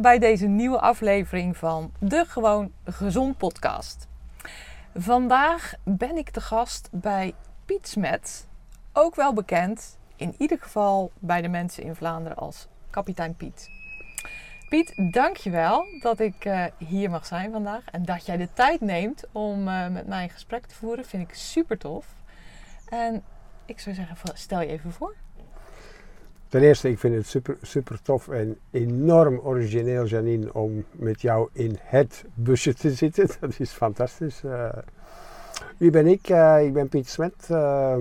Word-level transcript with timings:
Bij 0.00 0.18
deze 0.18 0.46
nieuwe 0.46 0.80
aflevering 0.80 1.56
van 1.56 1.92
de 1.98 2.24
Gewoon 2.28 2.72
Gezond 2.84 3.36
podcast. 3.36 4.08
Vandaag 4.94 5.74
ben 5.82 6.16
ik 6.16 6.30
te 6.30 6.40
gast 6.40 6.88
bij 6.92 7.34
Piet 7.64 7.88
Smet, 7.88 8.46
ook 8.92 9.14
wel 9.14 9.32
bekend 9.32 9.98
in 10.16 10.34
ieder 10.38 10.58
geval 10.60 11.10
bij 11.18 11.42
de 11.42 11.48
mensen 11.48 11.82
in 11.82 11.94
Vlaanderen 11.94 12.38
als 12.38 12.68
kapitein 12.90 13.34
Piet. 13.34 13.68
Piet, 14.68 15.12
dankjewel 15.12 15.84
dat 16.00 16.20
ik 16.20 16.44
uh, 16.44 16.64
hier 16.78 17.10
mag 17.10 17.26
zijn 17.26 17.52
vandaag 17.52 17.84
en 17.90 18.04
dat 18.04 18.26
jij 18.26 18.36
de 18.36 18.52
tijd 18.52 18.80
neemt 18.80 19.24
om 19.32 19.68
uh, 19.68 19.88
met 19.88 20.06
mij 20.06 20.22
een 20.22 20.30
gesprek 20.30 20.66
te 20.66 20.74
voeren. 20.74 21.04
Vind 21.04 21.28
ik 21.30 21.34
super 21.34 21.78
tof. 21.78 22.06
En 22.88 23.24
ik 23.64 23.80
zou 23.80 23.94
zeggen, 23.94 24.16
stel 24.38 24.60
je 24.60 24.66
even 24.66 24.92
voor. 24.92 25.14
Ten 26.50 26.62
eerste, 26.62 26.90
ik 26.90 26.98
vind 26.98 27.14
het 27.14 27.26
super, 27.26 27.56
super 27.62 28.02
tof 28.02 28.28
en 28.28 28.58
enorm 28.70 29.38
origineel, 29.38 30.04
Janine, 30.04 30.54
om 30.54 30.84
met 30.92 31.20
jou 31.20 31.48
in 31.52 31.78
het 31.80 32.24
busje 32.34 32.74
te 32.74 32.90
zitten. 32.90 33.28
Dat 33.40 33.54
is 33.58 33.70
fantastisch. 33.70 34.42
Uh, 34.42 34.68
wie 35.76 35.90
ben 35.90 36.06
ik? 36.06 36.28
Uh, 36.28 36.64
ik 36.64 36.72
ben 36.72 36.88
Piet 36.88 37.08
Smet, 37.08 37.48
uh, 37.50 37.96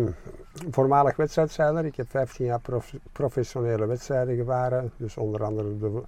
voormalig 0.71 1.15
wedstrijdzeiler. 1.15 1.85
Ik 1.85 1.95
heb 1.95 2.09
15 2.09 2.45
jaar 2.45 2.59
prof 2.59 2.93
professionele 3.11 3.85
wedstrijden 3.85 4.35
gevaren. 4.35 4.91
Dus 4.97 5.17
onder 5.17 5.43
andere 5.43 5.77
de 5.77 6.01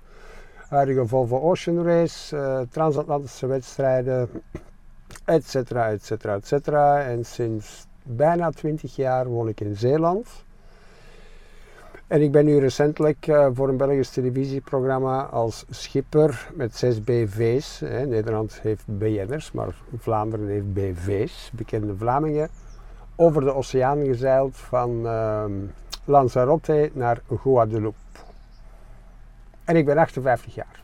huidige 0.68 1.08
Volvo 1.08 1.40
Ocean 1.40 1.84
Race, 1.84 2.68
transatlantische 2.70 3.48
wedstrijden, 3.48 4.30
et 5.26 5.46
cetera, 5.48 5.90
et 5.90 6.06
cetera, 6.06 6.36
et 6.36 6.48
cetera. 6.48 7.04
En 7.04 7.26
sinds 7.26 7.88
bijna 8.04 8.50
20 8.50 8.96
jaar 8.96 9.28
woon 9.28 9.48
ik 9.48 9.60
in 9.60 9.76
Zeeland. 9.76 10.28
En 12.12 12.22
ik 12.22 12.32
ben 12.32 12.46
nu 12.46 12.60
recentelijk 12.60 13.28
uh, 13.28 13.48
voor 13.54 13.70
een 13.70 13.78
Belgisch 13.78 14.10
televisieprogramma 14.10 15.24
als 15.24 15.66
schipper 15.70 16.50
met 16.54 16.76
zes 16.76 17.04
BV's. 17.04 17.80
Hè. 17.80 18.06
Nederland 18.06 18.60
heeft 18.62 18.84
BN'ers, 18.86 19.52
maar 19.52 19.76
Vlaanderen 19.98 20.48
heeft 20.48 20.74
BV's, 20.74 21.52
bekende 21.54 21.96
Vlamingen. 21.96 22.50
Over 23.16 23.42
de 23.42 23.54
oceaan 23.54 24.06
gezeild 24.06 24.58
van 24.58 25.06
uh, 25.06 25.44
Lanzarote 26.06 26.92
naar 26.94 27.22
Guadeloupe. 27.42 27.98
En 29.64 29.76
ik 29.76 29.86
ben 29.86 29.98
58 29.98 30.56
jaar. 30.56 30.81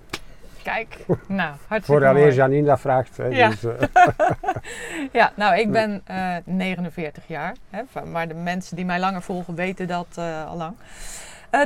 Kijk, 0.74 0.98
nou, 1.28 1.56
hartstikke 1.68 2.02
Voor 2.02 2.06
alleen 2.06 2.34
Janine 2.34 2.68
dat 2.68 2.80
vraagt. 2.80 3.18
Hè, 3.18 3.26
ja. 3.26 3.50
Dus, 3.50 3.64
uh, 3.64 3.74
ja, 5.20 5.32
nou, 5.36 5.58
ik 5.58 5.72
ben 5.72 6.04
uh, 6.12 6.36
49 6.46 7.28
jaar. 7.28 7.56
Hè, 7.70 7.82
maar 8.06 8.28
de 8.28 8.34
mensen 8.34 8.76
die 8.76 8.86
mij 8.86 9.00
langer 9.00 9.22
volgen 9.22 9.56
weten 9.56 9.88
dat 9.88 10.08
uh, 10.20 10.48
al 10.48 10.58
lang. 10.58 10.76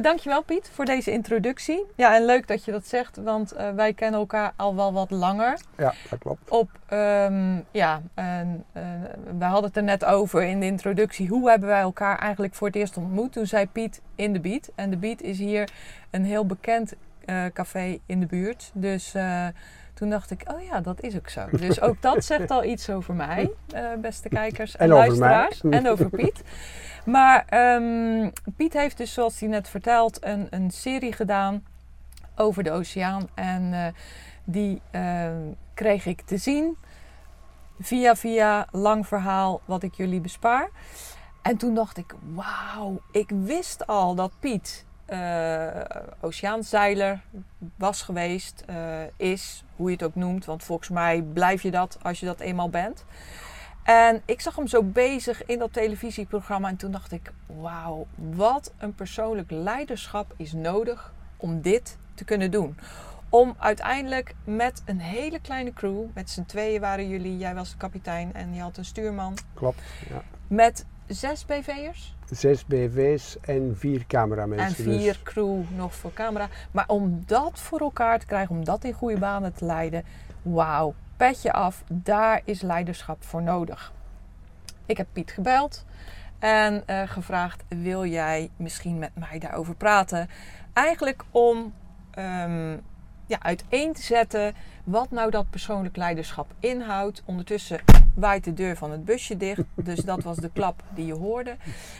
Dankjewel 0.02 0.44
Piet 0.44 0.70
voor 0.74 0.86
deze 0.86 1.12
introductie. 1.12 1.86
Ja, 1.96 2.16
en 2.16 2.26
leuk 2.26 2.48
dat 2.48 2.66
je 2.66 2.72
dat 2.72 2.88
zegt, 2.88 3.18
want 3.18 3.54
wij 3.76 3.94
kennen 3.94 4.20
elkaar 4.20 4.54
al 4.56 4.76
wel 4.76 4.94
wat 4.94 5.12
langer. 5.12 5.60
Ja, 5.78 5.94
dat 6.10 6.20
klopt. 6.20 6.50
Op, 6.50 6.70
um, 6.94 7.66
ja, 7.72 8.02
we 9.38 9.46
hadden 9.46 9.64
het 9.64 9.78
er 9.78 9.84
net 9.84 10.06
over 10.06 10.44
in 10.44 10.60
de 10.60 10.66
introductie. 10.66 11.28
Hoe 11.28 11.50
hebben 11.50 11.70
wij 11.70 11.82
elkaar 11.82 12.18
eigenlijk 12.18 12.54
voor 12.54 12.68
het 12.68 12.76
eerst 12.76 12.98
ontmoet? 12.98 13.32
Toen 13.32 13.46
zei 13.46 13.68
Piet 13.68 14.02
in 14.16 14.34
de 14.34 14.40
Beat. 14.40 14.72
En 14.76 14.90
de 14.90 14.98
Beat 14.98 15.22
is 15.22 15.38
hier 15.38 15.70
een 16.12 16.26
heel 16.26 16.46
bekend 16.46 16.94
café 17.54 18.00
in 18.06 18.20
de 18.20 18.26
buurt. 18.26 18.72
Dus 18.74 19.16
toen 19.94 20.10
dacht 20.10 20.32
ik, 20.32 20.44
oh 20.54 20.64
ja, 20.64 20.82
dat 20.82 21.02
is 21.02 21.16
ook 21.16 21.30
zo. 21.30 21.46
Dus 21.52 21.82
ook 21.82 22.02
dat 22.02 22.26
zegt 22.32 22.52
al 22.52 22.64
iets 22.64 22.90
over 22.90 23.14
mij, 23.14 23.52
beste 24.02 24.30
kijkers 24.30 24.76
en, 24.76 24.80
en 24.80 24.96
luisteraars. 24.96 25.62
En 25.62 25.90
over 25.90 26.10
Piet. 26.10 26.42
Maar 27.06 27.46
um, 27.76 28.32
Piet 28.56 28.74
heeft 28.74 28.98
dus, 28.98 29.14
zoals 29.14 29.40
hij 29.40 29.50
net 29.50 29.70
vertelt, 29.70 30.26
een, 30.26 30.48
een 30.50 30.72
serie 30.72 31.14
gedaan 31.14 31.64
over 32.36 32.64
de 32.64 32.72
oceaan. 32.72 33.28
En 33.34 33.94
die 34.44 34.82
uh, 34.92 35.30
kreeg 35.74 36.06
ik 36.06 36.22
te 36.22 36.38
zien 36.38 36.78
via 37.80 38.16
via 38.16 38.68
lang 38.72 39.08
verhaal 39.08 39.62
wat 39.66 39.84
ik 39.84 39.94
jullie 39.94 40.22
bespaar. 40.22 40.70
En 41.42 41.58
toen 41.58 41.76
dacht 41.76 41.98
ik, 41.98 42.16
wauw, 42.34 43.02
ik 43.12 43.30
wist 43.30 43.88
al 43.88 44.16
dat 44.16 44.32
Piet 44.40 44.86
oceaanzeiler 46.20 47.22
was 47.76 48.02
geweest, 48.02 48.64
is, 49.18 49.64
hoe 49.76 49.90
je 49.90 49.96
het 49.96 50.06
ook 50.06 50.16
noemt. 50.16 50.46
Want 50.46 50.64
volgens 50.64 50.90
mij 50.90 51.22
blijf 51.22 51.62
je 51.62 51.72
dat 51.72 51.98
als 52.02 52.20
je 52.20 52.26
dat 52.26 52.40
eenmaal 52.40 52.70
bent. 52.70 53.06
En 53.84 54.22
ik 54.26 54.42
zag 54.42 54.56
hem 54.56 54.68
zo 54.68 54.84
bezig 54.84 55.46
in 55.46 55.60
dat 55.60 55.74
televisieprogramma 55.74 56.70
en 56.70 56.76
toen 56.76 56.92
dacht 56.92 57.12
ik: 57.12 57.32
wauw, 57.46 58.08
wat 58.16 58.74
een 58.78 58.96
persoonlijk 58.96 59.52
leiderschap 59.52 60.34
is 60.38 60.54
nodig 60.54 61.14
om 61.38 61.62
dit 61.62 61.98
te 62.14 62.24
kunnen 62.24 62.52
doen. 62.52 62.78
Om 63.30 63.56
uiteindelijk 63.58 64.36
met 64.44 64.82
een 64.86 65.00
hele 65.00 65.40
kleine 65.40 65.74
crew, 65.74 66.04
met 66.14 66.30
z'n 66.30 66.46
tweeën 66.46 66.82
waren 66.82 67.08
jullie, 67.08 67.38
jij 67.38 67.56
was 67.56 67.72
de 67.72 67.78
kapitein 67.78 68.34
en 68.34 68.54
je 68.54 68.62
had 68.62 68.78
een 68.78 68.86
stuurman. 68.86 69.38
Klopt, 69.54 69.82
ja. 70.10 70.22
Met 70.48 70.86
zes 71.08 71.46
BV'ers? 71.46 72.16
Zes 72.32 72.66
BV's 72.66 73.38
en 73.42 73.78
vier 73.78 74.06
cameramensen. 74.08 74.68
En 74.68 74.98
vier 75.00 75.14
dus. 75.14 75.24
crew 75.24 75.64
nog 75.76 75.96
voor 75.96 76.14
camera. 76.14 76.48
Maar 76.72 76.88
om 76.88 77.24
dat 77.26 77.60
voor 77.60 77.80
elkaar 77.80 78.20
te 78.20 78.26
krijgen, 78.26 78.56
om 78.56 78.66
dat 78.66 78.84
in 78.84 78.94
goede 78.94 79.18
banen 79.18 79.54
te 79.54 79.66
leiden, 79.66 80.04
wauw, 80.42 80.94
petje 81.18 81.52
af, 81.54 81.84
daar 81.88 82.42
is 82.44 82.62
leiderschap 82.62 83.24
voor 83.24 83.42
nodig. 83.42 83.94
Ik 84.86 84.98
heb 84.98 85.08
Piet 85.12 85.32
gebeld 85.32 85.86
en 86.40 86.84
uh, 86.88 87.02
gevraagd: 87.06 87.64
wil 87.68 88.06
jij 88.06 88.50
misschien 88.56 89.00
met 89.00 89.12
mij 89.14 89.40
daarover 89.40 89.76
praten? 89.76 90.30
Eigenlijk 90.74 91.24
om 91.32 91.74
um, 92.18 92.82
ja, 93.26 93.40
uiteen 93.40 93.94
te 93.94 94.02
zetten 94.02 94.54
wat 94.84 95.12
nou 95.12 95.32
dat 95.32 95.50
persoonlijk 95.50 95.96
leiderschap 95.96 96.52
inhoudt. 96.60 97.22
Ondertussen 97.26 97.80
waait 98.16 98.44
de 98.44 98.54
deur 98.54 98.78
van 98.78 98.92
het 98.92 99.06
busje 99.06 99.38
dicht, 99.38 99.64
dus 99.76 100.00
dat 100.00 100.24
was 100.24 100.38
de 100.38 100.52
klap 100.52 100.84
die 100.94 101.06
je 101.06 101.14
hoorde. 101.14 101.58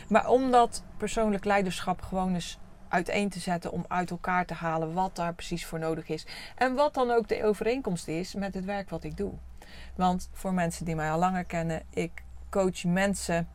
Maar 0.08 0.28
om 0.28 0.50
dat 0.50 0.84
persoonlijk 0.96 1.44
leiderschap 1.44 2.02
gewoon 2.02 2.34
eens 2.34 2.58
uiteen 2.88 3.28
te 3.28 3.40
zetten 3.40 3.72
om 3.72 3.84
uit 3.88 4.10
elkaar 4.10 4.46
te 4.46 4.54
halen 4.54 4.92
wat 4.92 5.16
daar 5.16 5.34
precies 5.34 5.66
voor 5.66 5.78
nodig 5.78 6.08
is. 6.08 6.26
En 6.56 6.74
wat 6.74 6.94
dan 6.94 7.10
ook 7.10 7.28
de 7.28 7.44
overeenkomst 7.44 8.08
is 8.08 8.34
met 8.34 8.54
het 8.54 8.64
werk 8.64 8.90
wat 8.90 9.04
ik 9.04 9.16
doe. 9.16 9.32
Want 9.96 10.28
voor 10.32 10.54
mensen 10.54 10.84
die 10.84 10.96
mij 10.96 11.10
al 11.10 11.18
langer 11.18 11.44
kennen, 11.44 11.82
ik 11.90 12.22
coach 12.50 12.84
mensen 12.84 13.48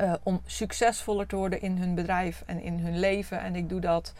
uh, 0.00 0.12
om 0.22 0.40
succesvoller 0.44 1.26
te 1.26 1.36
worden 1.36 1.60
in 1.60 1.78
hun 1.78 1.94
bedrijf 1.94 2.42
en 2.46 2.60
in 2.62 2.78
hun 2.78 2.98
leven. 2.98 3.40
En 3.40 3.56
ik 3.56 3.68
doe 3.68 3.80
dat 3.80 4.12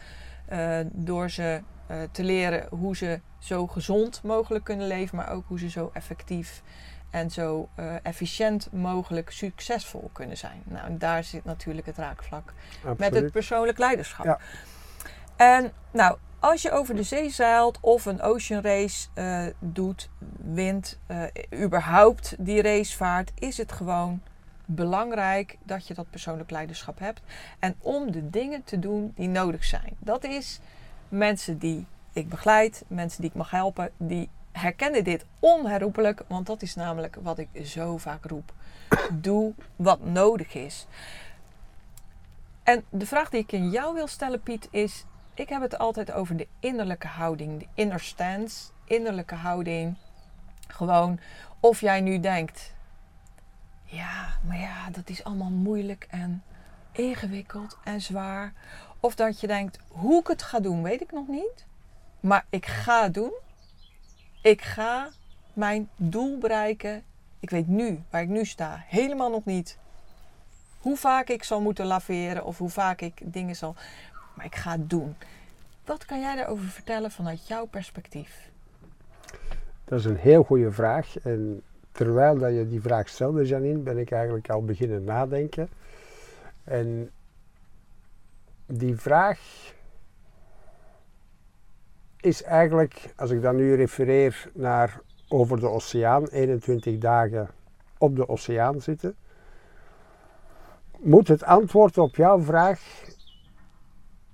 uh, 0.51 0.79
door 0.91 1.29
ze 1.29 1.61
uh, 1.91 1.97
te 2.11 2.23
leren 2.23 2.67
hoe 2.69 2.95
ze 2.95 3.21
zo 3.39 3.67
gezond 3.67 4.23
mogelijk 4.23 4.63
kunnen 4.63 4.87
leven, 4.87 5.17
maar 5.17 5.29
ook 5.29 5.43
hoe 5.47 5.59
ze 5.59 5.69
zo 5.69 5.89
effectief 5.93 6.61
en 7.09 7.31
zo 7.31 7.69
uh, 7.79 7.93
efficiënt 8.03 8.71
mogelijk 8.71 9.31
succesvol 9.31 10.09
kunnen 10.13 10.37
zijn. 10.37 10.61
Nou, 10.63 10.97
daar 10.97 11.23
zit 11.23 11.43
natuurlijk 11.43 11.85
het 11.87 11.97
raakvlak 11.97 12.53
Absoluut. 12.75 12.97
met 12.97 13.13
het 13.13 13.31
persoonlijk 13.31 13.77
leiderschap. 13.77 14.25
Ja. 14.25 14.39
En 15.35 15.71
nou, 15.91 16.17
als 16.39 16.61
je 16.61 16.71
over 16.71 16.95
de 16.95 17.03
zee 17.03 17.29
zeilt 17.29 17.77
of 17.81 18.05
een 18.05 18.21
ocean 18.21 18.61
race 18.61 19.07
uh, 19.15 19.45
doet, 19.59 20.09
wint, 20.37 20.99
uh, 21.07 21.23
überhaupt 21.63 22.35
die 22.39 22.61
race 22.61 22.95
vaart, 22.97 23.31
is 23.35 23.57
het 23.57 23.71
gewoon 23.71 24.21
belangrijk 24.65 25.57
dat 25.63 25.87
je 25.87 25.93
dat 25.93 26.09
persoonlijk 26.09 26.51
leiderschap 26.51 26.99
hebt. 26.99 27.21
En 27.59 27.75
om 27.79 28.11
de 28.11 28.29
dingen 28.29 28.63
te 28.63 28.79
doen 28.79 29.13
die 29.15 29.27
nodig 29.27 29.63
zijn. 29.63 29.95
Dat 29.99 30.23
is 30.23 30.59
mensen 31.09 31.57
die 31.57 31.85
ik 32.13 32.29
begeleid, 32.29 32.83
mensen 32.87 33.21
die 33.21 33.29
ik 33.29 33.35
mag 33.35 33.49
helpen, 33.49 33.91
die 33.97 34.29
herkennen 34.57 35.03
dit 35.03 35.25
onherroepelijk, 35.39 36.23
want 36.27 36.45
dat 36.45 36.61
is 36.61 36.75
namelijk 36.75 37.17
wat 37.21 37.37
ik 37.37 37.49
zo 37.63 37.97
vaak 37.97 38.25
roep. 38.25 38.53
Doe 39.13 39.53
wat 39.75 40.03
nodig 40.03 40.53
is. 40.53 40.87
En 42.63 42.83
de 42.89 43.05
vraag 43.05 43.29
die 43.29 43.39
ik 43.39 43.51
in 43.51 43.69
jou 43.69 43.93
wil 43.93 44.07
stellen, 44.07 44.41
Piet, 44.41 44.67
is: 44.71 45.05
ik 45.33 45.49
heb 45.49 45.61
het 45.61 45.77
altijd 45.77 46.11
over 46.11 46.37
de 46.37 46.47
innerlijke 46.59 47.07
houding, 47.07 47.59
de 47.59 47.67
inner 47.73 47.99
stance, 47.99 48.71
innerlijke 48.85 49.35
houding. 49.35 49.95
Gewoon 50.67 51.19
of 51.59 51.81
jij 51.81 52.01
nu 52.01 52.19
denkt: 52.19 52.73
ja, 53.83 54.27
maar 54.47 54.59
ja, 54.59 54.89
dat 54.89 55.09
is 55.09 55.23
allemaal 55.23 55.49
moeilijk 55.49 56.07
en 56.09 56.43
ingewikkeld 56.91 57.77
en 57.83 58.01
zwaar. 58.01 58.53
Of 58.99 59.15
dat 59.15 59.39
je 59.39 59.47
denkt: 59.47 59.79
hoe 59.87 60.19
ik 60.19 60.27
het 60.27 60.41
ga 60.41 60.59
doen, 60.59 60.83
weet 60.83 61.01
ik 61.01 61.11
nog 61.11 61.27
niet. 61.27 61.65
Maar 62.19 62.45
ik 62.49 62.65
ga 62.65 63.03
het 63.03 63.13
doen. 63.13 63.33
Ik 64.45 64.61
ga 64.61 65.09
mijn 65.53 65.89
doel 65.95 66.37
bereiken. 66.37 67.03
Ik 67.39 67.49
weet 67.49 67.67
nu, 67.67 67.99
waar 68.09 68.21
ik 68.21 68.27
nu 68.27 68.45
sta, 68.45 68.83
helemaal 68.87 69.29
nog 69.29 69.45
niet 69.45 69.77
hoe 70.79 70.97
vaak 70.97 71.29
ik 71.29 71.43
zal 71.43 71.61
moeten 71.61 71.85
laveren 71.85 72.45
of 72.45 72.57
hoe 72.57 72.69
vaak 72.69 73.01
ik 73.01 73.21
dingen 73.23 73.55
zal. 73.55 73.75
Maar 74.33 74.45
ik 74.45 74.55
ga 74.55 74.71
het 74.71 74.89
doen. 74.89 75.15
Wat 75.85 76.05
kan 76.05 76.19
jij 76.19 76.35
daarover 76.35 76.65
vertellen 76.65 77.11
vanuit 77.11 77.47
jouw 77.47 77.65
perspectief? 77.65 78.49
Dat 79.83 79.99
is 79.99 80.05
een 80.05 80.17
heel 80.17 80.43
goede 80.43 80.71
vraag. 80.71 81.19
En 81.19 81.61
terwijl 81.91 82.37
dat 82.37 82.53
je 82.53 82.67
die 82.67 82.81
vraag 82.81 83.09
stelde, 83.09 83.45
Janine, 83.45 83.79
ben 83.79 83.97
ik 83.97 84.11
eigenlijk 84.11 84.49
al 84.49 84.65
beginnen 84.65 85.03
nadenken. 85.03 85.69
En 86.63 87.11
die 88.65 88.95
vraag 88.95 89.39
is 92.25 92.43
eigenlijk, 92.43 93.13
als 93.15 93.31
ik 93.31 93.41
dan 93.41 93.55
nu 93.55 93.75
refereer 93.75 94.51
naar 94.53 95.01
over 95.27 95.59
de 95.59 95.69
oceaan, 95.69 96.27
21 96.27 96.97
dagen 96.97 97.49
op 97.97 98.15
de 98.15 98.29
oceaan 98.29 98.81
zitten, 98.81 99.15
moet 100.99 101.27
het 101.27 101.43
antwoord 101.43 101.97
op 101.97 102.15
jouw 102.15 102.41
vraag 102.41 102.81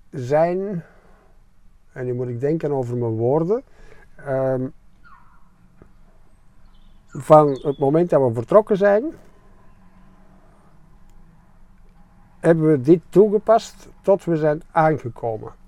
zijn, 0.09 0.83
en 1.93 2.05
nu 2.05 2.13
moet 2.13 2.27
ik 2.27 2.39
denken 2.39 2.71
over 2.71 2.97
mijn 2.97 3.11
woorden, 3.11 3.63
ehm, 4.15 4.67
van 7.07 7.49
het 7.49 7.77
moment 7.77 8.09
dat 8.09 8.27
we 8.27 8.33
vertrokken 8.33 8.77
zijn, 8.77 9.03
hebben 12.39 12.71
we 12.71 12.81
dit 12.81 13.01
toegepast 13.09 13.89
tot 14.01 14.23
we 14.25 14.37
zijn 14.37 14.61
aangekomen. 14.71 15.60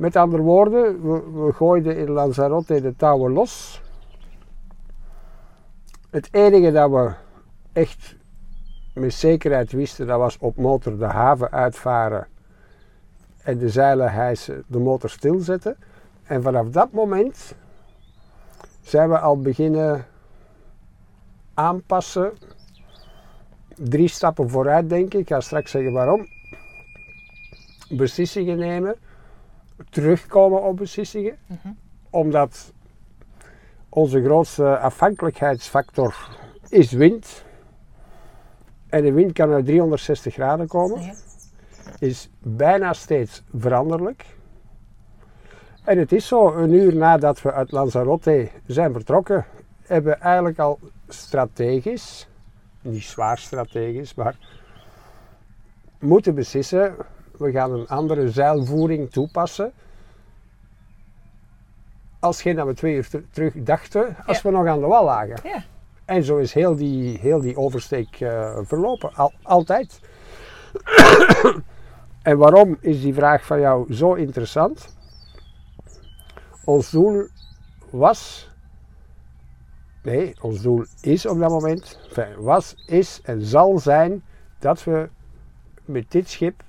Met 0.00 0.16
andere 0.16 0.42
woorden, 0.42 1.02
we, 1.44 1.52
gooiden 1.52 1.96
in 1.96 2.10
Lanzarote 2.10 2.80
de 2.80 2.96
touwen 2.96 3.32
los. 3.32 3.82
Het 6.10 6.28
enige 6.30 6.72
dat 6.72 6.90
we 6.90 7.12
echt 7.72 8.16
met 8.94 9.14
zekerheid 9.14 9.72
wisten, 9.72 10.06
dat 10.06 10.18
was 10.18 10.38
op 10.38 10.56
motor 10.56 10.98
de 10.98 11.04
haven 11.04 11.50
uitvaren 11.50 12.26
en 13.42 13.58
de 13.58 13.68
zeilen 13.68 14.12
hijsen, 14.12 14.64
de 14.66 14.78
motor 14.78 15.10
stilzetten. 15.10 15.76
En 16.22 16.42
vanaf 16.42 16.68
dat 16.68 16.92
moment 16.92 17.54
zijn 18.80 19.08
we 19.08 19.18
al 19.18 19.40
beginnen 19.40 20.06
aanpassen. 21.54 22.32
Drie 23.74 24.08
stappen 24.08 24.50
vooruit, 24.50 24.88
denk 24.88 25.14
ik. 25.14 25.20
Ik 25.20 25.28
ga 25.28 25.40
straks 25.40 25.70
zeggen 25.70 25.92
waarom. 25.92 26.26
Beslissingen 27.88 28.58
nemen. 28.58 28.96
Terugkomen 29.90 30.62
op 30.62 30.76
beslissingen. 30.76 31.36
Mhm. 31.46 31.68
Omdat 32.10 32.72
onze 33.88 34.22
grootste 34.22 34.78
afhankelijkheidsfactor 34.78 36.28
is 36.68 36.92
wind. 36.92 37.44
En 38.88 39.02
de 39.02 39.12
wind 39.12 39.32
kan 39.32 39.52
uit 39.52 39.64
360 39.64 40.34
graden 40.34 40.68
komen. 40.68 41.02
Ja. 41.02 41.12
Is 41.98 42.30
bijna 42.38 42.92
steeds 42.92 43.42
veranderlijk. 43.54 44.24
En 45.84 45.98
het 45.98 46.12
is 46.12 46.26
zo, 46.26 46.52
een 46.54 46.72
uur 46.72 46.96
nadat 46.96 47.42
we 47.42 47.52
uit 47.52 47.72
Lanzarote 47.72 48.48
zijn 48.66 48.92
vertrokken, 48.92 49.46
hebben 49.82 50.12
we 50.12 50.18
eigenlijk 50.18 50.58
al 50.58 50.78
strategisch, 51.08 52.28
niet 52.82 53.02
zwaar 53.02 53.38
strategisch, 53.38 54.14
maar 54.14 54.36
moeten 55.98 56.34
beslissen, 56.34 56.94
we 57.40 57.50
gaan 57.50 57.72
een 57.72 57.88
andere 57.88 58.30
zeilvoering 58.30 59.10
toepassen. 59.10 59.72
Als 62.18 62.42
geen 62.42 62.56
dat 62.56 62.66
we 62.66 62.74
twee 62.74 62.94
uur 62.94 63.08
ter- 63.08 63.24
terug 63.30 63.54
dachten, 63.56 64.16
als 64.26 64.36
Ja. 64.40 64.42
we 64.50 64.56
nog 64.56 64.66
aan 64.66 64.80
de 64.80 64.86
wal 64.86 65.04
lagen. 65.04 65.38
Ja. 65.44 65.64
En 66.04 66.22
zo 66.24 66.36
is 66.36 66.52
heel 66.54 66.76
die, 66.76 67.18
heel 67.18 67.40
die 67.40 67.56
oversteek 67.56 68.20
eh, 68.20 68.58
verlopen, 68.62 69.14
Al- 69.14 69.32
altijd. 69.42 70.00
en 72.22 72.36
waarom 72.38 72.76
is 72.80 73.00
die 73.02 73.14
vraag 73.14 73.44
van 73.46 73.60
jou 73.60 73.94
zo 73.94 74.14
interessant? 74.14 74.96
Ons 76.64 76.90
doel 76.90 77.26
was, 77.90 78.50
nee, 80.02 80.34
ons 80.40 80.60
doel 80.62 80.84
is 81.00 81.26
op 81.26 81.38
dat 81.38 81.50
moment, 81.50 82.00
enfin, 82.08 82.34
was, 82.42 82.74
is 82.86 83.20
en 83.22 83.42
zal 83.42 83.78
zijn 83.78 84.22
dat 84.58 84.84
we 84.84 85.08
met 85.84 86.10
dit 86.10 86.28
schip, 86.28 86.62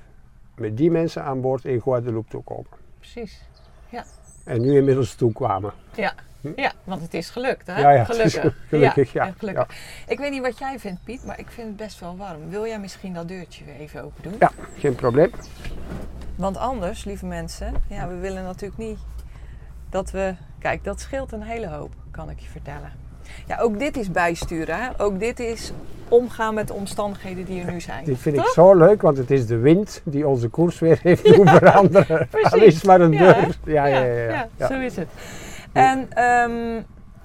met 0.62 0.78
die 0.78 0.92
mensen 0.92 1.24
aan 1.24 1.42
boord 1.42 1.66
in 1.66 1.82
Guadeloupe 1.82 2.30
toekomen. 2.30 2.68
Precies. 3.00 3.50
En 4.44 4.62
nu 4.62 4.78
inmiddels 4.78 5.16
toekwamen. 5.16 5.74
Ja. 5.96 6.14
ja, 6.56 6.72
want 6.84 7.02
het 7.02 7.14
is 7.14 7.30
gelukt, 7.30 7.68
hè? 7.68 7.80
Ja, 7.80 7.92
ja, 7.92 8.10
is 8.10 8.16
Gelukkig. 8.16 8.56
gelukkig, 8.70 9.14
ja. 9.14 9.28
echt 9.28 9.40
gelukkig. 9.40 9.68
Ik 10.08 10.18
weet 10.20 10.32
niet 10.32 10.42
wat 10.42 10.58
jij 10.58 10.80
vindt, 10.80 11.04
Piet, 11.04 11.26
maar 11.26 11.40
ik 11.40 11.50
vind 11.50 11.68
het 11.68 11.76
best 11.76 12.00
wel 12.00 12.18
warm. 12.18 12.50
Wil 12.50 12.66
jij 12.66 12.80
misschien 12.80 13.14
dat 13.14 13.28
deurtje 13.28 13.66
weer 13.66 13.76
even 13.76 14.04
open 14.04 14.24
doen? 14.24 14.36
Ja, 14.40 14.52
geen 14.78 14.96
probleem. 14.96 15.32
Want 16.36 16.58
anders, 16.58 17.06
lieve 17.06 17.26
mensen, 17.26 17.74
ja, 17.90 18.08
we 18.08 18.16
willen 18.16 18.44
natuurlijk 18.44 18.80
niet 18.80 19.00
dat 19.90 20.12
we. 20.12 20.36
Kijk, 20.60 20.84
dat 20.84 21.00
scheelt 21.00 21.32
een 21.32 21.44
hele 21.44 21.68
hoop, 21.68 21.94
kan 22.12 22.30
ik 22.30 22.40
je 22.40 22.48
vertellen. 22.48 22.92
Ja, 23.48 23.60
ook 23.60 23.80
dit 23.80 23.98
is 23.98 24.12
bijsturen. 24.12 24.82
Hè? 24.82 24.90
Ook 24.98 25.20
dit 25.20 25.40
is 25.40 25.72
omgaan 26.08 26.54
met 26.54 26.68
de 26.68 26.74
omstandigheden 26.74 27.46
die 27.46 27.64
er 27.64 27.72
nu 27.72 27.82
zijn. 27.82 28.06
Dit 28.06 28.18
vind 28.18 28.38
ik 28.38 28.46
zo 28.46 28.74
leuk, 28.76 29.02
want 29.02 29.18
het 29.18 29.32
is 29.32 29.46
de 29.46 29.58
wind 29.58 30.02
die 30.06 30.28
onze 30.28 30.48
koers 30.50 30.80
weer 30.80 31.00
heeft 31.04 31.36
doen 31.36 31.48
veranderen. 31.48 32.28
precies. 32.32 32.52
Al 32.54 32.60
is 32.62 32.84
maar 32.84 33.02
een 33.02 33.12
Ja, 33.12 33.34
deur. 33.34 33.58
Ja, 33.66 33.86
ja, 33.86 34.00
ja. 34.00 34.14
ja, 34.30 34.48
ja. 34.58 34.68
zo 34.68 34.80
is 34.80 34.96
het. 34.96 35.08
En 35.72 36.08
ehm, 36.14 36.82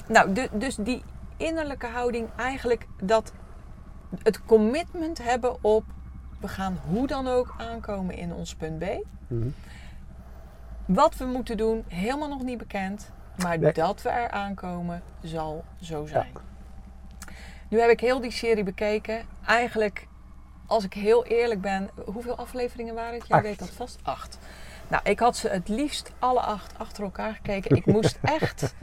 nou, 0.08 0.32
du- 0.32 0.48
dus 0.52 0.76
die 0.76 1.02
innerlijke 1.36 1.86
houding, 1.86 2.28
eigenlijk 2.36 2.86
dat 3.02 3.32
het 4.22 4.44
commitment 4.44 5.22
hebben 5.22 5.56
op 5.64 5.84
we 6.40 6.48
gaan 6.48 6.78
hoe 6.90 7.06
dan 7.06 7.28
ook 7.28 7.54
aankomen 7.58 8.16
in 8.16 8.32
ons 8.32 8.54
punt 8.54 8.78
B. 8.78 8.84
Mhm. 9.26 9.48
Wat 10.86 11.16
we 11.16 11.24
moeten 11.24 11.56
doen, 11.56 11.84
helemaal 11.88 12.28
nog 12.28 12.42
niet 12.42 12.58
bekend. 12.58 13.10
Maar 13.42 13.58
Nee. 13.58 13.72
dat 13.72 14.02
we 14.02 14.08
er 14.08 14.30
aankomen, 14.30 15.02
zal 15.22 15.64
zo 15.80 16.06
zijn. 16.06 16.32
Nu 17.68 17.80
heb 17.80 17.90
ik 17.90 18.00
heel 18.00 18.20
die 18.20 18.30
serie 18.30 18.64
bekeken. 18.64 19.22
Eigenlijk, 19.46 20.06
als 20.66 20.84
ik 20.84 20.92
heel 20.94 21.24
eerlijk 21.24 21.60
ben, 21.60 21.90
hoeveel 22.04 22.36
afleveringen 22.36 22.94
waren 22.94 23.14
het? 23.18 23.26
Jij 23.26 23.36
Acht. 23.38 23.46
weet 23.46 23.58
dat 23.58 23.70
vast? 23.70 23.98
Acht. 24.02 24.38
Nou, 24.88 25.02
ik 25.04 25.18
had 25.18 25.36
ze 25.36 25.48
het 25.48 25.68
liefst 25.68 26.12
alle 26.18 26.40
acht 26.40 26.78
achter 26.78 27.04
elkaar 27.04 27.34
gekeken. 27.34 27.76
Ik 27.76 27.86
moest 27.86 28.18
echt 28.40 28.74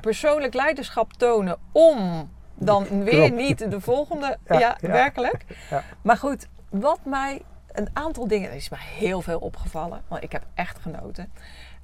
persoonlijk 0.00 0.54
leiderschap 0.54 1.12
tonen 1.12 1.56
om 1.72 2.30
dan 2.54 3.04
weer 3.04 3.14
Klopt. 3.28 3.34
niet 3.34 3.70
de 3.70 3.80
volgende. 3.80 4.38
Ja, 4.46 4.58
Ja, 4.58 4.76
ja. 4.80 4.88
werkelijk. 4.88 5.44
Ja. 5.70 5.82
Maar 6.02 6.16
goed, 6.16 6.46
wat 6.70 6.98
mij 7.04 7.42
een 7.72 7.88
aantal 7.92 8.28
dingen, 8.28 8.48
er 8.50 8.56
is 8.56 8.68
mij 8.68 8.78
heel 8.82 9.20
veel 9.20 9.38
opgevallen, 9.38 10.02
want 10.08 10.22
ik 10.22 10.32
heb 10.32 10.44
echt 10.54 10.78
genoten. 10.78 11.32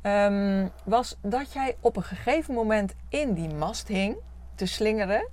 Ehm, 0.02 0.68
was 0.84 1.16
dat 1.20 1.52
jij 1.52 1.76
op 1.80 1.96
een 1.96 2.02
gegeven 2.02 2.54
moment 2.54 2.94
in 3.08 3.34
die 3.34 3.54
mast 3.54 3.88
hing 3.88 4.16
te 4.54 4.66
slingeren. 4.66 5.28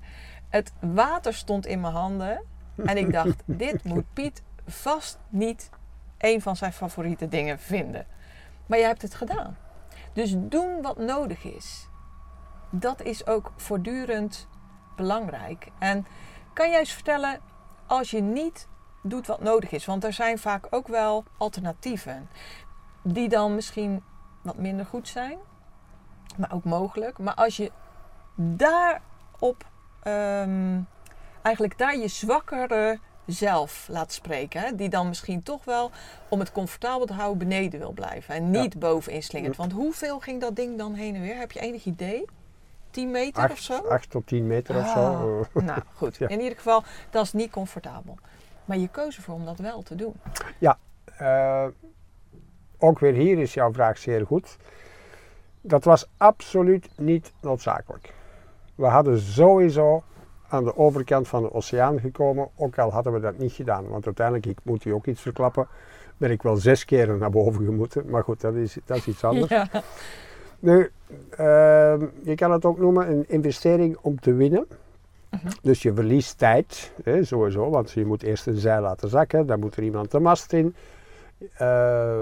Het 0.50 0.72
water 0.80 1.34
stond 1.34 1.66
in 1.66 1.82
mijn 1.82 1.94
handen. 1.94 2.44
En 2.86 2.98
ik 2.98 3.12
dacht, 3.12 3.44
dit 3.64 3.84
moet 3.84 4.14
Piet 4.14 4.42
vast 4.68 5.18
niet 5.30 5.70
een 6.18 6.42
van 6.42 6.56
zijn 6.56 6.74
favoriete 6.74 7.28
dingen 7.28 7.60
vinden. 7.60 8.06
Maar 8.66 8.78
je 8.78 8.86
hebt 8.86 9.02
het 9.02 9.16
gedaan. 9.16 9.58
Dus 10.14 10.34
doen 10.38 10.82
wat 10.82 10.98
nodig 10.98 11.44
is. 11.44 11.88
Dat 12.70 13.02
is 13.02 13.28
ook 13.28 13.52
voortdurend 13.56 14.48
belangrijk. 14.96 15.68
En 15.80 16.06
kan 16.54 16.70
jij 16.70 16.80
eens 16.80 16.94
vertellen, 16.94 17.40
als 17.88 18.12
je 18.12 18.22
niet 18.22 18.68
doet 19.04 19.28
wat 19.28 19.42
nodig 19.42 19.72
is, 19.72 19.86
want 19.86 20.04
er 20.04 20.14
zijn 20.14 20.40
vaak 20.40 20.68
ook 20.70 20.88
wel 20.88 21.24
alternatieven, 21.38 22.30
die 23.02 23.30
dan 23.30 23.56
misschien 23.56 24.04
wat 24.42 24.58
minder 24.58 24.86
goed 24.86 25.08
zijn, 25.08 25.38
maar 26.38 26.54
ook 26.54 26.64
mogelijk. 26.64 27.18
Maar 27.18 27.34
als 27.34 27.58
je 27.58 27.72
daarop, 28.36 29.66
ehm, 30.04 30.80
eigenlijk 31.42 31.78
daar 31.78 31.98
je 31.98 32.08
zwakkere 32.08 33.00
zelf 33.26 33.88
laat 33.92 34.14
spreken. 34.14 34.62
Hè? 34.62 34.76
Die 34.76 34.90
dan 34.90 35.08
misschien 35.08 35.44
toch 35.44 35.66
wel, 35.66 35.92
om 36.30 36.40
het 36.40 36.52
comfortabel 36.52 37.06
te 37.06 37.14
houden, 37.14 37.38
beneden 37.48 37.80
wil 37.80 37.92
blijven. 37.92 38.36
En 38.36 38.52
niet 38.52 38.80
bovenin 38.80 39.24
slingert. 39.24 39.56
Want 39.56 39.72
hoeveel 39.72 40.20
ging 40.20 40.42
dat 40.42 40.56
ding 40.56 40.78
dan 40.78 40.94
heen 40.94 41.16
en 41.16 41.22
weer? 41.22 41.38
Heb 41.38 41.52
je 41.52 41.60
enig 41.60 41.86
idee? 41.86 42.26
10 42.92 43.12
meter 43.12 43.52
of 43.52 43.60
zo? 43.60 43.74
acht 43.78 44.10
tot 44.10 44.28
10 44.28 44.48
meter 44.48 44.78
of 44.78 44.88
zo. 44.90 45.46
Nou 45.54 45.82
goed, 45.96 46.18
Ja. 46.20 46.28
in 46.28 46.40
ieder 46.40 46.58
geval, 46.58 46.84
dat 47.10 47.24
is 47.24 47.34
niet 47.34 47.52
comfortabel. 47.52 48.18
Maar 48.66 48.78
je 48.78 48.88
koos 48.88 49.16
ervoor 49.18 49.36
om 49.36 49.46
dat 49.46 49.60
wel 49.60 49.82
te 49.82 49.96
doen. 49.96 50.14
Eh, 51.18 51.66
ook 52.80 53.00
weer 53.00 53.14
hier 53.14 53.40
is 53.40 53.54
jouw 53.54 53.74
vraag 53.74 53.98
zeer 53.98 54.26
goed. 54.26 54.58
Dat 55.62 55.84
was 55.84 56.10
absoluut 56.18 56.90
niet 56.98 57.32
noodzakelijk. 57.42 58.14
We 58.76 58.86
hadden 58.86 59.20
sowieso 59.20 60.04
aan 60.48 60.64
de 60.64 60.78
overkant 60.78 61.28
van 61.28 61.42
de 61.42 61.54
oceaan 61.54 62.00
gekomen, 62.00 62.50
ook 62.56 62.78
al 62.78 62.92
hadden 62.92 63.14
we 63.14 63.20
dat 63.20 63.38
niet 63.38 63.52
gedaan. 63.52 63.88
Want 63.88 64.06
uiteindelijk, 64.06 64.46
ik 64.46 64.58
moet 64.64 64.86
u 64.86 64.92
ook 64.92 65.06
iets 65.06 65.22
verklappen, 65.22 65.68
ben 66.18 66.32
ik 66.32 66.42
wel 66.42 66.56
zes 66.56 66.86
keer 66.86 67.18
naar 67.18 67.30
boven 67.30 67.66
gemoeten. 67.66 68.10
Maar 68.10 68.24
goed, 68.24 68.42
dat 68.42 68.56
is, 68.56 68.78
dat 68.86 68.98
is 68.98 69.08
iets 69.08 69.24
anders. 69.24 69.50
Ja. 69.58 69.68
Nu, 70.60 70.92
ehm, 71.30 72.06
je 72.24 72.36
kan 72.36 72.52
het 72.52 72.66
ook 72.66 72.80
noemen 72.80 73.10
een 73.10 73.26
investering 73.28 73.98
om 74.02 74.20
te 74.20 74.34
winnen. 74.34 74.68
Mhm. 75.30 75.48
Dus 75.62 75.82
je 75.82 75.94
verliest 75.94 76.38
tijd, 76.38 76.94
hè, 77.04 77.24
sowieso, 77.24 77.70
want 77.70 77.92
je 77.92 78.06
moet 78.06 78.24
eerst 78.24 78.48
een 78.48 78.58
zeil 78.58 78.82
laten 78.82 79.10
zakken, 79.10 79.46
dan 79.46 79.60
moet 79.60 79.76
er 79.76 79.84
iemand 79.84 80.12
de 80.12 80.20
mast 80.20 80.54
in. 80.54 80.76
Eh, 81.54 82.20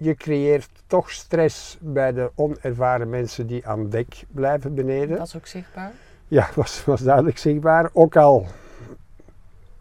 je 0.00 0.14
creëert 0.14 0.70
toch 0.86 1.10
stress 1.10 1.78
bij 1.80 2.12
de 2.12 2.30
onervaren 2.34 3.08
mensen 3.08 3.46
die 3.46 3.66
aan 3.66 3.88
dek 3.88 4.24
blijven 4.30 4.74
beneden. 4.74 5.18
Dat 5.18 5.26
is 5.26 5.36
ook 5.36 5.46
zichtbaar. 5.46 5.92
Ja, 6.28 6.48
was, 6.54 6.84
was 6.84 7.00
duidelijk 7.00 7.38
zichtbaar. 7.38 7.90
Ook 7.92 8.16
al 8.16 8.46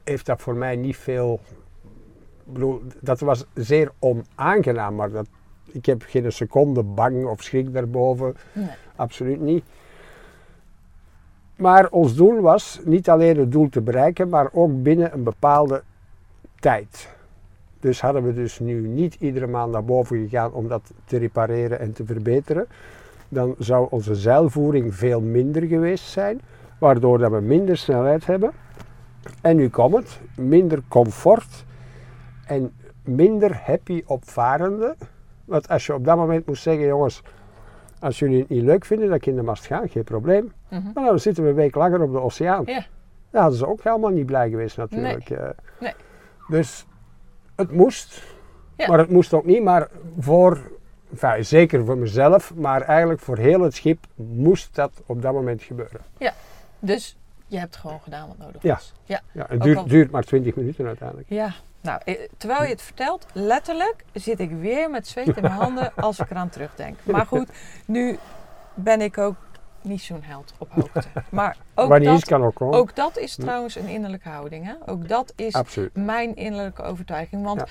heeft 0.03 0.25
dat 0.25 0.41
voor 0.41 0.55
mij 0.55 0.75
niet 0.75 0.97
veel. 0.97 1.39
bedoel, 2.43 2.81
dat 2.99 3.19
was 3.19 3.45
zeer 3.53 3.91
onaangenaam, 3.99 4.95
maar 4.95 5.11
dat, 5.11 5.27
ik 5.71 5.85
heb 5.85 6.03
geen 6.07 6.31
seconde 6.31 6.83
bang 6.83 7.25
of 7.25 7.43
schrik 7.43 7.73
daarboven. 7.73 8.35
Nee. 8.53 8.69
Absoluut 8.95 9.41
niet. 9.41 9.63
Maar 11.55 11.89
ons 11.89 12.15
doel 12.15 12.41
was 12.41 12.79
niet 12.83 13.09
alleen 13.09 13.37
het 13.37 13.51
doel 13.51 13.69
te 13.69 13.81
bereiken, 13.81 14.29
maar 14.29 14.49
ook 14.53 14.83
binnen 14.83 15.13
een 15.13 15.23
bepaalde 15.23 15.83
tijd. 16.59 17.09
Dus 17.79 18.01
hadden 18.01 18.23
we 18.23 18.33
dus 18.33 18.59
nu 18.59 18.87
niet 18.87 19.15
iedere 19.19 19.47
maand 19.47 19.71
naar 19.71 19.83
boven 19.85 20.17
gegaan 20.17 20.51
om 20.51 20.67
dat 20.67 20.91
te 21.05 21.17
repareren 21.17 21.79
en 21.79 21.93
te 21.93 22.05
verbeteren, 22.05 22.67
dan 23.29 23.55
zou 23.57 23.87
onze 23.89 24.15
zeilvoering 24.15 24.95
veel 24.95 25.21
minder 25.21 25.61
geweest 25.63 26.05
zijn, 26.05 26.41
waardoor 26.79 27.17
dat 27.17 27.31
we 27.31 27.39
minder 27.39 27.77
snelheid 27.77 28.25
hebben. 28.25 28.51
En 29.41 29.55
nu 29.55 29.69
komt 29.69 29.95
het, 29.95 30.19
minder 30.35 30.81
comfort 30.87 31.65
en 32.45 32.71
minder 33.03 33.61
happy 33.63 34.03
opvarenden. 34.05 34.95
Want 35.45 35.67
als 35.69 35.85
je 35.85 35.93
op 35.93 36.05
dat 36.05 36.17
moment 36.17 36.45
moest 36.45 36.63
zeggen, 36.63 36.85
jongens, 36.85 37.21
als 37.99 38.19
jullie 38.19 38.39
het 38.39 38.49
niet 38.49 38.63
leuk 38.63 38.85
vinden 38.85 39.07
dat 39.07 39.15
ik 39.15 39.25
in 39.25 39.35
de 39.35 39.41
mast 39.41 39.65
ga, 39.65 39.87
geen 39.87 40.03
probleem. 40.03 40.51
Mhm. 40.69 40.81
Maar 40.93 41.05
dan 41.05 41.19
zitten 41.19 41.43
we 41.43 41.49
een 41.49 41.55
week 41.55 41.75
langer 41.75 42.01
op 42.01 42.11
de 42.11 42.21
oceaan. 42.21 42.63
Ja. 42.65 42.85
Daar 43.29 43.41
hadden 43.41 43.59
ze 43.59 43.67
ook 43.67 43.83
helemaal 43.83 44.09
niet 44.09 44.25
blij 44.25 44.49
geweest 44.49 44.77
natuurlijk. 44.77 45.29
eh. 45.29 45.49
Nee. 45.79 45.93
Dus 46.47 46.85
het 47.59 47.71
moest. 47.71 48.21
Ja. 48.75 48.87
Maar 48.87 48.97
het 48.99 49.09
moest 49.09 49.33
ook 49.33 49.45
niet. 49.45 49.63
Maar 49.63 49.87
voor, 50.19 50.61
enfin, 51.11 51.45
zeker 51.45 51.85
voor 51.85 51.97
mezelf, 51.97 52.55
maar 52.55 52.81
eigenlijk 52.81 53.19
voor 53.19 53.37
heel 53.37 53.61
het 53.61 53.73
schip 53.73 54.05
moest 54.15 54.75
dat 54.75 54.91
op 55.05 55.21
dat 55.21 55.33
moment 55.33 55.61
gebeuren. 55.63 56.01
Dus 56.79 57.17
je 57.47 57.57
hebt 57.59 57.75
gewoon 57.75 57.99
gedaan 58.03 58.27
wat 58.27 58.37
nodig 58.37 58.61
Ja. 58.61 58.73
was. 58.73 58.93
Ja. 59.03 59.21
Ja, 59.31 59.45
het 59.49 59.61
duurt, 59.61 59.77
al- 59.77 59.87
duurt 59.87 60.11
maar 60.11 60.23
20 60.23 60.55
minuten 60.55 60.85
uiteindelijk. 60.87 61.29
Ja, 61.29 61.53
nou, 61.81 62.01
eh, 62.05 62.15
terwijl 62.37 62.63
je 62.63 62.69
het 62.69 62.81
vertelt, 62.81 63.25
letterlijk 63.33 63.95
zit 64.13 64.39
ik 64.39 64.51
weer 64.51 64.89
met 64.89 65.07
zweet 65.07 65.27
in 65.27 65.41
mijn 65.41 65.53
handen 65.53 65.91
als 65.95 66.19
ik 66.19 66.29
eraan 66.29 66.49
terugdenk. 66.49 66.97
Maar 67.03 67.25
goed, 67.25 67.47
nu 67.85 68.17
ben 68.73 69.01
ik 69.01 69.17
ook 69.17 69.35
niet 69.83 70.01
zo'n 70.01 70.23
held 70.23 70.53
op 70.57 70.71
hoogte. 70.71 71.07
Maar 71.31 71.57
ook 71.75 72.03
dat, 72.03 72.25
kan 72.25 72.43
ook 72.59 72.95
dat 72.95 73.17
is 73.17 73.35
trouwens 73.35 73.75
een 73.75 73.87
innerlijke 73.87 74.29
houding. 74.29 74.65
Hè? 74.65 74.73
Ook 74.85 75.07
dat 75.07 75.33
is 75.35 75.53
Absoluut. 75.53 75.95
mijn 75.95 76.35
innerlijke 76.35 76.81
overtuiging. 76.81 77.43
Want 77.43 77.59
Ja. 77.59 77.65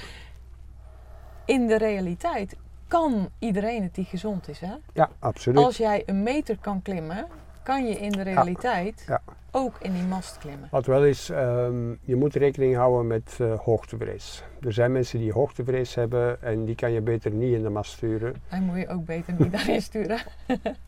in 1.45 1.67
de 1.67 1.79
realiteit 1.79 2.57
kan 2.89 3.29
iedereen 3.39 3.83
het 3.83 3.95
die 3.95 4.05
gezond 4.05 4.49
is. 4.49 4.61
Hè? 4.61 4.75
Ja, 4.93 5.09
absoluut. 5.19 5.65
Als 5.65 5.77
jij 5.77 6.03
een 6.07 6.23
meter 6.23 6.59
kan 6.59 6.83
klimmen, 6.83 7.27
kan 7.63 7.87
je 7.87 7.99
in 7.99 8.11
de 8.11 8.23
realiteit 8.23 9.05
Ja. 9.07 9.21
Ook 9.51 9.77
in 9.81 9.93
die 9.93 10.03
mast 10.03 10.39
klimmen. 10.39 10.69
Wat 10.71 10.87
wel 10.87 11.05
is, 11.05 11.31
ehm, 11.31 11.91
je 12.01 12.17
moet 12.17 12.35
rekening 12.35 12.77
houden 12.77 13.07
met 13.07 13.37
eh, 13.41 13.59
hoogtevrees. 13.59 14.43
Er 14.61 14.73
zijn 14.73 14.93
mensen 14.93 15.19
die 15.19 15.33
hoogtevrees 15.33 15.95
hebben 15.95 16.43
en 16.43 16.65
die 16.65 16.75
kan 16.75 16.93
je 16.93 17.01
beter 17.01 17.31
niet 17.31 17.55
in 17.55 17.63
de 17.63 17.69
mast 17.71 17.93
sturen. 17.93 18.35
Hij 18.49 18.61
moet 18.61 18.77
je 18.79 18.89
ook 18.89 19.05
beter 19.05 19.35
niet 19.39 19.53
daarin 19.57 19.83
sturen. 19.83 20.19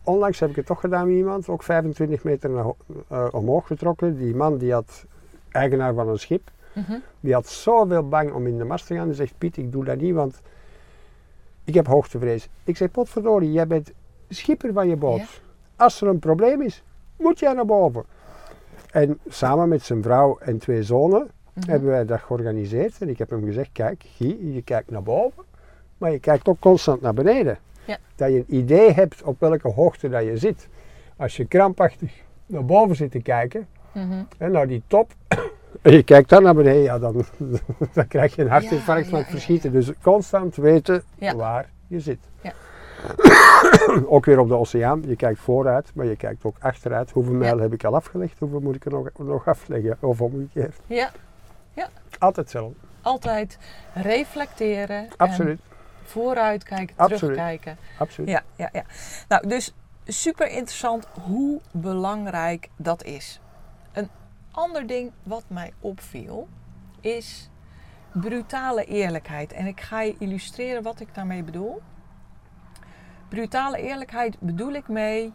Onlangs 0.05 0.41
heb 0.41 0.51
ik 0.51 0.57
het 0.57 0.67
toch 0.67 0.81
gedaan 0.81 1.07
met 1.07 1.17
iemand, 1.17 1.49
ook 1.49 1.63
25 1.63 2.25
meter 2.25 2.51
naar, 2.51 2.73
eh, 3.09 3.29
omhoog 3.31 3.67
getrokken. 3.67 4.17
Die 4.17 4.35
man 4.35 4.59
die 4.59 4.73
had, 4.73 5.05
eigenaar 5.51 5.95
van 5.95 6.09
een 6.09 6.19
schip, 6.19 6.51
Mhm. 6.75 6.99
die 7.21 7.35
had 7.35 7.49
zoveel 7.49 8.09
bang 8.09 8.33
om 8.33 8.47
in 8.47 8.59
de 8.59 8.65
mast 8.65 8.87
te 8.87 8.95
gaan. 8.95 9.07
Die 9.07 9.15
zegt, 9.15 9.35
Piet, 9.39 9.57
ik 9.57 9.73
doe 9.73 9.85
dat 9.85 10.01
niet, 10.01 10.15
want 10.15 10.41
ik 11.65 11.75
heb 11.75 11.87
hoogtevrees. 11.87 12.49
Ik 12.65 12.77
zeg, 12.77 12.91
potverdorie, 12.91 13.53
jij 13.53 13.67
bent 13.67 13.93
schipper 14.29 14.73
van 14.73 14.89
je 14.89 14.97
boot. 14.97 15.19
Ja. 15.19 15.27
Als 15.77 16.01
er 16.01 16.09
een 16.09 16.19
probleem 16.19 16.63
is, 16.63 16.83
moet 17.17 17.39
jij 17.39 17.53
naar 17.53 17.65
boven. 17.67 18.05
En 18.93 19.19
samen 19.29 19.69
met 19.69 19.83
zijn 19.83 20.03
vrouw 20.03 20.39
en 20.39 20.59
twee 20.59 20.83
zonen 20.83 21.29
Mhm. 21.53 21.71
hebben 21.71 21.89
wij 21.89 22.05
dat 22.05 22.21
georganiseerd. 22.21 22.97
En 23.01 23.09
ik 23.09 23.19
heb 23.19 23.31
hem 23.31 23.45
gezegd, 23.45 23.71
kijk, 23.73 24.05
Guy, 24.17 24.55
je 24.55 24.63
kijkt 24.63 24.91
naar 24.91 25.03
boven, 25.03 25.45
maar 25.99 26.11
je 26.11 26.19
kijkt 26.19 26.49
ook 26.49 26.59
constant 26.61 27.01
naar 27.01 27.15
beneden. 27.15 27.59
Ja. 27.85 27.99
Dat 28.15 28.29
je 28.31 28.37
een 28.37 28.45
idee 28.57 28.93
hebt 28.93 29.23
op 29.23 29.41
welke 29.41 29.69
hoogte 29.69 30.09
dat 30.09 30.25
je 30.25 30.37
zit. 30.37 30.69
Als 31.17 31.37
je 31.37 31.45
krampachtig 31.45 32.13
naar 32.47 32.65
boven 32.65 32.97
zit 32.97 33.11
te 33.11 33.23
kijken, 33.23 33.67
Mhm. 33.93 34.23
en 34.39 34.53
naar 34.53 34.67
die 34.69 34.83
top, 34.87 35.13
en 35.83 35.93
je 35.93 36.03
kijkt 36.03 36.29
dan 36.29 36.43
naar 36.43 36.55
beneden, 36.55 36.83
ja, 36.83 36.99
dan, 36.99 37.25
dan 37.95 38.07
krijg 38.09 38.35
je 38.37 38.43
een 38.43 38.49
hartinfarct 38.49 39.05
Ja, 39.05 39.11
van 39.11 39.19
het 39.19 39.27
ja, 39.27 39.33
verschieten. 39.33 39.73
Dus 39.73 39.91
constant 40.03 40.57
weten 40.57 41.03
waar 41.37 41.71
je 41.87 42.01
zit. 42.01 42.19
Ja. 43.23 44.03
ook 44.15 44.25
weer 44.25 44.39
op 44.39 44.49
de 44.49 44.57
oceaan, 44.57 45.03
je 45.07 45.17
kijkt 45.17 45.41
vooruit, 45.41 45.91
maar 45.95 46.07
je 46.07 46.17
kijkt 46.17 46.45
ook 46.45 46.57
achteruit. 46.61 47.11
Hoeveel 47.11 47.33
mijl 47.35 47.59
heb 47.59 47.73
ik 47.73 47.85
al 47.85 47.95
afgelegd, 47.95 48.39
hoeveel 48.39 48.61
moet 48.61 48.75
ik 48.75 48.85
er 48.85 48.91
nog, 48.91 49.09
nog 49.19 49.49
afleggen? 49.49 49.97
Of 50.01 50.21
omgekeerd. 50.21 50.77
Ja, 50.87 51.11
Altijd 52.19 52.37
hetzelfde. 52.37 52.79
altijd 53.03 53.59
reflecteren. 53.95 55.09
Absoluut. 55.17 55.59
En 55.59 55.65
vooruitkijken, 56.03 56.95
Absoluut. 56.97 57.21
terugkijken. 57.21 57.77
Absoluut. 57.99 58.31
Ja, 58.31 58.43
ja, 58.57 58.69
ja. 58.73 58.83
Nou, 59.29 59.49
dus 59.49 59.75
super 60.07 60.49
interessant 60.49 61.07
hoe 61.23 61.61
belangrijk 61.73 62.69
dat 62.77 63.05
is. 63.05 63.41
Een 63.93 64.09
ander 64.51 64.87
ding 64.87 65.13
wat 65.23 65.45
mij 65.47 65.73
opviel 65.81 66.49
is 67.01 67.51
brutale 68.13 68.85
eerlijkheid. 68.85 69.53
En 69.53 69.67
ik 69.67 69.81
ga 69.81 70.01
je 70.03 70.15
illustreren 70.19 70.83
wat 70.83 71.01
ik 71.01 71.15
daarmee 71.15 71.43
bedoel. 71.43 71.81
Brutale 73.31 73.79
eerlijkheid 73.79 74.41
bedoel 74.41 74.73
ik 74.73 74.89
mee 74.89 75.33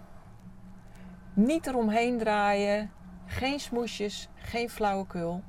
niet 1.34 1.68
eromheen 1.68 2.18
draaien, 2.18 2.92
geen 3.26 3.60
smoesjes, 3.60 4.30
geen 4.36 4.70
flauwekul. 4.70 5.44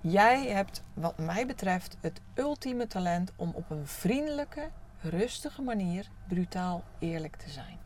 Jij 0.00 0.46
hebt, 0.46 0.82
wat 0.94 1.18
mij 1.18 1.46
betreft, 1.46 1.96
het 2.00 2.20
ultieme 2.34 2.86
talent 2.86 3.32
om 3.36 3.52
op 3.54 3.70
een 3.70 3.86
vriendelijke, 3.86 4.70
rustige 5.00 5.62
manier 5.62 6.08
brutaal 6.28 6.84
eerlijk 6.98 7.36
te 7.36 7.50
zijn. 7.50 7.78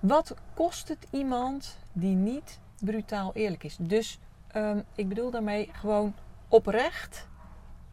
Wat 0.00 0.34
kost 0.54 0.88
het 0.88 1.06
iemand 1.10 1.78
die 1.92 2.14
niet 2.14 2.60
brutaal 2.80 3.30
eerlijk 3.34 3.64
is? 3.64 3.76
Dus 3.80 4.18
ehm, 4.48 4.80
ik 4.94 5.08
bedoel 5.08 5.30
daarmee 5.30 5.68
gewoon 5.72 6.14
oprecht, 6.48 7.28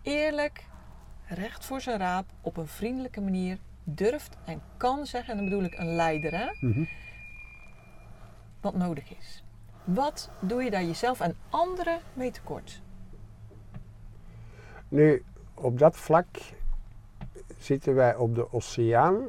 eerlijk, 0.01 0.65
recht 1.25 1.65
voor 1.65 1.81
zijn 1.81 1.97
raap, 1.99 2.25
op 2.41 2.57
een 2.57 2.67
vriendelijke 2.67 3.21
manier 3.21 3.57
durft 3.83 4.37
en 4.45 4.61
kan 4.77 5.05
zeggen, 5.05 5.31
en 5.31 5.35
dan 5.39 5.49
bedoel 5.49 5.63
ik 5.63 5.77
een 5.77 5.95
leider, 5.95 6.37
hè, 6.37 6.47
Mhm. 6.67 6.83
wat 8.61 8.75
nodig 8.75 9.17
is. 9.17 9.43
Wat 9.83 10.29
doe 10.39 10.63
je 10.63 10.71
daar 10.71 10.83
jezelf 10.83 11.19
en 11.19 11.35
anderen 11.49 11.99
mee 12.13 12.31
tekort? 12.31 12.81
Nu, 14.87 15.23
op 15.53 15.79
dat 15.79 15.97
vlak 15.97 16.27
zitten 17.57 17.95
wij 17.95 18.15
op 18.15 18.35
de 18.35 18.53
oceaan, 18.53 19.21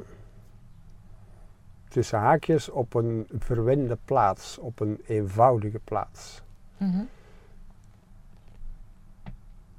tussen 1.87 2.19
haakjes, 2.19 2.69
op 2.69 2.93
een 2.93 3.27
verwende 3.39 3.97
plaats, 4.05 4.57
op 4.57 4.79
een 4.79 5.01
eenvoudige 5.07 5.79
plaats. 5.79 6.41
Mhm. 6.77 7.03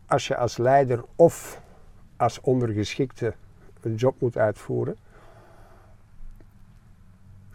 Als 0.06 0.26
je 0.26 0.36
als 0.36 0.56
leider 0.56 1.04
of 1.16 1.60
als 2.16 2.40
ondergeschikte 2.40 3.34
een 3.86 3.94
job 3.94 4.20
moet 4.20 4.38
uitvoeren 4.38 4.96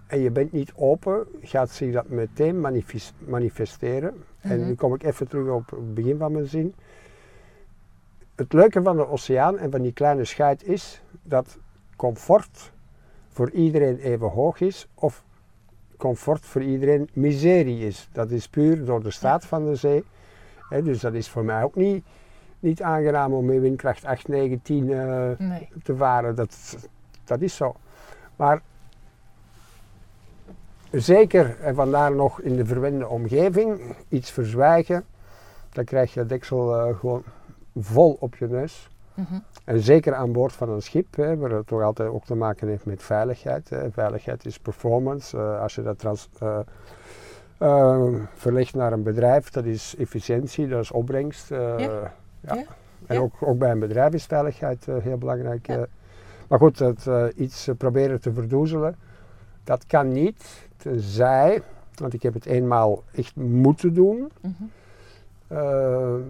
en 0.08 0.20
je 0.20 0.32
bent 0.32 0.52
niet 0.52 0.72
open, 0.76 1.28
gaat 1.42 1.70
zich 1.70 1.94
dat 1.94 2.08
meteen 2.10 2.60
manifes- 2.62 3.14
manifesteren. 3.18 4.14
En 4.40 4.58
Mhm. 4.60 4.68
nu 4.68 4.76
kom 4.76 4.94
ik 4.94 5.04
even 5.04 5.28
terug 5.28 5.50
op 5.54 5.70
het 5.70 5.94
begin 5.94 6.18
van 6.18 6.32
mijn 6.32 6.46
zin. 6.48 6.74
Het 8.36 8.54
leuke 8.54 8.82
van 8.82 8.96
de 8.98 9.08
oceaan 9.08 9.58
en 9.58 9.72
van 9.72 9.82
die 9.82 9.92
kleine 9.94 10.26
scheid 10.26 10.64
is 10.64 11.02
dat 11.24 11.58
comfort 11.96 12.72
voor 13.30 13.52
iedereen 13.52 13.98
even 13.98 14.28
hoog 14.28 14.60
is 14.60 14.88
of 14.94 15.24
comfort 15.98 16.46
voor 16.46 16.62
iedereen 16.64 17.10
miserie 17.14 17.88
is. 17.88 18.10
Dat 18.12 18.32
is 18.32 18.48
puur 18.48 18.86
door 18.86 19.04
de 19.04 19.12
staat 19.12 19.46
van 19.46 19.66
de 19.66 19.76
zee. 19.76 20.04
Dus 20.84 21.00
dat 21.00 21.14
is 21.14 21.30
voor 21.30 21.46
mij 21.46 21.64
ook 21.64 21.76
niet, 21.76 22.06
niet 22.62 22.82
aangenaam 22.82 23.34
om 23.34 23.46
met 23.46 23.60
windkracht 23.60 24.06
8, 24.06 24.28
9, 24.28 24.62
10 24.62 24.92
eh, 24.92 25.30
Nee. 25.38 25.70
te 25.84 25.96
varen. 25.96 26.36
Dat, 26.36 26.78
dat 27.24 27.42
is 27.42 27.56
zo. 27.56 27.76
Maar 28.36 28.62
zeker, 30.92 31.60
en 31.60 31.76
vandaar 31.76 32.16
nog 32.16 32.42
in 32.42 32.56
de 32.56 32.66
verwende 32.66 33.08
omgeving, 33.08 33.96
iets 34.10 34.32
verzwijgen, 34.32 35.06
dan 35.70 35.84
krijg 35.84 36.14
je 36.14 36.20
het 36.20 36.30
deksel 36.30 36.76
eh, 36.76 37.00
gewoon 37.00 37.24
vol 37.80 38.18
op 38.20 38.36
je 38.36 38.48
neus. 38.48 38.90
Mhm. 39.14 39.40
En 39.64 39.80
zeker 39.80 40.14
aan 40.14 40.32
boord 40.32 40.54
van 40.54 40.70
een 40.70 40.82
schip, 40.82 41.16
hè, 41.16 41.38
waar 41.38 41.52
het 41.52 41.68
toch 41.68 41.82
altijd 41.82 42.10
ook 42.10 42.26
te 42.26 42.36
maken 42.36 42.68
heeft 42.68 42.86
met 42.86 43.04
veiligheid. 43.04 43.70
Hè. 43.70 43.92
Veiligheid 43.92 44.46
is 44.46 44.60
performance. 44.60 45.38
Eh, 45.38 45.62
als 45.62 45.76
je 45.76 45.82
dat 45.82 46.00
trans, 46.00 46.30
eh, 46.40 46.60
verlegt 48.34 48.76
naar 48.76 48.94
een 48.94 49.04
bedrijf, 49.04 49.50
dat 49.50 49.66
is 49.66 49.96
efficiëntie, 49.98 50.68
dat 50.68 50.84
is 50.84 50.92
opbrengst. 50.92 51.50
Ja. 51.50 52.14
Ja. 52.42 52.56
Ja. 52.56 52.64
En 53.06 53.20
ook, 53.20 53.34
ook 53.40 53.58
bij 53.58 53.72
een 53.72 53.80
bedrijf 53.80 54.14
is 54.14 54.26
veiligheid 54.26 54.88
eh, 54.88 54.96
heel 54.98 55.18
belangrijk. 55.18 55.68
Eh. 55.68 55.82
maar 56.48 56.60
goed, 56.60 56.80
het, 56.80 57.08
eh, 57.08 57.26
iets 57.36 57.70
proberen 57.78 58.22
te 58.22 58.34
verdoezelen, 58.34 58.96
dat 59.64 59.86
kan 59.86 60.12
niet. 60.12 60.68
Tenzij, 60.78 61.62
want 61.96 62.14
ik 62.14 62.24
heb 62.24 62.34
het 62.34 62.46
eenmaal 62.46 63.04
echt 63.12 63.36
moeten 63.36 63.94
doen. 63.94 64.32
Mhm. 64.42 64.64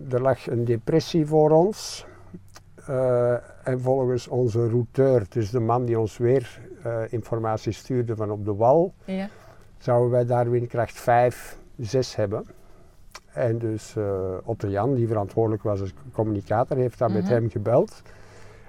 Er 0.10 0.22
lag 0.22 0.48
een 0.48 0.66
depressie 0.66 1.26
voor 1.26 1.52
ons. 1.52 2.06
En 3.64 3.82
volgens 3.82 4.28
onze 4.28 4.70
routeur, 4.70 5.26
dus 5.30 5.50
de 5.50 5.60
man 5.60 5.86
die 5.86 6.00
ons 6.00 6.18
weer 6.18 6.60
informatie 7.10 7.72
stuurde 7.72 8.16
van 8.16 8.32
op 8.32 8.46
de 8.46 8.56
wal, 8.56 8.94
Ja. 9.06 9.30
zouden 9.78 10.12
wij 10.12 10.26
daar 10.26 10.50
windkracht 10.50 11.00
5, 11.00 11.58
6 11.78 12.16
hebben. 12.16 12.46
En 13.34 13.58
dus 13.58 13.96
eh 13.96 14.04
Otto 14.44 14.68
Jan, 14.68 14.94
die 14.96 15.08
verantwoordelijk 15.08 15.64
was 15.64 15.82
als 15.82 15.94
communicator, 16.14 16.78
heeft 16.78 16.98
dan 16.98 17.12
met 17.14 17.24
Mhm. 17.24 17.32
hem 17.32 17.50
gebeld. 17.50 18.02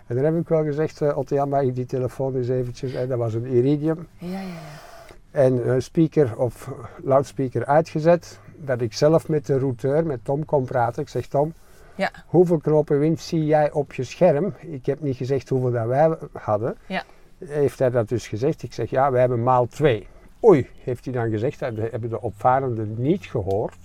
En 0.06 0.14
dan 0.16 0.24
heb 0.24 0.36
ik 0.36 0.48
wel 0.48 0.64
gezegd, 0.64 1.00
eh 1.02 1.16
Otto 1.18 1.34
Jan, 1.34 1.48
mag 1.48 1.62
ik 1.62 1.74
die 1.74 1.86
telefoon 1.86 2.34
eens 2.36 2.48
eventjes, 2.48 2.94
en 2.94 3.08
dat 3.08 3.18
was 3.18 3.34
een 3.34 3.46
Iridium. 3.46 4.06
Ja, 4.18 4.28
ja, 4.28 4.40
ja. 4.40 4.46
En 5.30 5.64
eh, 5.64 5.74
speaker 5.78 6.36
of 6.38 6.70
loudspeaker 7.02 7.66
uitgezet, 7.66 8.38
dat 8.56 8.80
ik 8.80 8.92
zelf 8.92 9.28
met 9.28 9.46
de 9.46 9.58
routeur, 9.58 10.06
met 10.06 10.24
Tom, 10.24 10.44
kon 10.44 10.64
praten. 10.64 11.02
Ik 11.02 11.08
zeg, 11.08 11.26
Tom, 11.26 11.52
Ja. 11.94 12.10
hoeveel 12.26 12.58
knopen 12.58 12.98
wind 12.98 13.20
zie 13.20 13.44
jij 13.44 13.72
op 13.72 13.92
je 13.92 14.04
scherm? 14.04 14.54
Ik 14.60 14.86
heb 14.86 15.00
niet 15.00 15.16
gezegd 15.16 15.48
hoeveel 15.48 15.70
dat 15.70 15.86
wij 15.86 16.16
hadden. 16.32 16.76
Ja. 16.86 17.02
Heeft 17.44 17.78
hij 17.78 17.90
dat 17.90 18.08
dus 18.08 18.28
gezegd? 18.28 18.62
Ik 18.62 18.72
zeg, 18.72 18.90
ja, 18.90 19.10
wij 19.10 19.20
hebben 19.20 19.42
maal 19.42 19.66
twee. 19.66 20.06
Oei, 20.44 20.68
heeft 20.84 21.04
hij 21.04 21.14
dan 21.14 21.30
gezegd, 21.30 21.58
dat 21.58 21.76
hebben 21.76 22.10
de 22.10 22.20
opvarenden 22.20 22.94
niet 22.98 23.24
gehoord. 23.24 23.76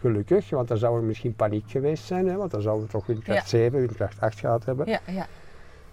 Gelukkig, 0.00 0.50
want 0.50 0.68
dan 0.68 0.78
zou 0.78 0.96
er 0.96 1.02
misschien 1.02 1.34
paniek 1.34 1.70
geweest 1.70 2.04
zijn, 2.04 2.28
hè, 2.28 2.36
want 2.36 2.50
dan 2.50 2.60
zouden 2.62 2.84
we 2.86 2.90
toch 2.92 3.06
windkracht 3.06 3.50
Ja. 3.50 3.58
7, 3.58 3.78
windkracht 3.80 4.20
8 4.20 4.38
gehad 4.38 4.64
hebben. 4.64 4.86
Ja, 4.88 5.00
ja. 5.06 5.26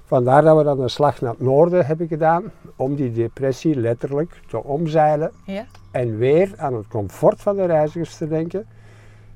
Vandaar 0.04 0.42
dat 0.42 0.58
we 0.58 0.64
dan 0.64 0.80
een 0.82 0.90
slag 0.90 1.22
naar 1.22 1.32
het 1.32 1.42
noorden 1.42 1.86
hebben 1.86 2.08
gedaan, 2.08 2.44
om 2.76 2.96
die 2.96 3.12
depressie 3.12 3.76
letterlijk 3.76 4.42
te 4.48 4.64
omzeilen 4.64 5.32
Ja. 5.46 5.66
en 5.92 6.18
weer 6.18 6.54
aan 6.58 6.74
het 6.74 6.88
comfort 6.88 7.42
van 7.42 7.56
de 7.56 7.66
reizigers 7.66 8.18
te 8.18 8.28
denken. 8.28 8.66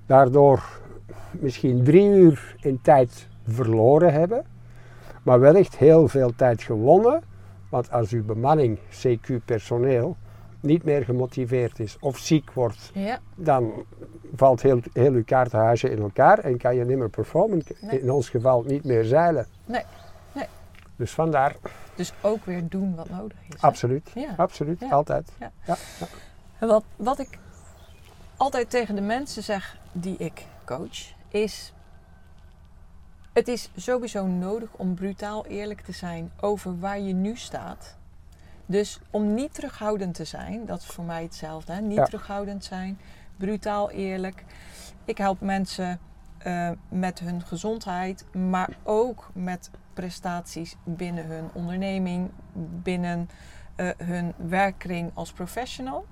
Daardoor 0.05 0.63
misschien 1.31 1.83
drie 1.83 2.09
uur 2.09 2.55
in 2.61 2.79
tijd 2.81 3.27
verloren 3.47 4.13
hebben, 4.13 4.45
maar 5.23 5.39
wellicht 5.39 5.77
heel 5.77 6.07
veel 6.07 6.31
tijd 6.35 6.61
gewonnen. 6.61 7.23
Want 7.69 7.91
als 7.91 8.11
uw 8.11 8.25
bemanning, 8.25 8.77
CQ 8.89 9.45
personeel, 9.45 10.17
niet 10.61 10.83
meer 10.83 11.03
gemotiveerd 11.05 11.79
is 11.79 11.97
of 11.99 12.17
ziek 12.17 12.51
wordt, 12.53 12.91
Ja. 12.93 13.19
dan 13.35 13.85
valt 14.35 14.61
heel, 14.61 14.79
heel 14.93 15.11
uw 15.13 15.23
kaartenhuisje 15.23 15.89
in 15.89 15.99
elkaar 16.01 16.39
en 16.39 16.57
kan 16.57 16.75
je 16.75 16.85
niet 16.85 16.97
meer 16.97 17.09
performen. 17.09 17.63
Nee. 17.81 18.01
In 18.01 18.11
ons 18.11 18.29
geval 18.29 18.63
niet 18.63 18.83
meer 18.83 19.03
zeilen. 19.03 19.47
Nee, 19.65 19.83
nee. 20.31 20.45
Dus 20.95 21.11
vandaar, 21.11 21.55
Dus 21.95 22.13
ook 22.21 22.45
weer 22.45 22.67
doen 22.69 22.95
wat 22.95 23.09
nodig 23.09 23.37
is. 23.53 23.61
absoluut. 23.61 24.11
Ja. 24.15 24.33
Absoluut, 24.37 24.79
Ja. 24.79 24.89
altijd. 24.89 25.31
Ja. 25.39 25.51
Ja. 25.65 25.75
En 26.59 26.67
wat, 26.67 26.83
wat 26.95 27.19
ik 27.19 27.37
altijd 28.37 28.69
tegen 28.69 28.95
de 28.95 29.01
mensen 29.01 29.43
zeg 29.43 29.77
die 29.91 30.15
ik 30.17 30.45
coach, 30.65 31.13
is: 31.29 31.73
Het 33.33 33.47
is 33.47 33.69
sowieso 33.75 34.25
nodig 34.27 34.69
om 34.71 34.93
brutaal 34.95 35.45
eerlijk 35.45 35.81
te 35.81 35.91
zijn 35.91 36.31
over 36.41 36.79
waar 36.79 36.99
je 36.99 37.13
nu 37.13 37.35
staat. 37.35 37.97
Dus 38.71 38.99
om 39.09 39.33
niet 39.33 39.53
terughoudend 39.53 40.15
te 40.15 40.25
zijn, 40.25 40.65
dat 40.65 40.79
is 40.79 40.85
voor 40.85 41.03
mij 41.03 41.23
hetzelfde. 41.23 41.73
Hè? 41.73 41.81
Niet 41.81 41.97
Ja. 41.97 42.03
terughoudend 42.05 42.63
zijn, 42.63 42.99
brutaal 43.37 43.91
eerlijk. 43.91 44.43
Ik 45.05 45.17
help 45.17 45.41
mensen 45.41 45.99
eh, 46.37 46.69
met 46.89 47.19
hun 47.19 47.41
gezondheid, 47.41 48.25
maar 48.33 48.69
ook 48.83 49.29
met 49.33 49.71
prestaties 49.93 50.75
binnen 50.83 51.25
hun 51.25 51.49
onderneming, 51.53 52.29
binnen 52.83 53.29
eh, 53.75 53.89
hun 53.97 54.33
werkkring 54.37 55.11
als 55.13 55.31
professional. 55.31 56.05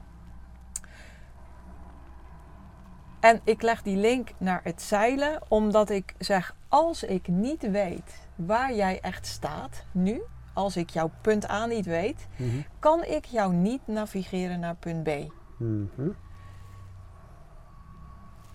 En 3.20 3.42
ik 3.44 3.62
leg 3.62 3.82
die 3.82 3.98
link 3.98 4.30
naar 4.38 4.62
het 4.64 4.82
zeilen, 4.82 5.42
omdat 5.48 5.90
ik 5.90 6.14
zeg: 6.18 6.56
als 6.68 7.04
ik 7.04 7.28
niet 7.28 7.72
weet 7.72 8.28
waar 8.36 8.74
jij 8.74 9.00
echt 9.02 9.26
staat 9.26 9.86
nu, 9.92 10.22
als 10.60 10.78
ik 10.78 10.90
jouw 10.90 11.12
punt 11.22 11.50
A 11.50 11.66
niet 11.66 11.86
weet, 11.86 12.28
Mhm. 12.38 12.50
kan 12.80 13.04
ik 13.04 13.26
jou 13.26 13.54
niet 13.54 13.82
navigeren 13.88 14.60
naar 14.60 14.76
punt 14.76 15.04
B. 15.04 15.10
Mhm. 15.58 16.10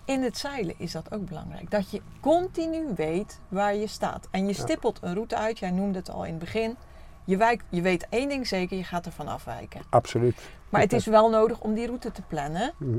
In 0.05 0.23
het 0.23 0.37
zeilen 0.37 0.75
is 0.77 0.91
dat 0.91 1.11
ook 1.13 1.25
belangrijk. 1.25 1.71
Dat 1.71 1.89
je 1.91 2.01
continu 2.21 2.85
weet 2.95 3.39
waar 3.47 3.75
je 3.75 3.87
staat. 3.87 4.27
En 4.31 4.47
je 4.47 4.53
stippelt 4.53 4.99
een 5.01 5.13
route 5.13 5.35
uit. 5.35 5.59
Jij 5.59 5.71
noemde 5.71 5.97
het 5.99 6.09
al 6.09 6.23
in 6.23 6.29
het 6.29 6.39
begin. 6.39 6.75
Je, 7.23 7.37
wijk, 7.37 7.63
je 7.69 7.81
weet 7.81 8.07
één 8.09 8.29
ding 8.29 8.47
zeker, 8.47 8.77
je 8.77 8.83
gaat 8.83 9.05
ervan 9.05 9.27
afwijken. 9.27 9.81
Absoluut. 9.89 10.49
Maar 10.69 10.81
het 10.81 10.93
is 10.93 11.05
wel 11.05 11.29
nodig 11.29 11.59
om 11.61 11.73
die 11.73 11.85
route 11.85 12.11
te 12.11 12.21
plannen. 12.21 12.73
Mhm. 12.77 12.97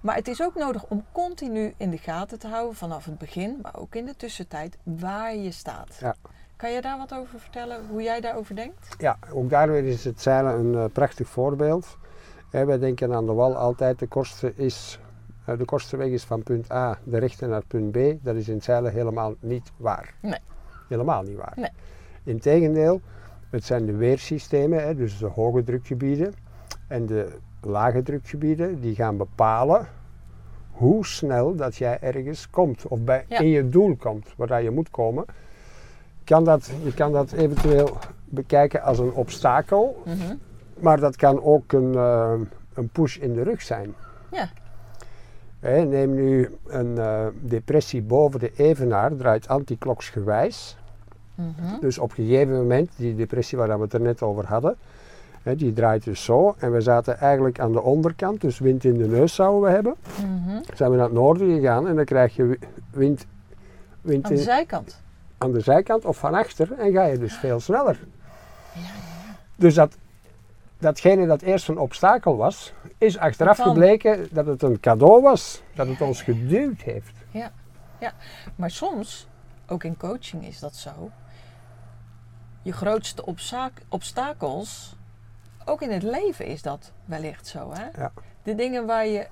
Maar 0.00 0.14
het 0.14 0.28
is 0.28 0.42
ook 0.42 0.54
nodig 0.54 0.84
om 0.88 1.04
continu 1.12 1.74
in 1.76 1.90
de 1.90 1.98
gaten 1.98 2.38
te 2.38 2.48
houden 2.48 2.76
vanaf 2.76 3.04
het 3.04 3.18
begin, 3.18 3.58
maar 3.62 3.76
ook 3.76 3.94
in 3.94 4.06
de 4.06 4.16
tussentijd, 4.16 4.78
waar 4.82 5.36
je 5.36 5.50
staat. 5.50 5.96
Ja. 6.00 6.14
Kan 6.58 6.72
je 6.72 6.80
daar 6.80 6.98
wat 6.98 7.14
over 7.14 7.38
vertellen, 7.40 7.86
hoe 7.90 8.02
jij 8.02 8.20
daarover 8.20 8.54
denkt? 8.54 8.94
Ja, 8.98 9.18
ook 9.32 9.50
daar 9.50 9.70
weer 9.70 9.84
is 9.84 10.04
het 10.04 10.20
zeilen 10.20 10.54
een 10.58 10.74
eh, 10.74 10.84
prachtig 10.92 11.28
voorbeeld. 11.28 11.96
Hè, 12.50 12.64
wij 12.64 12.78
denken 12.78 13.14
aan 13.14 13.26
de 13.26 13.32
wal 13.32 13.56
altijd, 13.56 13.98
de 13.98 14.06
kortste, 14.06 14.52
is, 14.56 15.00
eh, 15.44 15.58
de 15.58 15.64
kortste 15.64 15.96
weg 15.96 16.08
is 16.08 16.24
van 16.24 16.42
punt 16.42 16.72
A 16.72 16.98
de 17.04 17.18
rechte 17.18 17.46
naar 17.46 17.62
punt 17.66 17.90
B. 17.92 17.98
Dat 18.24 18.34
is 18.36 18.48
in 18.48 18.54
het 18.54 18.64
zeilen 18.64 18.92
helemaal 18.92 19.34
niet 19.40 19.72
waar. 19.76 20.14
Nee. 20.20 20.38
Helemaal 20.88 21.22
niet 21.22 21.36
waar. 21.36 21.52
Nee. 21.56 21.70
Integendeel, 22.24 23.00
het 23.50 23.64
zijn 23.64 23.86
de 23.86 23.96
weersystemen, 23.96 24.82
hè, 24.82 24.94
dus 24.94 25.18
de 25.18 25.26
hoge 25.26 25.64
drukgebieden 25.64 26.34
en 26.86 27.06
de 27.06 27.36
lage 27.60 28.02
drukgebieden, 28.02 28.80
die 28.80 28.94
gaan 28.94 29.16
bepalen 29.16 29.88
hoe 30.70 31.06
snel 31.06 31.54
dat 31.56 31.76
jij 31.76 31.98
ergens 32.00 32.50
komt 32.50 32.86
of 32.86 33.00
bij, 33.00 33.24
Ja. 33.28 33.38
in 33.38 33.48
je 33.48 33.68
doel 33.68 33.96
komt, 33.96 34.32
waar 34.36 34.62
je 34.62 34.70
moet 34.70 34.90
komen. 34.90 35.24
Kan 36.28 36.44
dat, 36.44 36.70
je 36.84 36.94
kan 36.94 37.12
dat 37.12 37.32
eventueel 37.32 37.96
bekijken 38.24 38.82
als 38.82 38.98
een 38.98 39.12
obstakel, 39.12 40.02
Mhm. 40.04 40.34
maar 40.78 41.00
dat 41.00 41.16
kan 41.16 41.42
ook 41.42 41.72
een, 41.72 41.94
eh, 41.94 42.32
een 42.74 42.88
push 42.88 43.16
in 43.16 43.34
de 43.34 43.42
rug 43.42 43.62
zijn. 43.62 43.94
Ja. 44.32 44.48
Neem 45.84 46.14
nu 46.14 46.50
een 46.66 46.98
eh, 46.98 47.26
depressie 47.40 48.02
boven 48.02 48.40
de 48.40 48.52
evenaar, 48.56 49.16
draait 49.16 49.48
antikloksgewijs. 49.48 50.76
Mhm. 51.34 51.80
Dus 51.80 51.98
op 51.98 52.10
een 52.10 52.24
gegeven 52.24 52.54
moment, 52.56 52.90
die 52.96 53.14
depressie 53.16 53.58
waar 53.58 53.76
we 53.76 53.82
het 53.84 53.92
er 53.92 54.00
net 54.00 54.22
over 54.22 54.46
hadden, 54.46 54.76
die 55.42 55.72
draait 55.72 56.04
dus 56.04 56.24
zo. 56.24 56.54
En 56.58 56.72
we 56.72 56.80
zaten 56.80 57.18
eigenlijk 57.18 57.60
aan 57.60 57.72
de 57.72 57.82
onderkant, 57.82 58.40
dus 58.40 58.58
wind 58.58 58.84
in 58.84 58.98
de 58.98 59.06
neus 59.08 59.34
zouden 59.34 59.62
we 59.62 59.74
hebben. 59.74 59.94
Mhm. 60.20 60.60
Zijn 60.74 60.90
we 60.90 60.96
naar 60.96 61.04
het 61.04 61.14
noorden 61.14 61.54
gegaan 61.54 61.88
en 61.88 61.96
dan 61.96 62.04
krijg 62.04 62.36
je 62.36 62.44
wi- 62.46 62.58
wind, 62.90 63.26
wind 64.00 64.24
Aan 64.24 64.30
de 64.32 64.36
in- 64.38 64.42
zijkant. 64.44 65.02
Aan 65.38 65.52
de 65.52 65.60
zijkant 65.60 66.04
of 66.04 66.16
van 66.16 66.34
achter 66.34 66.72
en 66.72 66.92
ga 66.92 67.04
je 67.04 67.18
dus 67.18 67.34
veel 67.34 67.60
sneller. 67.60 67.98
Ja, 68.74 68.80
ja. 68.80 69.36
Dus 69.56 69.74
dat, 69.74 69.96
datgene 70.78 71.26
dat 71.26 71.42
eerst 71.42 71.68
een 71.68 71.78
obstakel 71.78 72.36
was, 72.36 72.72
is 72.98 73.18
achteraf 73.18 73.58
gebleken 73.58 74.28
dat 74.30 74.46
het 74.46 74.62
een 74.62 74.80
cadeau 74.80 75.22
was, 75.22 75.62
dat 75.74 75.86
het 75.86 76.00
ons 76.00 76.22
geduwd 76.22 76.80
heeft. 76.80 77.12
Maar 78.56 78.70
soms, 78.70 79.26
ook 79.66 79.84
in 79.84 79.96
coaching 79.96 80.46
is 80.46 80.58
dat 80.58 80.76
zo, 80.76 81.10
je 82.62 82.72
grootste 82.72 83.26
obsta- 83.26 83.70
obstakels 83.88 84.96
ook 85.64 85.82
in 85.82 85.90
het 85.90 86.02
leven 86.02 86.46
is 86.46 86.62
dat 86.62 86.92
wellicht 87.04 87.46
zo. 87.46 87.72
Hè? 87.72 88.00
Ja. 88.00 88.12
De 88.42 88.54
dingen 88.54 88.86
waar 88.86 89.06
je, 89.06 89.26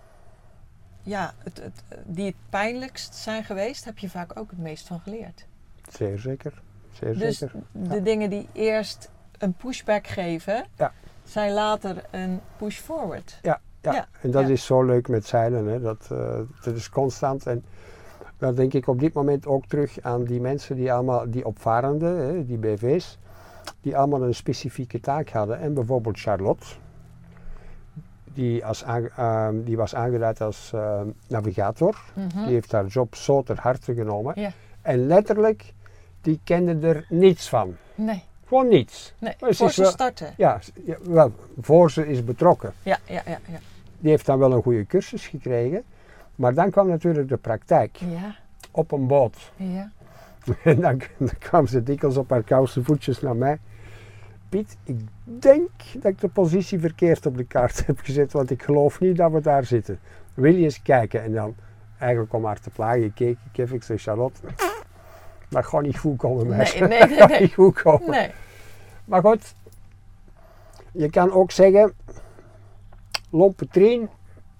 ja, 1.02 1.34
het, 1.38 1.62
het, 1.62 1.82
die 2.04 2.26
het 2.26 2.34
pijnlijkst 2.50 3.14
zijn 3.14 3.44
geweest, 3.44 3.84
heb 3.84 3.98
je 3.98 4.10
vaak 4.10 4.38
ook 4.38 4.50
het 4.50 4.58
meest 4.58 4.86
van 4.86 5.00
geleerd. 5.00 5.46
Zeer 5.90 6.18
zeker. 6.18 6.62
Zeer 6.92 7.18
Dus 7.18 7.38
zeker. 7.38 7.60
de 7.72 8.02
dingen 8.02 8.30
die 8.30 8.48
eerst 8.52 9.10
een 9.38 9.52
pushback 9.52 10.06
geven, 10.06 10.64
Ja. 10.76 10.92
zijn 11.24 11.52
later 11.52 12.04
een 12.10 12.40
push 12.56 12.78
forward. 12.78 13.38
Ja, 13.42 13.60
ja. 13.80 13.92
Ja, 13.92 14.06
en 14.20 14.30
dat 14.30 14.48
is 14.48 14.64
zo 14.64 14.82
leuk 14.82 15.08
met 15.08 15.26
zeilen. 15.26 15.66
Hè. 15.66 15.80
Dat, 15.80 16.08
eh, 16.12 16.38
dat 16.64 16.74
is 16.76 16.88
constant. 16.90 17.46
En 17.46 17.64
dan 18.38 18.54
denk 18.54 18.72
ik 18.72 18.86
op 18.86 19.00
dit 19.00 19.12
moment 19.12 19.46
ook 19.46 19.66
terug 19.66 20.00
aan 20.00 20.24
die 20.24 20.40
mensen 20.40 20.76
die 20.76 20.92
allemaal, 20.92 21.30
die 21.30 21.44
opvarenden, 21.46 22.16
hè, 22.16 22.46
die 22.46 22.58
BV's, 22.58 23.18
die 23.80 23.96
allemaal 23.96 24.22
een 24.22 24.34
specifieke 24.34 25.00
taak 25.00 25.28
hadden. 25.30 25.58
En 25.58 25.74
bijvoorbeeld 25.74 26.18
Charlotte, 26.20 26.66
die, 28.24 28.64
als 28.66 28.82
ehm, 28.82 29.62
die 29.62 29.76
was 29.76 29.94
aangeduid 29.94 30.40
als 30.40 30.72
eh, 30.74 31.00
navigator. 31.28 31.96
Mhm. 32.14 32.44
Die 32.44 32.52
heeft 32.52 32.72
haar 32.72 32.86
job 32.86 33.14
zo 33.14 33.42
ter 33.42 33.60
harte 33.60 33.94
genomen. 33.94 34.40
Ja. 34.40 34.50
En 34.86 35.06
letterlijk, 35.06 35.72
die 36.20 36.40
kende 36.44 36.88
er 36.88 37.06
niets 37.08 37.48
van. 37.48 37.76
Nee, 37.94 38.22
Gewoon 38.46 38.68
niets. 38.68 39.14
nee. 39.18 39.34
Ze 39.38 39.54
voor 39.54 39.70
ze 39.70 39.82
wel- 39.82 39.90
starten. 39.90 40.34
Ja, 40.36 40.60
wel, 41.02 41.32
voor 41.60 41.90
ze 41.90 42.08
is 42.08 42.24
betrokken. 42.24 42.72
Ja, 42.82 42.98
ja, 43.04 43.22
ja, 43.26 43.38
ja. 43.48 43.58
Die 43.98 44.10
heeft 44.10 44.26
dan 44.26 44.38
wel 44.38 44.52
een 44.52 44.62
goede 44.62 44.86
cursus 44.86 45.26
gekregen. 45.26 45.82
Maar 46.34 46.54
dan 46.54 46.70
kwam 46.70 46.88
natuurlijk 46.88 47.28
de 47.28 47.36
praktijk 47.36 47.96
Ja, 47.96 48.36
op 48.70 48.92
een 48.92 49.06
boot. 49.06 49.52
ja. 49.56 49.90
En 50.64 50.80
dan, 50.80 51.00
dan 51.18 51.38
kwam 51.38 51.66
ze 51.66 51.82
dikwijls 51.82 52.16
op 52.16 52.30
haar 52.30 52.42
koude 52.42 52.82
voetjes 52.82 53.20
naar 53.20 53.36
mij. 53.36 53.58
Piet, 54.48 54.76
ik 54.84 54.96
denk 55.24 55.70
dat 55.94 56.12
ik 56.12 56.20
de 56.20 56.28
positie 56.28 56.78
verkeerd 56.80 57.26
op 57.26 57.36
de 57.36 57.44
kaart 57.44 57.82
heb 57.86 57.98
gezet, 58.00 58.32
want 58.32 58.50
ik 58.50 58.62
geloof 58.62 59.00
niet 59.00 59.16
dat 59.16 59.32
we 59.32 59.40
daar 59.40 59.64
zitten. 59.64 59.98
Wil 60.34 60.54
je 60.54 60.62
eens 60.64 60.82
kijken? 60.82 61.22
En 61.22 61.32
dan, 61.32 61.54
eigenlijk 61.98 62.32
om 62.32 62.44
haar 62.44 62.60
te 62.60 62.70
plagen, 62.70 63.14
keek 63.14 63.38
ik 63.52 63.58
even, 63.58 63.76
ik 63.76 63.82
zei, 63.82 63.98
Charlotte, 63.98 64.40
dat 65.48 65.66
gaat 65.66 65.82
niet 65.82 65.98
goed 65.98 66.16
komen, 66.18 66.46
meisje. 66.48 66.78
Nee, 66.78 66.88
nee, 66.98 67.08
nee, 67.18 67.26
nee. 67.26 67.40
niet 67.40 67.54
goed 67.54 67.82
komen. 67.82 68.10
Nee. 68.10 68.30
Maar 69.04 69.20
goed, 69.20 69.54
je 70.92 71.10
kan 71.10 71.32
ook 71.32 71.50
zeggen, 71.50 71.92
lompe 73.30 73.68
trien, 73.68 74.08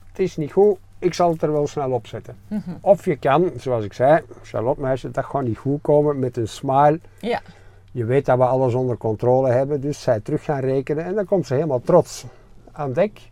het 0.09 0.19
is 0.19 0.37
niet 0.37 0.53
goed, 0.53 0.79
ik 0.99 1.15
zal 1.15 1.31
het 1.31 1.43
er 1.43 1.53
wel 1.53 1.67
snel 1.67 1.91
op 1.91 2.07
zetten. 2.07 2.37
Mhm. 2.49 2.71
Of 2.81 3.05
je 3.05 3.17
kan, 3.17 3.53
zoals 3.57 3.85
ik 3.85 3.93
zei, 3.93 4.23
Charlotte 4.43 4.81
meisje, 4.81 5.11
dat 5.11 5.25
gaat 5.25 5.43
niet 5.43 5.59
goed 5.59 5.81
komen 5.83 6.19
met 6.19 6.37
een 6.37 6.49
smile. 6.49 7.01
Ja, 7.21 7.41
Je 7.93 8.05
weet 8.05 8.27
dat 8.27 8.39
we 8.39 8.45
alles 8.45 8.75
onder 8.75 8.97
controle 8.97 9.51
hebben, 9.51 9.81
dus 9.81 10.03
zij 10.03 10.21
terug 10.21 10.45
gaan 10.45 10.61
rekenen 10.61 11.05
en 11.05 11.15
dan 11.15 11.25
komt 11.25 11.47
ze 11.47 11.55
helemaal 11.55 11.81
trots 11.81 12.25
aan 12.73 12.93
dek. 12.93 13.31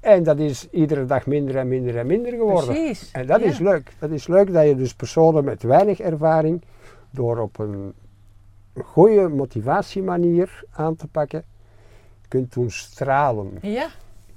En 0.00 0.22
dat 0.22 0.38
is 0.38 0.68
iedere 0.70 1.06
dag 1.06 1.26
minder 1.26 1.56
en 1.56 1.68
minder 1.68 1.98
en 1.98 2.06
minder 2.06 2.32
geworden. 2.32 2.74
precies. 2.74 3.10
En 3.10 3.26
dat 3.26 3.40
Ja. 3.40 3.46
is 3.46 3.58
leuk. 3.58 3.92
Dat 3.98 4.10
is 4.10 4.26
leuk 4.26 4.52
dat 4.52 4.66
je 4.66 4.76
dus 4.76 4.94
personen 4.94 5.44
met 5.44 5.62
weinig 5.62 6.00
ervaring, 6.00 6.62
door 7.10 7.38
op 7.38 7.58
een 7.58 7.94
goede 8.84 9.28
motivatiemanier 9.28 10.64
aan 10.72 10.96
te 10.96 11.06
pakken, 11.06 11.44
kunt 12.28 12.52
doen 12.52 12.70
stralen. 12.70 13.50
Ja. 13.62 13.86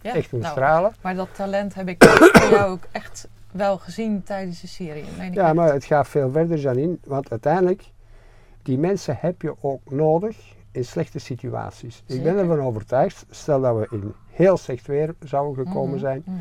ja. 0.01 0.13
Echt 0.13 0.29
doen 0.31 0.39
Nou, 0.39 0.51
stralen. 0.51 0.93
Maar 1.01 1.15
dat 1.15 1.27
talent 1.35 1.73
heb 1.73 1.87
ik 1.87 2.03
voor 2.03 2.51
jou 2.51 2.71
ook 2.71 2.83
echt 2.91 3.27
wel 3.51 3.77
gezien 3.77 4.23
tijdens 4.23 4.61
de 4.61 4.67
serie. 4.67 5.03
Ja, 5.31 5.45
echt. 5.45 5.53
maar 5.53 5.73
het 5.73 5.85
gaat 5.85 6.07
veel 6.07 6.31
verder, 6.31 6.57
Janine. 6.57 6.97
Want 7.03 7.31
uiteindelijk, 7.31 7.83
die 8.61 8.77
mensen 8.77 9.17
heb 9.19 9.41
je 9.41 9.53
ook 9.61 9.91
nodig 9.91 10.37
in 10.73 10.85
slechte 10.85 11.19
situaties. 11.19 12.03
Ik 12.05 12.23
ben 12.23 12.37
ervan 12.37 12.59
overtuigd, 12.59 13.25
stel 13.29 13.61
dat 13.61 13.77
we 13.77 13.87
in 13.91 14.13
heel 14.29 14.57
slecht 14.57 14.87
weer 14.87 15.13
zouden 15.19 15.65
gekomen 15.65 15.89
Mhm, 15.89 15.99
zijn, 15.99 16.21
mhm. 16.25 16.37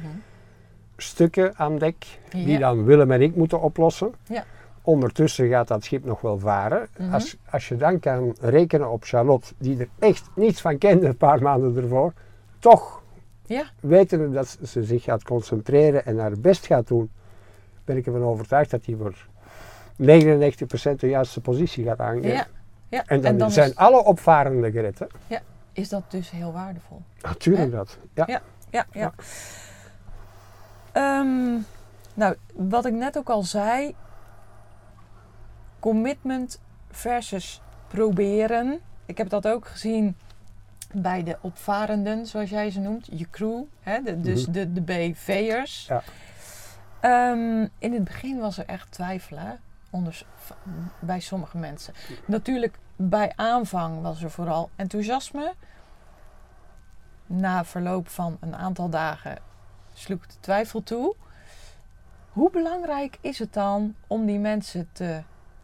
stukken 0.97 1.57
aan 1.57 1.79
dek, 1.79 2.19
die 2.31 2.47
Ja. 2.49 2.59
dan 2.59 2.85
Willem 2.85 3.11
en 3.11 3.23
ik 3.23 3.37
moeten 3.37 3.61
oplossen. 3.61 4.13
Ja. 4.29 4.45
Ondertussen 4.83 5.49
gaat 5.49 5.69
dat 5.69 5.85
schip 5.85 6.05
nog 6.05 6.21
wel 6.21 6.39
varen. 6.39 6.89
Mhm. 6.99 7.13
Als, 7.13 7.37
als 7.51 7.69
je 7.69 7.77
dan 7.77 7.99
kan 7.99 8.37
rekenen 8.41 8.91
op 8.91 9.05
Charlotte, 9.05 9.53
die 9.59 9.79
er 9.79 9.89
echt 9.99 10.31
niets 10.35 10.61
van 10.61 10.79
kende 10.79 11.07
een 11.07 11.17
paar 11.17 11.43
maanden 11.43 11.77
ervoor, 11.77 12.13
toch 12.59 13.03
Ja, 13.47 13.65
wetende 13.81 14.31
dat 14.31 14.59
ze 14.63 14.85
zich 14.85 15.03
gaat 15.03 15.23
concentreren 15.25 16.05
en 16.07 16.19
haar 16.19 16.39
best 16.39 16.67
gaat 16.67 16.87
doen, 16.89 17.11
ben 17.85 17.97
ik 17.97 18.07
ervan 18.07 18.23
overtuigd 18.23 18.71
dat 18.71 18.85
hij 18.87 18.97
voor 18.97 19.27
99% 19.97 21.01
de 21.01 21.09
juiste 21.09 21.41
positie 21.41 21.85
gaat 21.85 21.99
aangeven. 22.01 22.47
Ja. 22.93 23.05
ja. 23.07 23.23
En 23.23 23.39
dan, 23.39 23.51
zijn 23.51 23.71
is, 23.71 23.77
alle 23.77 24.05
opvarenden 24.05 24.73
gered. 24.73 24.99
Hè? 24.99 25.37
is 25.73 25.89
dat 25.89 26.03
dus 26.09 26.31
heel 26.31 26.53
waardevol. 26.53 27.03
Natuurlijk 27.23 27.73
dat. 27.73 27.99
Ja. 28.15 28.25
Ja. 28.27 28.41
Ja, 28.71 28.87
ja. 28.93 29.01
Ja. 29.01 29.13
Ehm, 30.93 31.61
nou, 32.15 32.37
wat 32.53 32.87
ik 32.87 32.93
net 32.93 33.19
ook 33.19 33.31
al 33.31 33.43
zei. 33.43 33.95
Commitment 35.79 36.61
versus 36.91 37.61
proberen. 37.89 38.81
Ik 39.07 39.19
heb 39.19 39.29
dat 39.29 39.47
ook 39.49 39.67
gezien 39.67 40.17
bij 40.93 41.23
de 41.23 41.37
opvarenden, 41.41 42.27
zoals 42.27 42.51
jij 42.51 42.71
ze 42.71 42.81
noemt. 42.81 43.09
Je 43.11 43.31
crew, 43.31 43.63
hè, 43.81 44.03
de, 44.03 44.21
dus 44.21 44.43
Mhm. 44.43 44.53
de, 44.53 44.73
de 44.73 44.81
BV'ers. 44.81 45.87
Ja. 45.89 46.03
Ehm, 47.01 47.67
in 47.79 47.93
het 47.93 48.05
begin 48.05 48.39
was 48.39 48.59
er 48.59 48.67
echt 48.67 48.91
twijfel 48.91 49.37
hè, 49.39 49.53
bij 50.99 51.21
sommige 51.21 51.59
mensen. 51.59 51.95
Natuurlijk, 52.27 52.79
bij 52.97 53.33
aanvang 53.37 54.03
was 54.03 54.23
er 54.23 54.31
vooral 54.31 54.71
enthousiasme. 54.77 55.55
Na 57.27 57.65
verloop 57.65 58.09
van 58.09 58.37
een 58.41 58.57
aantal 58.57 58.89
dagen 58.89 59.39
sloeg 59.93 60.27
de 60.27 60.35
twijfel 60.41 60.83
toe. 60.83 61.15
Hoe 62.33 62.51
belangrijk 62.51 63.19
is 63.21 63.39
het 63.39 63.53
dan 63.53 63.95
om 64.07 64.27
die 64.27 64.39
mensen 64.39 64.89
te 64.93 65.23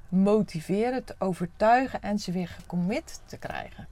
motiveren, 0.08 1.04
te 1.04 1.14
overtuigen 1.18 2.02
en 2.02 2.18
ze 2.18 2.32
weer 2.32 2.48
gecommit 2.48 3.20
te 3.24 3.36
krijgen? 3.36 3.88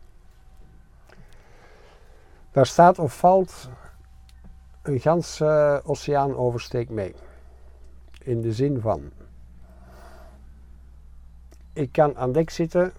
Daar 2.51 2.66
staat 2.66 2.99
of 2.99 3.18
valt 3.18 3.68
een 4.83 5.01
gans 5.01 5.40
eh, 5.40 5.79
oceaanoversteek 5.83 6.88
mee. 6.88 7.14
In 8.18 8.40
de 8.40 8.53
zin 8.53 8.81
van, 8.81 9.11
ik 11.77 11.93
kan 11.93 12.17
aan 12.17 12.33
dek 12.33 12.51
zitten 12.51 12.93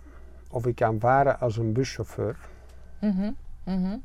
of 0.51 0.65
ik 0.65 0.75
kan 0.75 0.99
varen 0.99 1.39
als 1.39 1.57
een 1.57 1.73
buschauffeur. 1.73 2.37
Mhm, 2.99 3.31
mhm. 3.63 3.97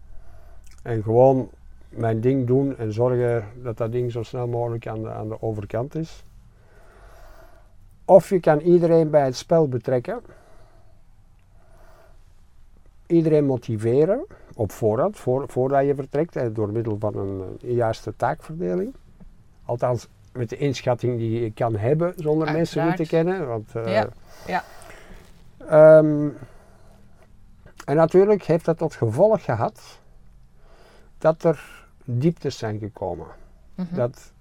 En 0.82 1.02
gewoon 1.02 1.50
mijn 1.88 2.20
ding 2.20 2.46
doen 2.46 2.76
en 2.76 2.92
zorgen 2.92 3.44
dat 3.62 3.76
dat 3.76 3.92
ding 3.92 4.12
zo 4.12 4.22
snel 4.22 4.46
mogelijk 4.48 4.86
aan 4.86 5.02
de, 5.02 5.10
aan 5.10 5.28
de 5.28 5.42
overkant 5.42 5.94
is. 5.94 6.24
Of 8.04 8.28
je 8.28 8.40
kan 8.40 8.60
iedereen 8.60 9.10
bij 9.10 9.24
het 9.24 9.36
spel 9.36 9.68
betrekken. 9.68 10.20
Iedereen 13.06 13.44
motiveren 13.44 14.26
op 14.54 14.72
voorhand, 14.72 15.16
voor, 15.16 15.48
voordat 15.48 15.86
je 15.86 15.94
vertrekt, 15.94 16.36
eh, 16.36 16.46
door 16.52 16.72
middel 16.72 16.96
van 16.98 17.16
een, 17.16 17.58
eh, 17.60 17.74
juiste 17.76 18.16
taakverdeling. 18.16 18.94
Althans, 19.64 20.08
met 20.32 20.48
de 20.48 20.56
inschatting 20.56 21.18
die 21.18 21.40
je 21.40 21.52
kan 21.52 21.76
hebben 21.76 22.12
zonder 22.16 22.52
mensen 22.52 22.86
goed 22.86 22.96
te 22.96 23.06
kennen. 23.06 23.46
Want, 23.46 23.74
eh, 23.74 23.92
Ja, 23.92 24.08
ja. 24.46 24.64
Ehm, 25.68 26.28
en 27.84 27.96
natuurlijk 27.96 28.42
heeft 28.42 28.64
dat 28.64 28.78
tot 28.78 28.94
gevolg 28.94 29.44
gehad 29.44 30.00
dat 31.18 31.44
er 31.44 31.86
dieptes 32.04 32.58
zijn 32.58 32.78
gekomen. 32.78 33.26
Mhm. 33.74 33.94
Dat 33.94 34.32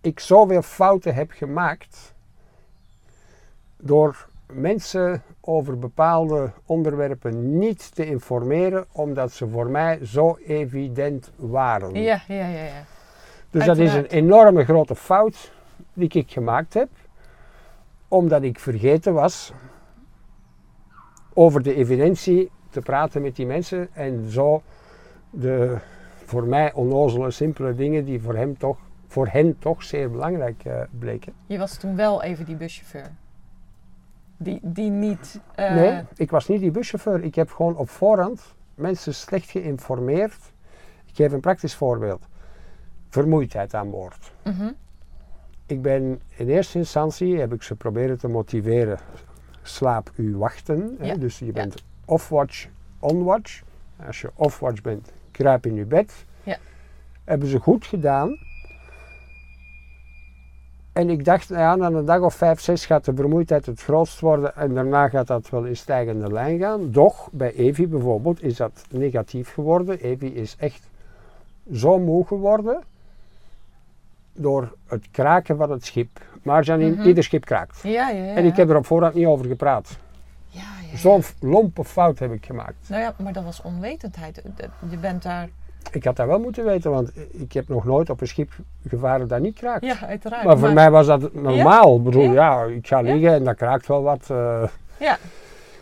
ik 0.00 0.20
zoveel 0.20 0.62
fouten 0.62 1.14
heb 1.14 1.30
gemaakt 1.30 2.14
door 3.76 4.28
mensen 4.46 5.22
over 5.40 5.78
bepaalde 5.78 6.52
onderwerpen 6.66 7.58
niet 7.58 7.94
te 7.94 8.06
informeren, 8.06 8.86
omdat 8.92 9.32
ze 9.32 9.48
voor 9.48 9.70
mij 9.70 9.98
zo 10.04 10.38
evident 10.46 11.30
waren. 11.36 11.94
Ja, 11.94 12.22
ja, 12.28 12.46
ja, 12.46 12.64
ja. 12.64 12.84
Dus 13.50 13.64
dat 13.64 13.78
is 13.78 13.94
een 13.94 14.06
enorme 14.06 14.64
grote 14.64 14.94
fout 14.94 15.52
die 15.92 16.08
ik 16.08 16.30
gemaakt 16.30 16.74
heb, 16.74 16.88
omdat 18.08 18.42
ik 18.42 18.58
vergeten 18.58 19.14
was 19.14 19.52
over 21.34 21.62
de 21.62 21.74
evidentie 21.74 22.50
te 22.70 22.80
praten 22.80 23.22
met 23.22 23.36
die 23.36 23.46
mensen 23.46 23.88
en 23.92 24.30
zo 24.30 24.62
de 25.30 25.76
voor 26.24 26.44
mij 26.44 26.72
onnozele, 26.72 27.30
simpele 27.30 27.74
dingen 27.74 28.04
die 28.04 28.20
voor, 28.20 28.34
hem 28.34 28.58
toch, 28.58 28.78
voor 29.06 29.26
hen 29.26 29.58
toch 29.58 29.82
zeer 29.82 30.10
belangrijk 30.10 30.64
eh, 30.64 30.80
bleken. 30.98 31.32
Je 31.46 31.58
was 31.58 31.76
toen 31.76 31.96
wel 31.96 32.22
even 32.22 32.44
die 32.44 32.56
buschauffeur. 32.56 33.10
Die, 34.36 34.60
die 34.62 34.90
niet... 34.90 35.40
eh, 35.54 35.74
Nee, 35.74 36.02
ik 36.16 36.30
was 36.30 36.48
niet 36.48 36.60
die 36.60 36.70
buschauffeur. 36.70 37.22
Ik 37.24 37.34
heb 37.34 37.50
gewoon 37.50 37.76
op 37.76 37.88
voorhand 37.90 38.54
mensen 38.74 39.14
slecht 39.14 39.50
geïnformeerd. 39.50 40.52
Ik 41.06 41.14
geef 41.14 41.32
een 41.32 41.40
praktisch 41.40 41.74
voorbeeld. 41.74 42.26
Vermoeidheid 43.08 43.74
aan 43.74 43.90
boord. 43.90 44.32
mhm. 44.44 44.70
Ik 45.66 45.82
ben 45.82 46.20
in 46.36 46.48
eerste 46.48 46.78
instantie, 46.78 47.38
heb 47.38 47.52
ik 47.52 47.62
ze 47.62 47.74
proberen 47.74 48.18
te 48.18 48.28
motiveren, 48.28 48.98
slaap 49.62 50.10
u 50.16 50.36
wachten. 50.36 50.96
Hè? 50.98 51.18
Dus 51.18 51.38
je 51.38 51.46
ja. 51.46 51.52
bent 51.52 51.82
off-watch, 52.04 52.68
on-watch. 52.98 53.62
Als 54.06 54.20
je 54.20 54.30
off-watch 54.34 54.82
bent, 54.82 55.12
kruip 55.30 55.66
in 55.66 55.74
je 55.74 55.84
bed. 55.84 56.24
Ja. 56.42 56.56
Hebben 57.24 57.48
ze 57.48 57.58
goed 57.58 57.86
gedaan. 57.86 58.38
En 60.92 61.10
ik 61.10 61.24
dacht, 61.24 61.48
nou 61.48 61.60
ja, 61.60 61.76
na 61.76 61.98
een 61.98 62.04
dag 62.04 62.20
of 62.20 62.34
vijf, 62.34 62.60
zes 62.60 62.86
gaat 62.86 63.04
de 63.04 63.14
vermoeidheid 63.14 63.66
het 63.66 63.82
grootst 63.82 64.20
worden 64.20 64.56
en 64.56 64.74
daarna 64.74 65.08
gaat 65.08 65.26
dat 65.26 65.50
wel 65.50 65.64
in 65.64 65.76
stijgende 65.76 66.32
lijn 66.32 66.58
gaan. 66.58 66.90
Doch, 66.90 67.28
bij 67.32 67.52
Evi 67.54 67.88
bijvoorbeeld 67.88 68.42
is 68.42 68.56
dat 68.56 68.84
negatief 68.90 69.52
geworden. 69.52 70.00
Evi 70.00 70.26
is 70.26 70.56
echt 70.58 70.88
zo 71.72 71.98
moe 71.98 72.26
geworden 72.26 72.82
door 74.38 74.72
het 74.86 75.08
kraken 75.10 75.56
van 75.56 75.70
het 75.70 75.84
schip. 75.84 76.20
Maar 76.42 76.62
Janine, 76.62 76.96
Mhm. 76.96 77.06
ieder 77.08 77.24
schip 77.24 77.44
kraakt. 77.44 77.80
Ja, 77.82 78.08
ja, 78.10 78.24
ja. 78.24 78.34
En 78.34 78.44
ik 78.44 78.56
heb 78.56 78.68
er 78.70 78.76
op 78.76 78.86
voorhand 78.86 79.14
niet 79.14 79.26
over 79.26 79.46
gepraat. 79.46 79.98
Ja, 80.48 80.60
ja. 80.92 80.96
Zo'n 80.96 81.22
lompe 81.40 81.84
fout 81.84 82.18
heb 82.18 82.32
ik 82.32 82.46
gemaakt. 82.46 82.88
Nou 82.88 83.02
ja, 83.02 83.14
maar 83.22 83.32
dat 83.32 83.44
was 83.44 83.62
onwetendheid. 83.62 84.42
Je 84.88 84.96
bent 84.96 85.22
daar... 85.22 85.48
Ik 85.92 86.04
had 86.04 86.16
dat 86.16 86.26
wel 86.26 86.38
moeten 86.40 86.64
weten, 86.64 86.90
want 86.90 87.12
ik 87.30 87.52
heb 87.52 87.68
nog 87.68 87.84
nooit 87.84 88.10
op 88.10 88.20
een 88.20 88.26
schip 88.28 88.52
gevaren 88.88 89.28
dat 89.28 89.40
niet 89.40 89.54
kraakt. 89.54 89.84
Ja, 89.84 90.06
uiteraard. 90.06 90.44
maar 90.44 90.58
voor 90.58 90.72
mij 90.72 90.90
was 90.90 91.06
dat 91.06 91.34
normaal. 91.34 91.96
Ik 91.96 92.02
bedoel, 92.04 92.32
Ja. 92.32 92.62
ik 92.64 92.86
ga 92.86 93.00
liggen 93.00 93.32
en 93.34 93.44
dat 93.44 93.56
kraakt 93.56 93.86
wel 93.86 94.02
wat. 94.02 94.30
eh. 94.30 94.62
Ja. 94.98 95.18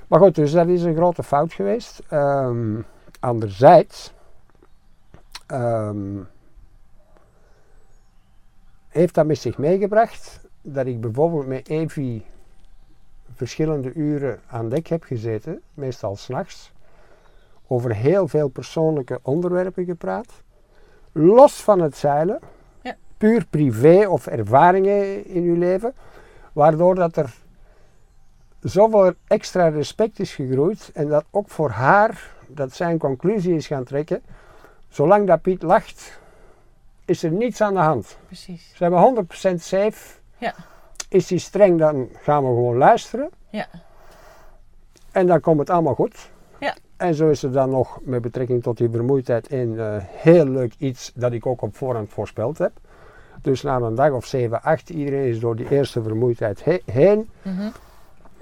Maar 0.07 0.21
goed, 0.21 0.35
dus 0.35 0.53
dat 0.53 0.69
is 0.69 0.83
een 0.83 0.95
grote 0.97 1.23
fout 1.23 1.53
geweest. 1.53 2.03
Ehm, 2.09 2.81
anderzijds 3.21 4.13
ehm, 5.47 6.17
heeft 8.97 9.15
dat 9.15 9.27
met 9.27 9.39
zich 9.39 9.59
meegebracht 9.59 10.41
dat 10.63 10.87
ik 10.87 11.01
bijvoorbeeld 11.01 11.47
met 11.47 11.69
Evi 11.69 12.25
verschillende 13.35 13.93
uren 13.93 14.41
aan 14.47 14.69
dek 14.69 14.87
heb 14.87 15.03
gezeten, 15.03 15.63
meestal 15.75 16.17
s'nachts, 16.17 16.73
over 17.67 17.95
heel 17.95 18.29
veel 18.29 18.49
persoonlijke 18.49 19.19
onderwerpen 19.23 19.85
gepraat, 19.85 20.33
los 21.13 21.63
van 21.63 21.81
het 21.81 21.97
zeilen, 21.97 22.39
Ja. 22.83 22.97
puur 23.19 23.47
privé 23.51 24.07
of 24.09 24.27
ervaringen 24.27 25.27
in 25.27 25.43
uw 25.43 25.57
leven, 25.57 25.95
waardoor 26.53 26.95
dat 26.95 27.17
er 27.17 27.35
zoveel 28.61 29.13
extra 29.27 29.69
respect 29.69 30.19
is 30.19 30.35
gegroeid 30.35 30.91
en 30.95 31.09
dat 31.09 31.25
ook 31.31 31.51
voor 31.51 31.71
haar 31.71 32.35
dat 32.47 32.73
zij 32.73 32.91
een 32.91 32.99
conclusie 32.99 33.55
is 33.55 33.67
gaan 33.67 33.85
trekken. 33.85 34.23
Zolang 34.89 35.27
dat 35.27 35.43
Piet 35.43 35.63
lacht, 35.63 36.21
is 37.07 37.23
er 37.23 37.31
niets 37.31 37.61
aan 37.61 37.75
de 37.75 37.81
hand. 37.81 38.17
Precies. 38.27 38.73
Zijn 38.75 38.91
we 38.91 39.25
100% 39.53 39.55
safe? 39.61 40.19
Ja. 40.39 40.55
Is 41.09 41.31
hij 41.31 41.39
streng, 41.39 41.79
dan 41.79 42.09
gaan 42.23 42.43
we 42.43 42.49
gewoon 42.49 42.77
luisteren. 42.77 43.29
Ja. 43.51 43.67
En 45.13 45.27
dan 45.27 45.41
komt 45.41 45.59
het 45.59 45.71
allemaal 45.71 45.95
goed. 45.95 46.31
Ja. 46.61 46.75
En 46.97 47.15
zo 47.15 47.29
is 47.31 47.43
er 47.43 47.53
dan 47.53 47.71
nog 47.71 47.99
met 48.03 48.23
betrekking 48.23 48.63
tot 48.63 48.77
die 48.77 48.91
vermoeidheid 48.91 49.53
een 49.53 49.79
eh, 49.79 49.97
heel 50.01 50.45
leuk 50.47 50.75
iets 50.79 51.13
dat 51.15 51.33
ik 51.33 51.47
ook 51.47 51.63
op 51.63 51.77
voorhand 51.77 52.09
voorspeld 52.11 52.59
heb. 52.59 52.73
Dus 53.43 53.63
na 53.63 53.77
een 53.77 53.95
dag 53.95 54.11
of 54.13 54.25
7, 54.27 54.63
8, 54.63 54.91
iedereen 54.91 55.29
is 55.29 55.41
door 55.41 55.57
die 55.57 55.71
eerste 55.71 56.03
vermoeidheid 56.03 56.65
he- 56.65 56.83
heen. 56.85 57.31
Mhm. 57.43 57.69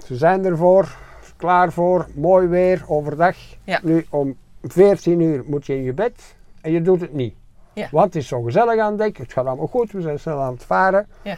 Ze 0.05 0.15
zijn 0.15 0.45
ervoor, 0.45 0.95
klaar 1.37 1.71
voor, 1.71 2.07
mooi 2.13 2.47
weer 2.47 2.83
overdag. 2.87 3.35
Ja. 3.63 3.79
Nu 3.83 4.05
om 4.09 4.35
14 4.63 5.19
uur 5.19 5.43
moet 5.45 5.65
je 5.65 5.75
in 5.75 5.83
je 5.83 5.93
bed 5.93 6.35
en 6.61 6.71
je 6.71 6.81
doet 6.81 7.01
het 7.01 7.13
niet. 7.13 7.35
Ja. 7.75 7.87
Want 7.91 8.05
het 8.05 8.15
is 8.15 8.27
zo 8.27 8.41
gezellig 8.41 8.79
aan 8.79 8.97
dek, 8.97 9.17
het 9.17 9.33
gaat 9.33 9.45
allemaal 9.45 9.67
goed, 9.67 9.91
we 9.91 10.01
zijn 10.01 10.19
snel 10.19 10.41
aan 10.41 10.53
het 10.53 10.63
varen. 10.63 11.07
Ja. 11.21 11.37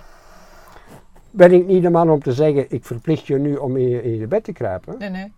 Ben 1.31 1.51
ik 1.51 1.65
niet 1.65 1.81
de 1.81 1.89
man 1.89 2.09
om 2.09 2.21
te 2.21 2.33
zeggen, 2.33 2.65
ik 2.69 2.85
verplicht 2.85 3.27
je 3.27 3.37
nu 3.37 3.55
om 3.55 3.77
in 3.77 3.89
je, 3.89 4.03
in 4.03 4.17
je 4.17 4.27
bed 4.27 4.43
te 4.43 4.51
kruipen. 4.51 4.95
Nee, 4.99 5.09
nee. 5.09 5.31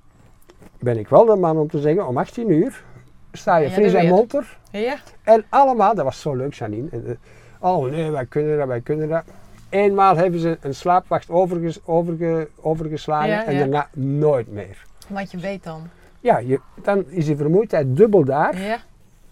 Ben 0.80 0.98
ik 0.98 1.08
wel 1.08 1.26
de 1.26 1.36
man 1.36 1.58
om 1.58 1.68
te 1.68 1.80
zeggen, 1.80 2.08
om 2.08 2.18
18 2.18 2.52
uur 2.52 2.84
sta 3.32 3.58
je 3.58 3.68
Ja, 3.68 3.74
fris 3.74 3.94
en 3.94 4.08
monter. 4.08 4.58
Ja. 4.72 4.96
En 5.24 5.46
allemaal, 5.50 5.96
dat 5.96 6.04
was 6.04 6.22
zo 6.22 6.36
leuk 6.36 6.54
Janine. 6.54 6.88
En, 6.92 7.06
eh, 7.08 7.14
oh 7.60 7.92
nee, 7.92 8.12
wij 8.12 8.26
kunnen 8.26 8.58
dat, 8.58 8.68
wij 8.68 8.82
kunnen 8.82 9.10
dat. 9.10 9.24
Eenmaal 9.70 10.16
hebben 10.16 10.40
ze 10.40 10.58
een 10.62 10.76
slaapwacht 10.76 11.30
overges, 11.30 11.80
overge, 11.86 12.50
overgeslagen 12.62 13.30
Ja, 13.30 13.46
en 13.46 13.58
daarna 13.58 13.88
nooit 13.94 14.52
meer. 14.52 14.86
Want 15.08 15.32
je 15.32 15.38
weet 15.38 15.64
dan. 15.64 15.82
Ja, 16.20 16.38
je, 16.38 16.60
dan 16.82 17.06
is 17.08 17.26
die 17.26 17.36
vermoeidheid 17.36 17.98
dubbel 17.98 18.24
daar. 18.24 18.86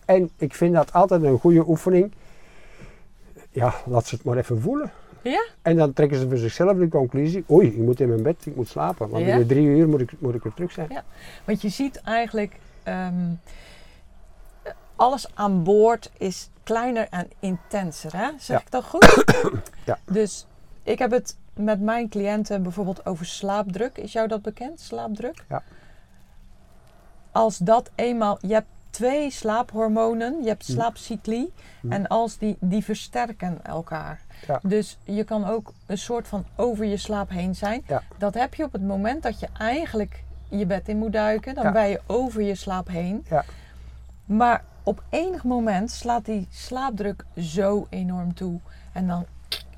En 0.07 0.29
ik 0.37 0.53
vind 0.53 0.73
dat 0.73 0.93
altijd 0.93 1.23
een 1.23 1.39
goede 1.39 1.67
oefening. 1.67 2.11
Ja, 3.51 3.73
laat 3.85 4.07
ze 4.07 4.15
het 4.15 4.23
maar 4.23 4.37
even 4.37 4.61
voelen. 4.61 4.91
Ja? 5.21 5.45
En 5.61 5.75
dan 5.75 5.93
trekken 5.93 6.17
ze 6.19 6.27
voor 6.29 6.37
zichzelf 6.37 6.77
de 6.77 6.87
conclusie. 6.87 7.43
Oei, 7.51 7.67
ik 7.67 7.77
moet 7.77 7.99
in 7.99 8.07
mijn 8.09 8.21
bed, 8.23 8.45
ik 8.45 8.55
moet 8.55 8.67
slapen. 8.67 9.09
Want 9.09 9.23
Ja. 9.23 9.29
binnen 9.29 9.47
drie 9.47 9.65
uur 9.65 9.87
moet 9.87 10.01
ik, 10.01 10.11
moet 10.19 10.35
ik 10.35 10.43
weer 10.43 10.53
terug 10.53 10.71
zijn. 10.71 10.87
Ja. 10.89 11.03
Want 11.45 11.61
je 11.61 11.69
ziet 11.69 12.01
eigenlijk, 12.01 12.55
ehm, 12.83 13.33
alles 14.95 15.27
aan 15.35 15.63
boord 15.63 16.11
is 16.17 16.49
kleiner 16.63 17.07
en 17.09 17.27
intenser. 17.39 18.17
Hè? 18.17 18.29
Zeg 18.37 18.57
Ja. 18.57 18.59
ik 18.65 18.71
dat 18.71 18.83
goed? 18.83 19.23
Ja. 19.85 19.99
Dus 20.05 20.45
ik 20.83 20.99
heb 20.99 21.11
het 21.11 21.37
met 21.53 21.81
mijn 21.81 22.09
cliënten 22.09 22.63
bijvoorbeeld 22.63 23.05
over 23.05 23.25
slaapdruk. 23.25 23.97
Is 23.97 24.11
jou 24.11 24.27
dat 24.27 24.41
bekend, 24.41 24.79
slaapdruk? 24.79 25.43
Ja. 25.49 25.63
Als 27.31 27.57
dat 27.57 27.89
eenmaal, 27.95 28.37
je 28.41 28.53
hebt 28.53 28.67
twee 28.89 29.31
slaaphormonen, 29.31 30.41
je 30.41 30.47
hebt 30.47 30.65
Hm. 30.65 30.71
slaapcycli. 30.71 31.53
Hm. 31.81 31.91
En 31.91 32.07
als 32.07 32.37
die, 32.37 32.57
die 32.59 32.83
versterken 32.83 33.65
elkaar. 33.65 34.21
Ja. 34.47 34.59
Dus 34.63 34.97
je 35.03 35.23
kan 35.23 35.45
ook 35.45 35.73
een 35.85 35.97
soort 35.97 36.27
van 36.27 36.45
over 36.55 36.85
je 36.85 36.97
slaap 36.97 37.29
heen 37.29 37.55
zijn. 37.55 37.83
Ja. 37.87 38.01
Dat 38.17 38.33
heb 38.33 38.53
je 38.53 38.63
op 38.63 38.71
het 38.71 38.83
moment 38.83 39.23
dat 39.23 39.39
je 39.39 39.47
eigenlijk 39.57 40.23
je 40.49 40.65
bed 40.65 40.87
in 40.87 40.97
moet 40.97 41.13
duiken. 41.13 41.55
Dan 41.55 41.63
Ja. 41.63 41.71
ben 41.71 41.87
je 41.87 42.01
over 42.05 42.41
je 42.41 42.55
slaap 42.55 42.87
heen. 42.87 43.25
Ja. 43.29 43.43
Maar 44.25 44.63
op 44.83 45.03
enig 45.09 45.43
moment 45.43 45.91
slaat 45.91 46.25
die 46.25 46.47
slaapdruk 46.51 47.25
zo 47.37 47.87
enorm 47.89 48.33
toe. 48.33 48.59
En 48.93 49.07
dan 49.07 49.25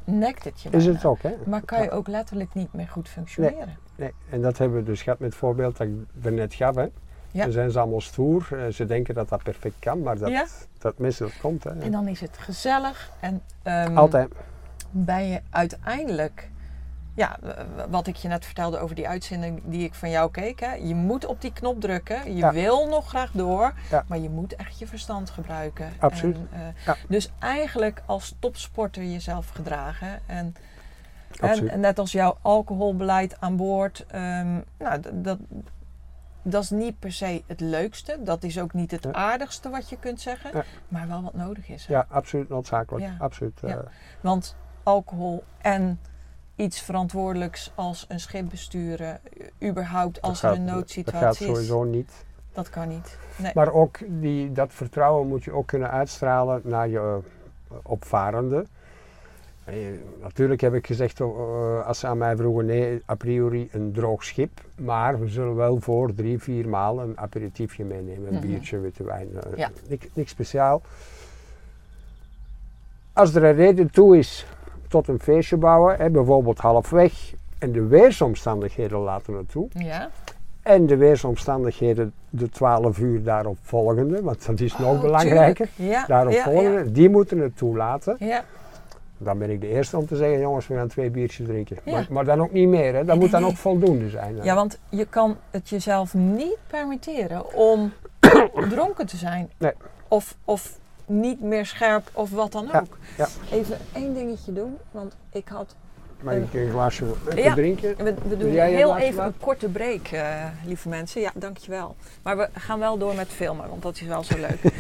nekt 0.03 0.43
het 0.43 0.61
je 0.61 0.69
Is 0.69 0.85
het 0.85 1.05
ook, 1.05 1.21
hè? 1.21 1.33
Maar 1.45 1.61
kan 1.61 1.81
je 1.81 1.91
ook 1.91 2.07
letterlijk 2.07 2.53
niet 2.53 2.73
meer 2.73 2.87
goed 2.87 3.09
functioneren. 3.09 3.77
Nee, 3.95 4.13
en 4.29 4.41
dat 4.41 4.57
hebben 4.57 4.77
we 4.77 4.83
dus 4.83 5.01
gehad 5.01 5.19
met 5.19 5.29
het 5.29 5.37
voorbeeld 5.39 5.77
dat 5.77 5.87
ik 5.87 5.93
daarnet 6.13 6.53
gaf. 6.53 6.75
Hè. 6.75 6.87
Ja. 7.31 7.43
Dan 7.43 7.51
zijn 7.51 7.71
ze 7.71 7.79
allemaal 7.79 8.01
stoer. 8.01 8.47
eh, 8.51 8.73
Ze 8.73 8.85
denken 8.85 9.13
dat 9.13 9.29
dat 9.29 9.43
perfect 9.43 9.75
kan, 9.79 10.01
maar 10.01 10.17
dat, 10.17 10.29
Ja. 10.29 10.45
dat 10.79 10.93
komt. 11.41 11.63
Hè. 11.63 11.79
En 11.79 11.91
dan 11.91 12.07
is 12.07 12.21
het 12.21 12.37
gezellig. 12.37 13.11
En 13.19 13.41
ehm, 13.63 13.97
Altijd. 13.97 14.29
ben 14.91 15.27
je 15.27 15.41
uiteindelijk, 15.49 16.49
ja, 17.13 17.39
wat 17.89 18.07
ik 18.07 18.15
je 18.15 18.27
net 18.27 18.45
vertelde 18.45 18.77
over 18.79 18.95
die 18.95 19.07
uitzending 19.07 19.61
die 19.65 19.83
ik 19.83 19.93
van 19.93 20.09
jou 20.09 20.31
keek. 20.31 20.59
Hè, 20.59 20.73
je 20.73 20.95
moet 20.95 21.25
op 21.25 21.41
die 21.41 21.53
knop 21.53 21.81
drukken. 21.81 22.31
Je 22.31 22.37
Ja. 22.37 22.51
wil 22.53 22.87
nog 22.87 23.07
graag 23.07 23.31
door, 23.31 23.73
Ja. 23.89 24.03
maar 24.07 24.17
je 24.19 24.29
moet 24.29 24.55
echt 24.55 24.79
je 24.79 24.87
verstand 24.87 25.29
gebruiken. 25.29 25.89
Absoluut. 25.99 26.35
En, 26.35 26.47
eh, 26.51 26.85
Ja. 26.85 26.95
Dus 27.07 27.31
eigenlijk 27.39 28.01
als 28.05 28.35
topsporter 28.39 29.03
jezelf 29.03 29.49
gedragen. 29.49 30.19
En, 30.25 30.55
en 31.39 31.79
net 31.79 31.99
als 31.99 32.11
jouw 32.11 32.37
alcoholbeleid 32.41 33.35
aan 33.41 33.55
boord. 33.55 34.05
ehm, 34.07 34.59
nou, 34.79 34.99
dat, 35.13 35.37
dat 36.49 36.63
is 36.63 36.69
niet 36.69 36.99
per 36.99 37.11
se 37.11 37.43
het 37.47 37.59
leukste. 37.59 38.17
Dat 38.23 38.43
is 38.43 38.59
ook 38.59 38.73
niet 38.73 38.91
het 38.91 39.13
aardigste 39.13 39.69
wat 39.69 39.89
je 39.89 39.97
kunt 39.99 40.21
zeggen. 40.21 40.63
Maar 40.87 41.07
wel 41.07 41.21
wat 41.23 41.33
nodig 41.33 41.69
is. 41.69 41.85
hè. 41.85 41.93
Ja, 41.93 42.05
absoluut 42.09 42.49
noodzakelijk. 42.49 43.05
Ja. 43.05 43.15
Absoluut. 43.19 43.59
Ja. 43.61 43.67
eh, 43.67 43.79
Want 44.21 44.55
alcohol 44.83 45.43
en 45.61 45.99
iets 46.55 46.81
verantwoordelijks 46.81 47.71
als 47.75 48.05
een 48.07 48.19
schip 48.19 48.49
besturen, 48.49 49.19
überhaupt 49.63 50.13
dat 50.15 50.23
als 50.23 50.43
er 50.43 50.47
gaat- 50.49 50.57
een 50.57 50.63
Dat 50.65 50.69
gaat 50.73 50.79
noodsituatie 50.79 51.47
is, 51.47 51.53
sowieso 51.53 51.83
niet. 51.83 52.25
dat 52.53 52.69
kan 52.69 52.87
niet. 52.87 53.17
Nee. 53.35 53.51
Maar 53.55 53.71
ook 53.71 53.97
die, 54.07 54.51
dat 54.51 54.73
vertrouwen 54.73 55.27
moet 55.27 55.43
je 55.43 55.51
ook 55.51 55.67
kunnen 55.67 55.91
uitstralen 55.91 56.61
naar 56.63 56.87
je 56.87 57.19
eh, 57.69 57.75
opvarende. 57.83 58.65
Natuurlijk 60.21 60.61
heb 60.61 60.73
ik 60.73 60.87
gezegd, 60.87 61.19
eh, 61.19 61.27
als 61.87 61.99
ze 61.99 62.07
aan 62.07 62.17
mij 62.17 62.35
vroegen, 62.35 62.65
nee, 62.65 63.01
a 63.09 63.15
priori 63.15 63.69
een 63.71 63.91
droog 63.91 64.23
schip. 64.23 64.49
Maar 64.75 65.19
we 65.19 65.27
zullen 65.27 65.55
wel 65.55 65.79
voor 65.79 66.13
drie, 66.13 66.39
vier 66.39 66.67
maal 66.69 66.99
een 67.01 67.17
aperitiefje 67.19 67.83
meenemen. 67.85 68.27
Een 68.27 68.33
Mhm. 68.33 68.47
biertje, 68.47 68.79
witte 68.79 69.03
wijn. 69.03 69.27
eh, 69.33 69.57
Ja. 69.57 69.69
niks, 69.89 70.07
niks 70.13 70.31
speciaal. 70.31 70.81
Als 73.13 73.35
er 73.35 73.43
een 73.43 73.55
reden 73.55 73.91
toe 73.91 74.17
is 74.17 74.45
tot 74.87 75.07
een 75.07 75.19
feestje 75.19 75.57
bouwen, 75.57 75.95
hè, 75.97 76.09
bijvoorbeeld 76.09 76.59
halfweg, 76.59 77.33
en 77.59 77.71
de 77.71 77.85
weersomstandigheden 77.87 78.97
laten 78.99 79.33
het 79.33 79.49
toe, 79.51 79.67
Ja? 79.73 80.09
en 80.61 80.85
de 80.85 80.97
weersomstandigheden 80.97 82.13
de 82.29 82.49
12 82.49 82.99
uur 82.99 83.23
daarop 83.23 83.57
volgende, 83.61 84.21
want 84.21 84.45
dat 84.45 84.59
is 84.59 84.77
nog 84.77 84.95
Oh, 84.95 85.01
belangrijker. 85.01 85.69
Ja, 85.75 86.05
Daarop 86.07 86.33
ja, 86.33 86.43
volgende, 86.43 86.91
die 86.91 87.09
moeten 87.09 87.39
het 87.39 87.57
toelaten. 87.57 88.15
Ja. 88.19 88.43
Dan 89.21 89.37
ben 89.37 89.49
ik 89.49 89.61
de 89.61 89.67
eerste 89.67 89.97
om 89.97 90.05
te 90.07 90.15
zeggen, 90.15 90.39
jongens, 90.39 90.67
we 90.67 90.75
gaan 90.75 90.87
twee 90.87 91.09
biertjes 91.09 91.47
drinken. 91.47 91.77
Ja. 91.83 91.91
Maar, 91.91 92.07
maar 92.09 92.25
dan 92.25 92.41
ook 92.41 92.51
niet 92.51 92.67
meer, 92.67 92.93
hè. 92.93 93.05
dat 93.05 93.19
moet 93.19 93.31
dan 93.31 93.45
ook 93.45 93.55
voldoende 93.57 94.09
zijn. 94.09 94.37
hè. 94.37 94.43
ja, 94.43 94.55
want 94.55 94.79
je 94.89 95.05
kan 95.05 95.37
het 95.51 95.69
jezelf 95.69 96.13
niet 96.13 96.57
permitteren 96.67 97.53
om 97.53 97.93
dronken 98.69 99.05
te 99.05 99.17
zijn. 99.17 99.49
Nee. 99.57 99.71
Of, 100.07 100.35
of 100.45 100.77
niet 101.05 101.41
meer 101.41 101.65
scherp 101.65 102.09
of 102.13 102.29
wat 102.31 102.51
dan 102.51 102.67
Ja, 102.71 102.79
ook. 102.79 102.97
ja. 103.17 103.27
Even 103.51 103.77
één 103.93 104.13
dingetje 104.13 104.53
doen, 104.53 104.77
want 104.91 105.15
ik 105.31 105.47
had 105.47 105.75
Mag 106.21 106.33
ik 106.33 106.53
een 106.53 106.69
glaasje 106.69 107.05
even 107.29 107.43
Ja. 107.43 107.53
drinken? 107.53 107.95
We, 107.97 108.13
we 108.27 108.37
doen 108.37 108.51
heel 108.51 108.97
even 108.97 109.23
een 109.23 109.37
korte 109.37 109.69
break, 109.69 110.07
eh, 110.07 110.45
lieve 110.65 110.89
mensen. 110.89 111.21
Ja, 111.21 111.31
dankjewel. 111.35 111.95
Maar 112.21 112.37
we 112.37 112.49
gaan 112.53 112.79
wel 112.79 112.97
door 112.97 113.15
met 113.15 113.27
filmen, 113.27 113.69
want 113.69 113.81
dat 113.81 113.95
is 113.95 114.01
wel 114.07 114.23
zo 114.23 114.37
leuk. 114.37 114.59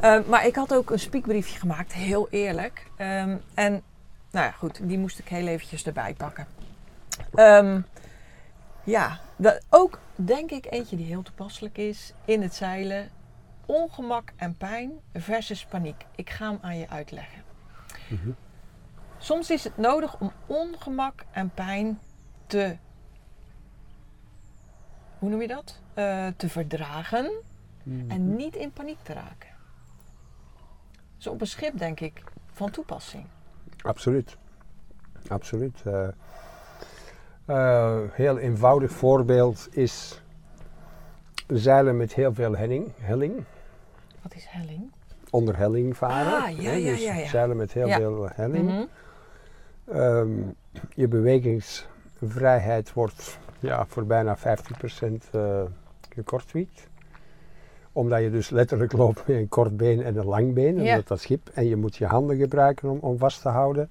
Eh, 0.00 0.18
maar 0.26 0.46
ik 0.46 0.54
had 0.54 0.74
ook 0.74 0.90
een 0.90 0.98
spiekbriefje 0.98 1.58
gemaakt, 1.58 1.92
heel 1.92 2.28
eerlijk. 2.30 2.86
Ehm, 2.96 3.36
en 3.54 3.82
nou 4.30 4.46
ja, 4.46 4.50
goed, 4.50 4.80
die 4.82 4.98
moest 4.98 5.18
ik 5.18 5.28
heel 5.28 5.46
eventjes 5.46 5.84
erbij 5.84 6.14
pakken. 6.14 6.46
Ehm, 7.34 7.80
ja, 8.84 9.20
dat, 9.36 9.60
ook 9.68 9.98
denk 10.14 10.50
ik 10.50 10.66
eentje 10.70 10.96
die 10.96 11.06
heel 11.06 11.22
toepasselijk 11.22 11.78
is 11.78 12.12
in 12.24 12.42
het 12.42 12.54
zeilen. 12.54 13.08
Ongemak 13.66 14.32
en 14.36 14.56
pijn 14.56 14.92
versus 15.14 15.64
paniek. 15.64 16.04
Ik 16.14 16.30
ga 16.30 16.48
hem 16.48 16.58
aan 16.60 16.78
je 16.78 16.88
uitleggen. 16.88 17.42
Mhm. 18.08 18.30
Soms 19.22 19.50
is 19.50 19.64
het 19.64 19.76
nodig 19.76 20.20
om 20.20 20.32
ongemak 20.46 21.24
en 21.30 21.50
pijn 21.54 21.98
te. 22.46 22.76
Hoe 25.18 25.30
noem 25.30 25.40
je 25.40 25.48
dat? 25.48 25.80
Eh, 25.94 26.26
te 26.36 26.48
verdragen 26.48 27.32
Mhm. 27.82 28.10
en 28.10 28.36
niet 28.36 28.56
in 28.56 28.72
paniek 28.72 28.98
te 29.02 29.12
raken. 29.12 29.48
Dus 31.16 31.26
op 31.26 31.40
een 31.40 31.46
schip 31.46 31.78
denk 31.78 32.00
ik 32.00 32.22
van 32.52 32.70
toepassing. 32.70 33.26
Absoluut. 33.82 34.36
Absoluut. 35.28 35.82
Eh, 35.84 36.08
eh, 37.44 38.00
heel 38.12 38.38
eenvoudig 38.38 38.90
voorbeeld 38.92 39.68
is 39.70 40.20
zeilen 41.46 41.96
met 41.96 42.14
heel 42.14 42.34
veel 42.34 42.56
helling. 42.56 42.92
helling 43.00 43.44
Wat 44.22 44.34
is 44.34 44.44
helling? 44.48 44.90
onder 45.30 45.56
helling 45.56 45.96
varen. 45.96 46.42
Ah, 46.42 46.60
ja, 46.60 46.70
ja, 46.72 46.90
dus 46.90 47.02
ja, 47.02 47.14
ja. 47.14 47.26
zeilen 47.28 47.56
met 47.56 47.72
heel 47.72 47.88
veel 47.88 48.28
helling. 48.34 48.68
Mhm. 48.68 48.84
Ehm, 49.92 50.30
je 50.94 51.08
bewegingsvrijheid 51.08 52.92
wordt 52.92 53.38
ja, 53.60 53.86
voor 53.86 54.06
bijna 54.06 54.36
50% 54.38 55.28
eh 55.30 55.62
gekortwiekt. 56.14 56.88
Omdat 57.92 58.20
je 58.22 58.30
dus 58.30 58.50
letterlijk 58.50 58.92
loopt 58.92 59.26
met 59.26 59.36
een 59.36 59.48
kort 59.48 59.76
been 59.76 60.02
en 60.02 60.16
een 60.16 60.24
lang 60.24 60.54
been, 60.54 60.82
Ja. 60.82 60.90
omdat 60.90 61.08
dat 61.08 61.20
schip. 61.20 61.50
En 61.54 61.66
je 61.68 61.76
moet 61.76 61.96
je 61.96 62.06
handen 62.06 62.36
gebruiken 62.36 62.90
om, 62.90 62.98
om 63.00 63.18
vast 63.18 63.42
te 63.42 63.48
houden. 63.48 63.90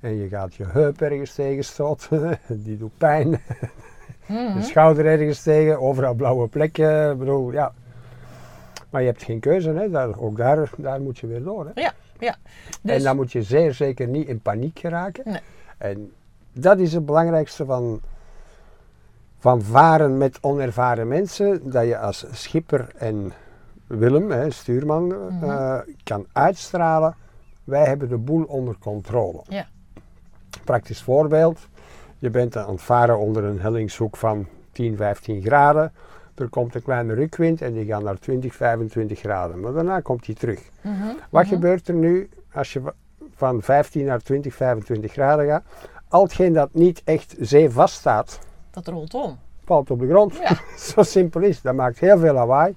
En 0.00 0.14
je 0.16 0.28
gaat 0.28 0.54
je 0.54 0.64
heup 0.66 1.00
ergens 1.00 1.34
tegenstoten, 1.34 2.38
die 2.64 2.76
doet 2.76 2.98
pijn. 2.98 3.40
Mhm. 4.26 4.56
Je 4.58 4.62
schouder 4.62 5.06
ergens 5.06 5.42
tegen, 5.42 5.80
overal 5.80 6.14
blauwe 6.14 6.48
plekken. 6.48 7.10
Ik 7.10 7.18
bedoel, 7.18 7.52
ja. 7.52 7.72
Maar 8.90 9.00
je 9.00 9.06
hebt 9.06 9.22
geen 9.22 9.40
keuze, 9.40 9.70
hè. 9.70 9.90
Daar, 9.90 10.18
ook 10.18 10.36
daar, 10.36 10.70
daar 10.76 11.00
moet 11.00 11.18
je 11.18 11.26
weer 11.26 11.42
door. 11.42 11.70
Hè. 11.74 11.88
En 12.26 12.34
Dus, 12.82 13.02
dan 13.02 13.16
moet 13.16 13.32
je 13.32 13.42
zeer 13.42 13.74
zeker 13.74 14.08
niet 14.08 14.28
in 14.28 14.40
paniek 14.40 14.78
geraken. 14.78 15.22
Nee. 15.26 15.40
En 15.78 16.12
dat 16.52 16.78
is 16.78 16.92
het 16.92 17.06
belangrijkste 17.06 17.64
van, 17.64 18.00
van 19.38 19.62
varen 19.62 20.18
met 20.18 20.38
onervaren 20.40 21.08
mensen. 21.08 21.70
Dat 21.70 21.84
je 21.86 21.98
als 21.98 22.24
schipper 22.32 22.88
en 22.96 23.32
Willem, 23.86 24.30
hè, 24.30 24.50
stuurman, 24.50 25.06
Mhm. 25.06 25.44
eh, 25.50 25.78
kan 26.04 26.26
uitstralen. 26.32 27.14
Wij 27.64 27.84
hebben 27.84 28.08
de 28.08 28.16
boel 28.16 28.42
onder 28.44 28.76
controle. 28.78 29.40
Ja. 29.48 29.66
Praktisch 30.64 31.02
voorbeeld. 31.02 31.68
Je 32.18 32.30
bent 32.30 32.56
aan 32.56 32.70
het 32.70 32.82
varen 32.82 33.18
onder 33.18 33.44
een 33.44 33.60
hellingshoek 33.60 34.16
van 34.16 34.46
10, 34.72 34.96
15 34.96 35.42
graden. 35.42 35.92
Er 36.38 36.48
komt 36.48 36.74
een 36.74 36.82
kleine 36.82 37.14
rukwind 37.14 37.62
en 37.62 37.72
die 37.72 37.84
gaat 37.84 38.02
naar 38.02 38.18
20, 38.18 38.54
25 38.54 39.18
graden. 39.18 39.60
Maar 39.60 39.72
daarna 39.72 40.00
komt 40.00 40.24
die 40.24 40.34
terug. 40.34 40.60
Mhm, 40.80 41.06
Wat 41.30 41.42
mhm. 41.44 41.52
gebeurt 41.52 41.88
er 41.88 41.94
nu 41.94 42.28
als 42.52 42.72
je 42.72 42.82
van 43.34 43.62
15 43.62 44.04
naar 44.04 44.22
20, 44.22 44.54
25 44.54 45.12
graden 45.12 45.46
gaat? 45.46 45.62
Al 46.08 46.22
hetgeen 46.22 46.52
dat 46.52 46.68
niet 46.72 47.02
echt 47.04 47.34
zeevast 47.38 47.94
staat, 47.94 48.38
Dat 48.70 48.86
rondom. 48.88 49.38
valt 49.64 49.90
op 49.90 49.98
de 50.00 50.08
grond. 50.08 50.36
Ja. 50.36 50.56
Zo 50.92 51.02
simpel 51.02 51.40
is. 51.40 51.60
Dat 51.62 51.74
maakt 51.74 51.98
heel 51.98 52.18
veel 52.18 52.32
lawaai. 52.34 52.76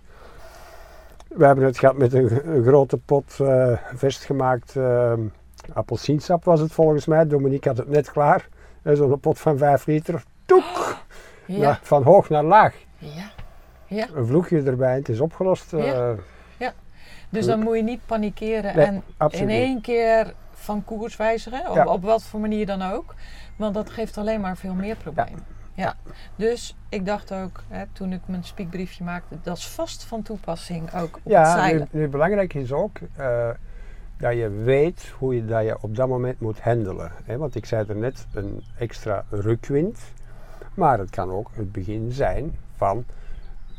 We 1.28 1.46
hebben 1.46 1.66
het 1.66 1.80
gehad 1.80 1.98
met 1.98 2.14
een, 2.14 2.56
een 2.56 2.64
grote 2.64 2.98
pot 2.98 3.40
eh 3.40 3.74
vastgemaakt 3.94 4.76
eh, 4.76 5.14
appelsiensap 5.74 6.44
was 6.44 6.60
het 6.60 6.72
volgens 6.72 7.06
mij. 7.06 7.28
Dominique 7.28 7.70
had 7.70 7.78
het 7.78 7.90
net 7.90 8.12
klaar. 8.12 8.48
Eh, 8.82 8.96
Zo'n 8.96 9.20
pot 9.20 9.40
van 9.40 9.58
5 9.58 9.86
liter. 9.86 10.24
Toek! 10.46 10.96
Ja. 11.46 11.58
Ja, 11.58 11.80
van 11.82 12.04
hoog 12.04 12.30
naar 12.30 12.44
laag. 12.44 12.76
ja. 12.98 13.30
Ja. 13.96 14.08
Een 14.14 14.26
vloekje 14.26 14.62
erbij 14.64 14.96
het 14.96 15.10
is 15.10 15.20
opgelost. 15.20 15.74
eh, 15.74 16.10
Ja. 16.58 16.74
Dus 17.30 17.46
dan 17.46 17.60
moet 17.60 17.76
je 17.76 17.84
niet 17.84 18.06
panikeren 18.06 18.76
Nee, 18.76 18.86
en 18.86 19.04
absoluut 19.18 19.50
in 19.50 19.56
één 19.56 19.82
keer 19.82 20.34
van 20.52 20.84
koers 20.86 21.16
wijzigen, 21.18 21.70
op, 21.70 21.76
Ja. 21.76 21.86
op 21.88 22.04
wat 22.04 22.24
voor 22.24 22.40
manier 22.40 22.66
dan 22.66 22.82
ook. 22.82 23.16
Want 23.56 23.74
dat 23.74 23.90
geeft 23.90 24.18
alleen 24.18 24.42
maar 24.42 24.58
veel 24.58 24.74
meer 24.74 24.96
problemen. 24.96 25.44
Ja. 25.74 25.96
Dus 26.36 26.76
ik 26.90 27.06
dacht 27.06 27.34
ook, 27.34 27.64
hè, 27.68 27.84
toen 27.92 28.14
ik 28.14 28.20
mijn 28.26 28.44
spiekbriefje 28.44 29.04
maakte, 29.04 29.36
dat 29.42 29.58
is 29.58 29.68
vast 29.68 30.04
van 30.04 30.22
toepassing 30.22 30.94
ook 30.96 31.04
op 31.16 31.24
het 31.24 31.34
Ja, 31.34 31.54
zeilen. 31.56 31.88
nu, 31.92 32.00
nu 32.00 32.08
belangrijk 32.08 32.54
is 32.54 32.72
ook 32.72 32.98
eh, 33.16 33.50
dat 34.18 34.34
je 34.34 34.50
weet 34.50 35.12
hoe 35.20 35.36
je 35.36 35.46
dat 35.46 35.64
je 35.64 35.78
op 35.82 35.96
dat 35.96 36.08
moment 36.08 36.40
moet 36.40 36.60
handelen. 36.62 37.12
Hè? 37.24 37.38
Want 37.38 37.56
ik 37.56 37.66
zei 37.66 37.86
er 37.88 37.96
net, 37.96 38.26
een 38.34 38.64
extra 38.78 39.26
rukwind. 39.30 40.00
Maar 40.74 41.00
het 41.00 41.10
kan 41.10 41.32
ook 41.32 41.50
het 41.54 41.72
begin 41.72 42.12
zijn 42.12 42.58
van 42.76 43.06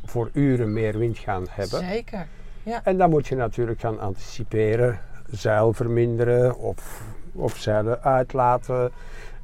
voor 0.05 0.31
uren 0.33 0.73
meer 0.73 0.99
wind 0.99 1.19
gaan 1.19 1.47
hebben. 1.51 1.79
Zeker. 1.88 2.27
En 2.83 2.99
dan 2.99 3.11
moet 3.11 3.27
je 3.27 3.37
natuurlijk 3.37 3.81
gaan 3.81 4.01
anticiperen, 4.01 5.01
zeil 5.31 5.73
verminderen 5.73 6.57
of, 6.59 7.03
of 7.33 7.57
zeilen 7.57 8.03
uitlaten. 8.03 8.91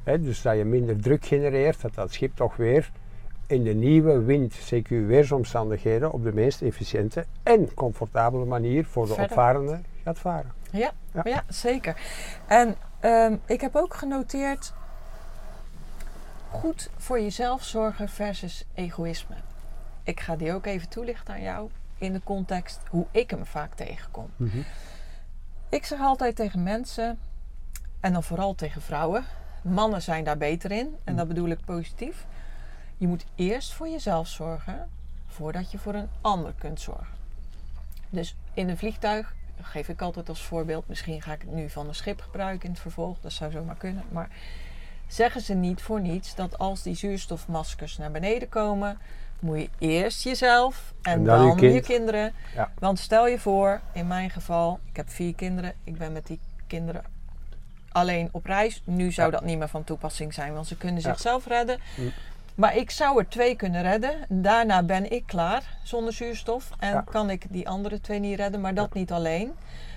Hè? 0.03 0.21
Dus 0.21 0.41
dat 0.41 0.57
je 0.57 0.65
minder 0.65 1.01
druk 1.01 1.25
genereert, 1.25 1.81
dat 1.81 1.93
dat 1.95 2.13
schip 2.13 2.35
toch 2.35 2.55
weer 2.55 2.91
in 3.47 3.63
de 3.63 3.73
nieuwe 3.73 4.23
wind, 4.23 4.53
CQ 4.55 4.87
weersomstandigheden, 4.89 6.11
op 6.11 6.23
de 6.23 6.33
meest 6.33 6.61
efficiënte 6.61 7.25
en 7.43 7.73
comfortabele 7.73 8.45
manier 8.45 8.85
voor 8.85 9.03
de 9.05 9.13
Verder. 9.13 9.29
opvarende 9.29 9.79
gaat 10.03 10.19
varen. 10.19 10.51
Ja, 10.71 10.91
Ja. 11.13 11.21
ja. 11.23 11.43
zeker. 11.47 11.95
En 12.47 12.75
ehm, 12.99 13.35
ik 13.45 13.61
heb 13.61 13.75
ook 13.75 13.93
genoteerd, 13.93 14.73
goed 16.49 16.89
voor 16.97 17.19
jezelf 17.21 17.63
zorgen 17.63 18.09
versus 18.09 18.65
egoïsme. 18.73 19.35
Ik 20.09 20.19
ga 20.19 20.35
die 20.35 20.53
ook 20.53 20.65
even 20.65 20.89
toelichten 20.89 21.33
aan 21.33 21.41
jou 21.41 21.69
in 21.97 22.13
de 22.13 22.21
context 22.23 22.79
hoe 22.89 23.05
ik 23.11 23.29
hem 23.29 23.45
vaak 23.45 23.73
tegenkom. 23.75 24.29
Ik 25.69 25.85
zeg 25.85 25.99
altijd 25.99 26.35
tegen 26.35 26.63
mensen, 26.63 27.19
en 27.99 28.13
dan 28.13 28.23
vooral 28.23 28.55
tegen 28.55 28.81
vrouwen, 28.81 29.25
mannen 29.61 30.01
zijn 30.01 30.23
daar 30.23 30.37
beter 30.37 30.71
in, 30.71 30.95
en 31.03 31.15
dat 31.15 31.27
bedoel 31.27 31.49
ik 31.49 31.65
positief. 31.65 32.25
Je 32.97 33.07
moet 33.07 33.25
eerst 33.35 33.73
voor 33.73 33.87
jezelf 33.87 34.27
zorgen 34.27 34.89
voordat 35.27 35.71
je 35.71 35.77
voor 35.77 35.93
een 35.93 36.09
ander 36.21 36.53
kunt 36.57 36.81
zorgen. 36.81 37.17
Dus 38.09 38.35
in 38.53 38.69
een 38.69 38.77
vliegtuig 38.77 39.35
geef 39.61 39.89
ik 39.89 40.01
altijd 40.01 40.29
als 40.29 40.43
voorbeeld, 40.43 40.87
misschien 40.87 41.21
ga 41.21 41.33
ik 41.33 41.41
het 41.41 41.51
nu 41.51 41.69
van 41.69 41.87
een 41.87 41.95
schip 41.95 42.21
gebruiken 42.21 42.65
in 42.65 42.71
het 42.71 42.81
vervolg, 42.81 43.19
dat 43.19 43.31
zou 43.31 43.51
zomaar 43.51 43.77
kunnen, 43.77 44.03
maar 44.11 44.29
zeggen 45.07 45.41
ze 45.41 45.53
niet 45.53 45.81
voor 45.81 46.01
niets 46.01 46.35
dat 46.35 46.57
als 46.57 46.83
die 46.83 46.95
zuurstofmaskers 46.95 47.97
naar 47.97 48.11
beneden 48.11 48.49
komen, 48.49 48.97
moet 49.39 49.59
je 49.59 49.69
eerst 49.77 50.23
jezelf 50.23 50.93
en, 51.01 51.11
En 51.11 51.23
dan 51.23 51.37
dan, 51.37 51.47
je 51.47 51.55
kind. 51.55 51.73
je 51.73 51.81
kinderen. 51.81 52.33
Ja. 52.55 52.71
Want 52.79 52.99
stel 52.99 53.27
je 53.27 53.39
voor, 53.39 53.81
in 53.93 54.07
mijn 54.07 54.29
geval, 54.29 54.79
ik 54.89 54.95
heb 54.95 55.09
vier 55.09 55.35
kinderen, 55.35 55.73
ik 55.83 55.97
ben 55.97 56.11
met 56.11 56.27
die 56.27 56.39
kinderen 56.67 57.03
alleen 57.91 58.29
op 58.31 58.45
reis. 58.45 58.81
Nu 58.85 59.11
zou 59.11 59.31
Ja. 59.31 59.37
dat 59.37 59.45
niet 59.45 59.57
meer 59.57 59.67
van 59.67 59.83
toepassing 59.83 60.33
zijn, 60.33 60.53
want 60.53 60.67
ze 60.67 60.77
kunnen 60.77 61.01
Ja. 61.01 61.09
zichzelf 61.09 61.45
redden. 61.47 61.79
Mm. 61.97 62.11
Maar 62.55 62.75
ik 62.75 62.91
zou 62.91 63.19
er 63.19 63.27
twee 63.29 63.55
kunnen 63.55 63.81
redden. 63.81 64.15
Daarna 64.29 64.83
ben 64.83 65.11
ik 65.11 65.23
klaar 65.25 65.77
zonder 65.83 66.13
zuurstof. 66.13 66.69
En 66.79 67.03
kan 67.03 67.29
ik 67.29 67.45
die 67.49 67.69
andere 67.69 68.01
twee 68.01 68.19
niet 68.19 68.37
redden, 68.39 68.61
maar 68.61 68.73
dat 68.73 68.93
niet 68.93 69.11
alleen. 69.11 69.53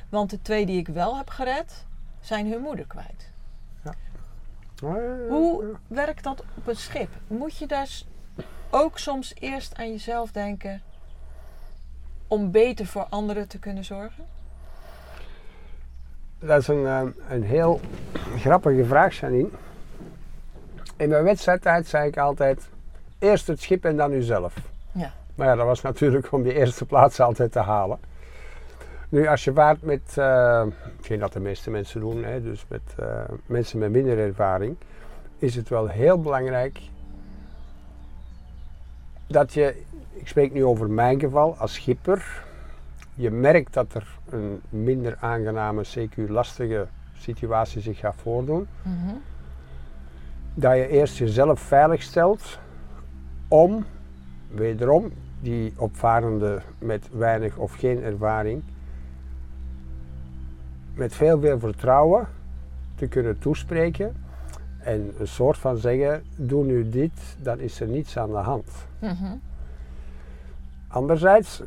Want 0.08 0.30
de 0.30 0.42
twee 0.42 0.66
die 0.66 0.78
ik 0.78 0.88
wel 0.88 1.16
heb 1.16 1.28
gered, 1.30 1.84
zijn 2.20 2.50
hun 2.50 2.60
moeder 2.60 2.86
kwijt. 2.86 3.30
Hoe 5.28 5.76
werkt 5.86 6.24
dat 6.24 6.42
op 6.56 6.66
een 6.66 6.76
schip? 6.76 7.08
Moet 7.26 7.56
je 7.56 7.66
daar 7.66 7.88
ook 8.72 8.98
soms 8.98 9.34
eerst 9.38 9.76
aan 9.76 9.90
jezelf 9.90 10.30
denken 10.30 10.82
om 12.28 12.50
beter 12.50 12.86
voor 12.86 13.06
anderen 13.10 13.48
te 13.48 13.58
kunnen 13.58 13.84
zorgen? 13.84 14.26
Dat 16.38 16.60
is 16.60 16.68
een, 16.68 16.86
eh, 16.86 17.02
een 17.28 17.42
heel 17.42 17.80
grappige 18.36 18.84
vraag, 18.84 19.18
Janine. 19.18 19.48
In 20.96 21.08
mijn 21.08 21.24
wedstrijdtijd 21.24 21.86
zei 21.86 22.08
ik 22.08 22.16
altijd, 22.16 22.68
eerst 23.18 23.46
het 23.46 23.60
schip 23.60 23.84
en 23.84 23.96
dan 23.96 24.12
uzelf. 24.12 24.54
Ja. 24.92 25.12
Maar 25.34 25.46
ja, 25.46 25.54
dat 25.54 25.66
was 25.66 25.80
natuurlijk 25.80 26.32
om 26.32 26.42
die 26.42 26.54
eerste 26.54 26.84
plaats 26.84 27.20
altijd 27.20 27.52
te 27.52 27.58
halen. 27.58 27.98
Nu, 29.08 29.26
als 29.26 29.44
je 29.44 29.52
vaart 29.52 29.82
met, 29.82 30.02
eh 30.14 30.64
hetgeen 30.96 31.18
dat 31.18 31.32
de 31.32 31.40
meeste 31.40 31.70
mensen 31.70 32.00
doen, 32.00 32.24
hè, 32.24 32.42
dus 32.42 32.64
met 32.68 32.82
eh, 32.98 33.06
mensen 33.46 33.78
met 33.78 33.90
minder 33.90 34.18
ervaring, 34.18 34.76
is 35.38 35.54
het 35.54 35.68
wel 35.68 35.88
heel 35.88 36.20
belangrijk 36.20 36.80
dat 39.32 39.52
je, 39.52 39.82
ik 40.12 40.28
spreek 40.28 40.52
nu 40.52 40.64
over 40.64 40.90
mijn 40.90 41.20
geval 41.20 41.56
als 41.56 41.74
schipper, 41.74 42.44
je 43.14 43.30
merkt 43.30 43.72
dat 43.72 43.94
er 43.94 44.18
een 44.30 44.60
minder 44.68 45.16
aangename, 45.20 45.84
CQ 45.84 46.28
lastige 46.28 46.86
situatie 47.16 47.80
zich 47.80 47.98
gaat 47.98 48.16
voordoen. 48.16 48.66
Mhm. 48.82 49.14
dat 50.54 50.76
je 50.76 50.88
eerst 50.88 51.18
jezelf 51.18 51.60
veilig 51.60 52.02
stelt 52.02 52.58
om, 53.48 53.84
wederom, 54.48 55.12
die 55.40 55.72
opvarende 55.76 56.62
met 56.78 57.08
weinig 57.12 57.56
of 57.56 57.74
geen 57.74 58.02
ervaring, 58.02 58.62
met 60.94 61.14
veel 61.14 61.40
veel 61.40 61.58
vertrouwen 61.58 62.28
te 62.94 63.06
kunnen 63.06 63.38
toespreken 63.38 64.14
en 64.84 65.12
een 65.18 65.28
soort 65.28 65.58
van 65.58 65.76
zeggen, 65.76 66.22
doe 66.36 66.64
nu 66.64 66.88
dit, 66.88 67.12
dan 67.42 67.58
is 67.58 67.80
er 67.80 67.86
niets 67.88 68.18
aan 68.18 68.30
de 68.30 68.36
hand. 68.36 68.70
Mhm. 68.98 69.34
Anderzijds, 70.88 71.62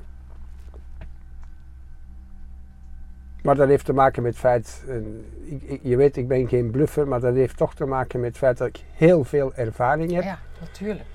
maar 3.44 3.56
dat 3.56 3.68
heeft 3.68 3.86
te 3.86 3.94
maken 3.94 4.22
met 4.24 4.32
het 4.32 4.42
feit, 4.42 4.84
en 4.88 5.26
ik, 5.44 5.62
ik- 5.62 5.80
je 5.84 5.96
weet 5.96 6.18
ik 6.18 6.28
ben 6.28 6.48
geen 6.48 6.72
bluffer, 6.72 7.08
maar 7.08 7.20
dat 7.20 7.34
heeft 7.34 7.58
toch 7.58 7.76
te 7.76 7.86
maken 7.86 8.20
met 8.20 8.30
het 8.30 8.38
feit 8.38 8.58
dat 8.58 8.68
ik 8.68 8.84
heel 8.94 9.24
veel 9.24 9.54
ervaring 9.54 10.12
heb. 10.12 10.24
Ja, 10.24 10.40
natuurlijk. 10.60 11.06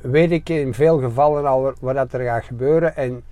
Weet 0.00 0.30
ik 0.30 0.48
in 0.48 0.74
veel 0.74 0.98
gevallen 0.98 1.46
al 1.46 1.72
wat 1.80 2.12
er 2.12 2.20
gaat 2.20 2.44
gebeuren 2.44 2.96
en 2.96 3.22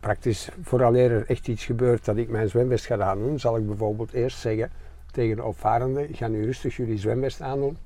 praktisch 0.00 0.48
vooraleer 0.62 1.10
er 1.10 1.26
echt 1.26 1.48
iets 1.48 1.64
gebeurt 1.64 2.04
dat 2.04 2.16
ik 2.16 2.28
mijn 2.28 2.48
zwemvest 2.48 2.86
ga 2.86 2.98
aandoen, 3.00 3.40
zal 3.40 3.56
ik 3.56 3.66
bijvoorbeeld 3.66 4.12
eerst 4.12 4.38
zeggen 4.38 4.70
tegen 5.16 5.36
de 5.36 6.08
ga 6.12 6.28
nu 6.28 6.44
rustig 6.44 6.76
jullie 6.76 6.98
zwemvest 6.98 7.40
aandoen. 7.40 7.76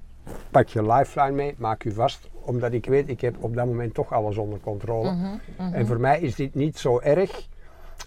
Pak 0.51 0.69
je 0.69 0.93
lifeline 0.93 1.33
mee, 1.33 1.55
maak 1.59 1.85
u 1.85 1.93
vast, 1.93 2.29
omdat 2.33 2.73
ik 2.73 2.87
weet, 2.87 3.09
ik 3.09 3.21
heb 3.21 3.35
op 3.41 3.55
dat 3.55 3.67
moment 3.67 3.95
toch 3.95 4.13
alles 4.13 4.37
onder 4.37 4.59
controle. 4.61 5.11
Mhm, 5.13 5.27
mhm. 5.59 5.75
En 5.75 5.87
voor 5.87 6.01
mij 6.01 6.21
is 6.21 6.35
dit 6.35 6.55
niet 6.55 6.79
zo 6.79 7.01
erg 7.01 7.47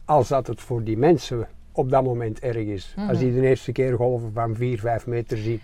als 0.06 0.28
dat 0.28 0.48
het 0.48 0.62
voor 0.62 0.84
die 0.84 0.98
mensen 0.98 1.48
op 1.72 1.90
dat 1.90 2.04
moment 2.04 2.40
erg 2.40 2.56
is. 2.56 2.96
Als 3.10 3.18
die 3.18 3.34
de 3.34 3.48
eerste 3.48 3.72
keer 3.72 3.96
golven 3.96 4.32
van 4.34 4.56
4, 4.56 4.80
5 4.80 5.08
meter 5.08 5.38
zien. 5.38 5.62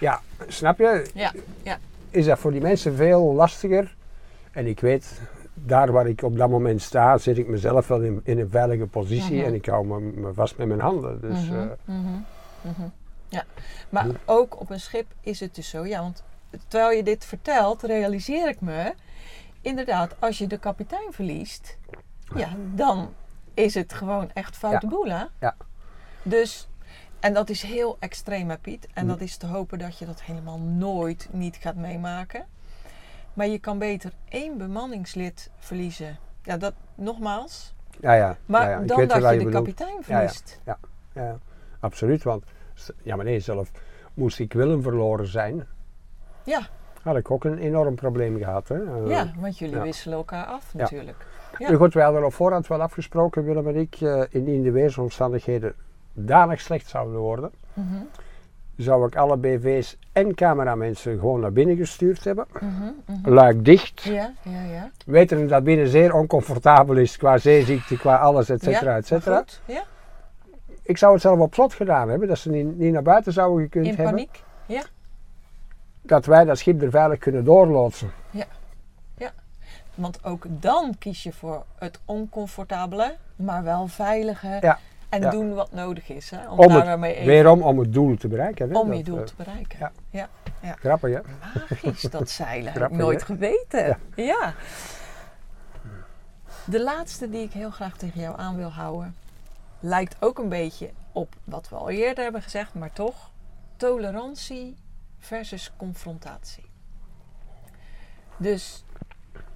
Ja, 0.00 0.20
snap 0.46 0.78
je? 0.78 1.06
Ja, 1.14 1.32
ja. 1.62 1.78
Is 2.10 2.26
dat 2.26 2.38
voor 2.38 2.52
die 2.52 2.60
mensen 2.60 2.94
veel 2.94 3.34
lastiger. 3.34 3.96
En 4.52 4.66
ik 4.66 4.80
weet, 4.80 5.20
daar 5.54 5.92
waar 5.92 6.08
ik 6.08 6.22
op 6.22 6.36
dat 6.36 6.48
moment 6.50 6.82
sta, 6.82 7.18
zit 7.18 7.38
ik 7.38 7.48
mezelf 7.48 7.88
wel 7.88 8.00
in, 8.00 8.20
in 8.24 8.38
een 8.38 8.50
veilige 8.50 8.86
positie 8.86 9.36
Mhm. 9.36 9.44
en 9.46 9.54
ik 9.54 9.66
hou 9.66 9.86
me, 9.86 10.00
me 10.00 10.32
vast 10.32 10.56
met 10.56 10.66
mijn 10.68 10.80
handen. 10.80 11.20
Dus 11.20 11.48
Mhm, 11.84 12.06
mhm. 12.68 12.88
Ja, 13.28 13.44
maar 13.88 14.06
ook 14.24 14.60
op 14.60 14.70
een 14.70 14.80
schip 14.80 15.06
is 15.20 15.40
het 15.40 15.54
dus 15.54 15.68
zo. 15.68 15.84
Ja, 15.86 16.00
want 16.00 16.22
terwijl 16.68 16.96
je 16.96 17.02
dit 17.02 17.24
vertelt, 17.24 17.82
realiseer 17.82 18.48
ik 18.48 18.60
me... 18.60 18.94
Inderdaad, 19.60 20.16
als 20.20 20.38
je 20.38 20.46
de 20.46 20.58
kapitein 20.58 21.12
verliest... 21.12 21.78
Ja, 22.34 22.48
dan 22.74 23.14
is 23.54 23.74
het 23.74 23.92
gewoon 23.92 24.30
echt 24.34 24.56
foute 24.56 24.86
Ja. 24.86 24.92
boel, 24.92 25.06
hè? 25.10 25.24
Ja. 25.40 25.56
Dus... 26.22 26.68
En 27.20 27.32
dat 27.34 27.48
is 27.48 27.62
heel 27.62 27.96
extreem, 28.00 28.50
hè, 28.50 28.58
Piet? 28.58 28.86
En 28.94 29.02
Mm. 29.02 29.08
dat 29.08 29.20
is 29.20 29.36
te 29.36 29.46
hopen 29.46 29.78
dat 29.78 29.98
je 29.98 30.06
dat 30.06 30.22
helemaal 30.22 30.58
nooit 30.58 31.28
niet 31.32 31.56
gaat 31.56 31.74
meemaken. 31.76 32.46
Maar 33.34 33.46
je 33.46 33.58
kan 33.58 33.78
beter 33.78 34.12
één 34.28 34.58
bemanningslid 34.58 35.50
verliezen. 35.58 36.18
Ja, 36.42 36.56
dat 36.56 36.74
nogmaals. 36.94 37.74
ja, 38.00 38.12
ja, 38.12 38.36
Maar 38.46 38.62
ja, 38.70 38.78
ja, 38.80 38.84
dan 38.86 39.06
dat 39.06 39.16
je 39.16 39.22
de 39.22 39.36
bedoelt. 39.36 39.52
kapitein 39.54 39.94
ja. 39.96 40.02
verliest. 40.02 40.60
Ja, 41.14 41.38
absoluut. 41.80 42.22
Want, 42.22 42.44
ja, 43.02 43.16
maar 43.16 43.24
nee, 43.24 43.40
zelf 43.40 43.70
moest 44.14 44.38
ik 44.38 44.52
Willem 44.52 44.82
verloren 44.82 45.26
zijn, 45.26 45.66
Ja, 46.44 46.60
had 47.02 47.16
ik 47.16 47.30
ook 47.30 47.44
een 47.44 47.58
enorm 47.58 47.94
probleem 47.94 48.38
gehad. 48.38 48.68
Hè? 48.68 48.74
Eh, 48.84 49.08
ja, 49.10 49.32
want 49.38 49.58
jullie 49.58 49.76
ja. 49.76 49.82
wisselen 49.82 50.16
elkaar 50.18 50.44
af 50.46 50.74
natuurlijk. 50.74 51.26
Ja. 51.58 51.74
Goed, 51.74 51.94
wij 51.94 52.04
hadden 52.04 52.24
op 52.24 52.32
voorhand 52.32 52.66
wel 52.66 52.82
afgesproken, 52.82 53.44
Willem 53.44 53.68
en 53.68 53.76
ik, 53.76 53.96
eh, 54.00 54.22
indien 54.30 54.62
de 54.62 54.70
weersomstandigheden 54.70 55.74
danig 56.12 56.60
slecht 56.60 56.88
zouden 56.88 57.18
worden, 57.18 57.50
Mhm, 57.74 57.96
zou 58.76 59.06
ik 59.06 59.16
alle 59.16 59.36
BV's 59.36 59.96
en 60.12 60.34
cameramensen 60.34 61.18
gewoon 61.18 61.40
naar 61.40 61.52
binnen 61.52 61.76
gestuurd 61.76 62.24
hebben. 62.24 62.46
mhm, 62.60 62.66
mhm. 63.06 63.30
Luik 63.34 63.64
dicht. 63.64 64.02
Ja, 64.02 64.32
ja, 64.42 64.62
ja. 64.62 64.90
Weten 65.06 65.48
dat 65.48 65.64
binnen 65.64 65.88
zeer 65.88 66.14
oncomfortabel 66.14 66.96
is 66.96 67.16
qua 67.16 67.38
zeeziekte, 67.38 67.98
qua 67.98 68.16
alles, 68.16 68.48
et 68.48 68.62
cetera, 68.62 68.90
ja, 68.90 68.96
et 68.96 69.06
cetera. 69.06 69.44
Ja, 69.64 69.82
Ik 70.88 70.98
zou 70.98 71.12
het 71.12 71.22
zelf 71.22 71.38
op 71.38 71.54
slot 71.54 71.74
gedaan 71.74 72.08
hebben, 72.08 72.28
dat 72.28 72.38
ze 72.38 72.50
niet, 72.50 72.78
niet 72.78 72.92
naar 72.92 73.02
buiten 73.02 73.32
zouden 73.32 73.62
gekund 73.64 73.86
in 73.86 73.94
hebben. 73.94 74.12
paniek. 74.12 74.42
Dat 76.02 76.26
wij 76.26 76.44
dat 76.44 76.58
schip 76.58 76.82
er 76.82 76.90
veilig 76.90 77.18
kunnen 77.18 77.44
doorloodsen. 77.44 78.10
Want 79.94 80.24
ook 80.24 80.44
dan 80.48 80.94
kies 80.98 81.22
je 81.22 81.32
voor 81.32 81.64
het 81.78 82.00
oncomfortabele, 82.04 83.16
maar 83.36 83.62
wel 83.64 83.86
veilige. 83.86 84.58
Ja, 84.60 84.78
En 85.08 85.20
ja. 85.20 85.30
doen 85.30 85.54
wat 85.54 85.72
nodig 85.72 86.08
is. 86.08 86.30
Hè, 86.30 86.48
om, 86.48 86.58
Om 86.58 86.68
daar 86.68 86.98
mee 86.98 87.14
even, 87.14 87.26
Weerom 87.26 87.62
om 87.62 87.78
het 87.78 87.92
doel 87.92 88.16
te 88.16 88.28
bereiken. 88.28 88.70
Hè? 88.70 88.78
om 88.78 88.92
je 88.92 89.02
doel 89.02 89.18
eh, 89.18 89.24
te 89.24 89.32
bereiken. 89.36 89.92
ja. 90.10 90.28
Ja. 90.62 90.72
Grappig, 90.78 91.14
hè? 91.14 91.20
Magisch 91.70 92.02
dat 92.02 92.30
zeilen. 92.40 92.64
Heb 92.64 92.74
ik 92.74 92.78
Grappig, 92.78 92.98
nooit 92.98 93.20
hè? 93.20 93.26
geweten. 93.26 93.86
Ja. 94.14 94.24
Ja. 94.24 94.54
De 96.64 96.82
laatste 96.82 97.30
die 97.30 97.42
ik 97.42 97.52
heel 97.52 97.70
graag 97.70 97.96
tegen 97.96 98.20
jou 98.20 98.38
aan 98.38 98.56
wil 98.56 98.70
houden, 98.70 99.14
lijkt 99.80 100.16
ook 100.22 100.38
een 100.38 100.48
beetje 100.48 100.92
op 101.12 101.36
wat 101.44 101.68
we 101.68 101.76
al 101.76 101.90
eerder 101.90 102.22
hebben 102.24 102.42
gezegd, 102.42 102.74
maar 102.74 102.92
toch 102.92 103.30
tolerantie 103.76 104.76
versus 105.18 105.72
confrontatie. 105.76 106.70
Dus 108.36 108.84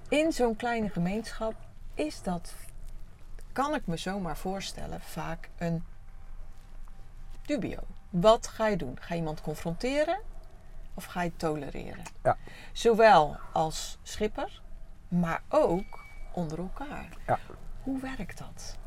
in 0.09 0.31
zo'n 0.31 0.55
kleine 0.55 0.89
gemeenschap 0.89 1.53
is 1.93 2.21
dat, 2.21 2.53
kan 3.51 3.73
ik 3.73 3.87
me 3.87 3.97
zomaar 3.97 4.37
voorstellen, 4.37 5.01
vaak 5.01 5.49
een 5.57 5.83
dubio. 7.41 7.79
Wat 8.09 8.47
ga 8.47 8.67
je 8.67 8.77
doen? 8.77 8.97
Ga 8.99 9.13
je 9.13 9.19
iemand 9.19 9.41
confronteren 9.41 10.19
of 10.93 11.05
ga 11.05 11.21
je 11.21 11.35
tolereren? 11.35 12.03
Ja. 12.23 12.37
Zowel 12.71 13.37
als 13.53 13.97
schipper, 14.03 14.61
maar 15.07 15.43
ook 15.49 16.05
onder 16.31 16.57
elkaar. 16.57 17.09
Ja. 17.27 17.39
Hoe 17.83 17.99
werkt 17.99 18.37
dat? 18.37 18.77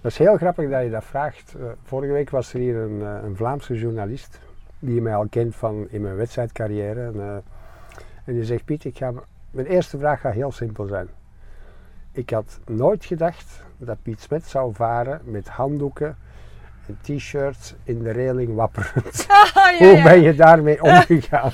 Dat 0.00 0.10
is 0.12 0.18
heel 0.18 0.36
grappig 0.36 0.70
dat 0.70 0.82
je 0.82 0.90
dat 0.90 1.04
vraagt. 1.04 1.54
Eh, 1.54 1.64
vorige 1.82 2.12
week 2.12 2.30
was 2.30 2.52
er 2.52 2.60
hier 2.60 2.76
een, 2.76 3.02
eh, 3.02 3.24
een 3.24 3.36
Vlaamse 3.36 3.74
journalist, 3.74 4.38
die 4.78 5.00
mij 5.02 5.14
al 5.14 5.26
kent 5.30 5.56
van 5.56 5.86
in 5.90 6.02
mijn 6.02 6.16
wedstrijdcarrière. 6.16 7.04
En, 7.04 7.14
eh, 7.20 7.34
en 8.24 8.34
die 8.34 8.44
zegt, 8.44 8.64
Piet, 8.64 8.84
ik 8.84 8.96
ga, 8.96 9.12
mijn 9.50 9.66
eerste 9.66 9.98
vraag 9.98 10.20
gaat 10.20 10.32
heel 10.34 10.52
simpel 10.52 10.86
zijn. 10.86 11.08
Ik 12.12 12.30
had 12.30 12.58
nooit 12.66 13.04
gedacht 13.04 13.62
dat 13.76 14.02
Piet 14.02 14.20
Smet 14.20 14.44
zou 14.44 14.74
varen 14.74 15.20
met 15.24 15.48
handdoeken 15.48 16.16
en 16.86 16.98
t-shirts 17.02 17.74
in 17.84 18.02
de 18.02 18.10
reling 18.10 18.54
wapperend. 18.54 19.26
ja, 19.28 19.76
Hoe 19.78 20.02
ben 20.02 20.20
je 20.22 20.34
daarmee 20.34 20.82
omgegaan? 20.92 21.52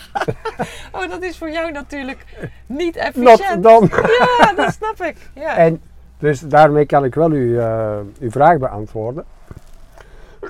Oh, 0.92 1.09
dat 1.09 1.22
is 1.22 1.38
voor 1.38 1.51
jou 1.51 1.72
natuurlijk 1.72 2.24
niet 2.66 2.95
Not 2.95 3.05
efficiënt. 3.05 3.62
done. 3.62 3.88
Ja, 4.18 4.53
dat 4.55 4.72
snap 4.72 5.01
ik. 5.01 5.16
Ja. 5.34 5.57
En 5.57 5.80
dus 6.19 6.41
daarmee 6.41 6.87
kan 6.87 7.05
ik 7.05 7.15
wel 7.15 7.31
uw, 7.31 7.59
eh, 7.59 7.97
uw 8.21 8.31
vraag 8.31 8.59
beantwoorden. 8.59 9.25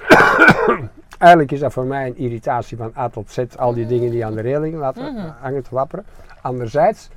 Eigenlijk 1.19 1.53
is 1.53 1.61
dat 1.61 1.73
voor 1.73 1.85
mij 1.85 2.07
een 2.07 2.17
irritatie 2.17 2.77
van 2.77 2.93
A 2.97 3.09
tot 3.09 3.31
Z, 3.31 3.39
al 3.57 3.75
die 3.75 3.87
dingen 3.87 4.11
die 4.11 4.25
aan 4.25 4.35
de 4.35 4.41
reling 4.41 4.75
laten 4.75 5.15
Mhm. 5.15 5.29
hangen 5.41 5.62
te 5.62 5.75
wapperen. 5.75 6.05
Anderzijds, 6.41 7.11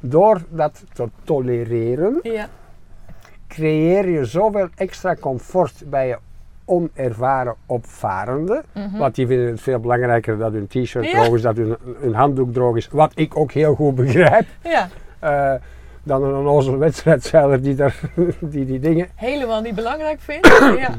door 0.00 0.40
dat 0.48 0.84
te 0.92 1.08
tolereren, 1.24 2.18
ja. 2.22 2.46
creëer 3.48 4.08
je 4.08 4.24
zoveel 4.24 4.68
extra 4.76 5.14
comfort 5.20 5.82
bij 5.86 6.06
je 6.08 6.16
onervaren 6.64 7.54
opvarenden. 7.66 8.62
Mhm. 8.74 8.98
Want 8.98 9.14
die 9.14 9.26
vinden 9.26 9.46
het 9.46 9.60
veel 9.60 9.78
belangrijker 9.80 10.38
dat 10.38 10.52
hun 10.52 10.66
t-shirt 10.66 11.10
Ja. 11.10 11.22
droog 11.22 11.34
is, 11.34 11.42
dat 11.42 11.56
hun, 11.56 11.76
hun 11.98 12.14
handdoek 12.14 12.52
droog 12.52 12.76
is. 12.76 12.88
Wat 12.88 13.12
ik 13.14 13.36
ook 13.36 13.52
heel 13.52 13.74
goed 13.74 13.94
begrijp. 13.94 14.46
ja, 14.62 14.88
eh, 15.18 15.54
dan 16.06 16.24
een 16.24 16.34
onnozel 16.34 16.78
wedstrijdzeiler 16.78 17.62
die, 17.62 17.74
daar, 17.74 18.00
die 18.40 18.64
die 18.64 18.78
dingen... 18.78 19.08
helemaal 19.14 19.60
niet 19.60 19.74
belangrijk 19.74 20.20
vindt. 20.20 20.46
Ja. 20.78 20.94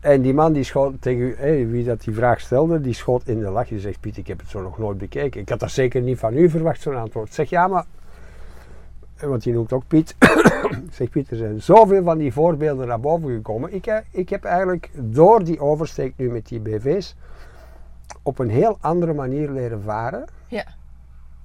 En 0.00 0.22
die 0.22 0.34
man 0.34 0.52
die 0.52 0.64
schoot 0.64 0.94
tegen 1.00 1.36
u, 1.42 1.66
wie 1.70 1.84
dat 1.84 2.00
die 2.00 2.14
vraag 2.14 2.40
stelde, 2.40 2.80
die 2.80 2.94
schoot 2.94 3.28
in 3.28 3.40
de 3.40 3.50
lach. 3.50 3.68
Die 3.68 3.80
zegt, 3.80 4.00
Piet, 4.00 4.16
ik 4.16 4.26
heb 4.26 4.40
het 4.40 4.48
zo 4.48 4.62
nog 4.62 4.78
nooit 4.78 4.98
bekeken. 4.98 5.40
Ik 5.40 5.48
had 5.48 5.60
dat 5.60 5.70
zeker 5.70 6.00
niet 6.00 6.18
van 6.18 6.36
u 6.36 6.50
verwacht, 6.50 6.80
zo'n 6.80 6.96
antwoord. 6.96 7.34
Zeg, 7.34 7.50
ja, 7.50 7.68
maar... 7.68 7.84
Want 9.20 9.42
die 9.42 9.52
noemt 9.52 9.72
ook 9.72 9.86
Piet. 9.86 10.16
Zeg, 10.90 11.10
Piet, 11.10 11.30
er 11.30 11.36
zijn 11.36 11.62
zoveel 11.62 12.02
van 12.02 12.18
die 12.18 12.32
voorbeelden 12.32 12.86
naar 12.86 13.00
boven 13.00 13.30
gekomen. 13.30 13.74
Ik, 13.74 13.86
eh, 13.86 13.96
ik 14.10 14.28
heb 14.28 14.44
eigenlijk 14.44 14.90
door 14.94 15.44
die 15.44 15.60
oversteek 15.60 16.12
nu 16.16 16.30
met 16.30 16.48
die 16.48 16.60
BV's 16.60 17.16
op 18.22 18.38
een 18.38 18.50
heel 18.50 18.78
andere 18.80 19.12
manier 19.12 19.50
leren 19.50 19.82
varen. 19.82 20.24
Ja. 20.46 20.64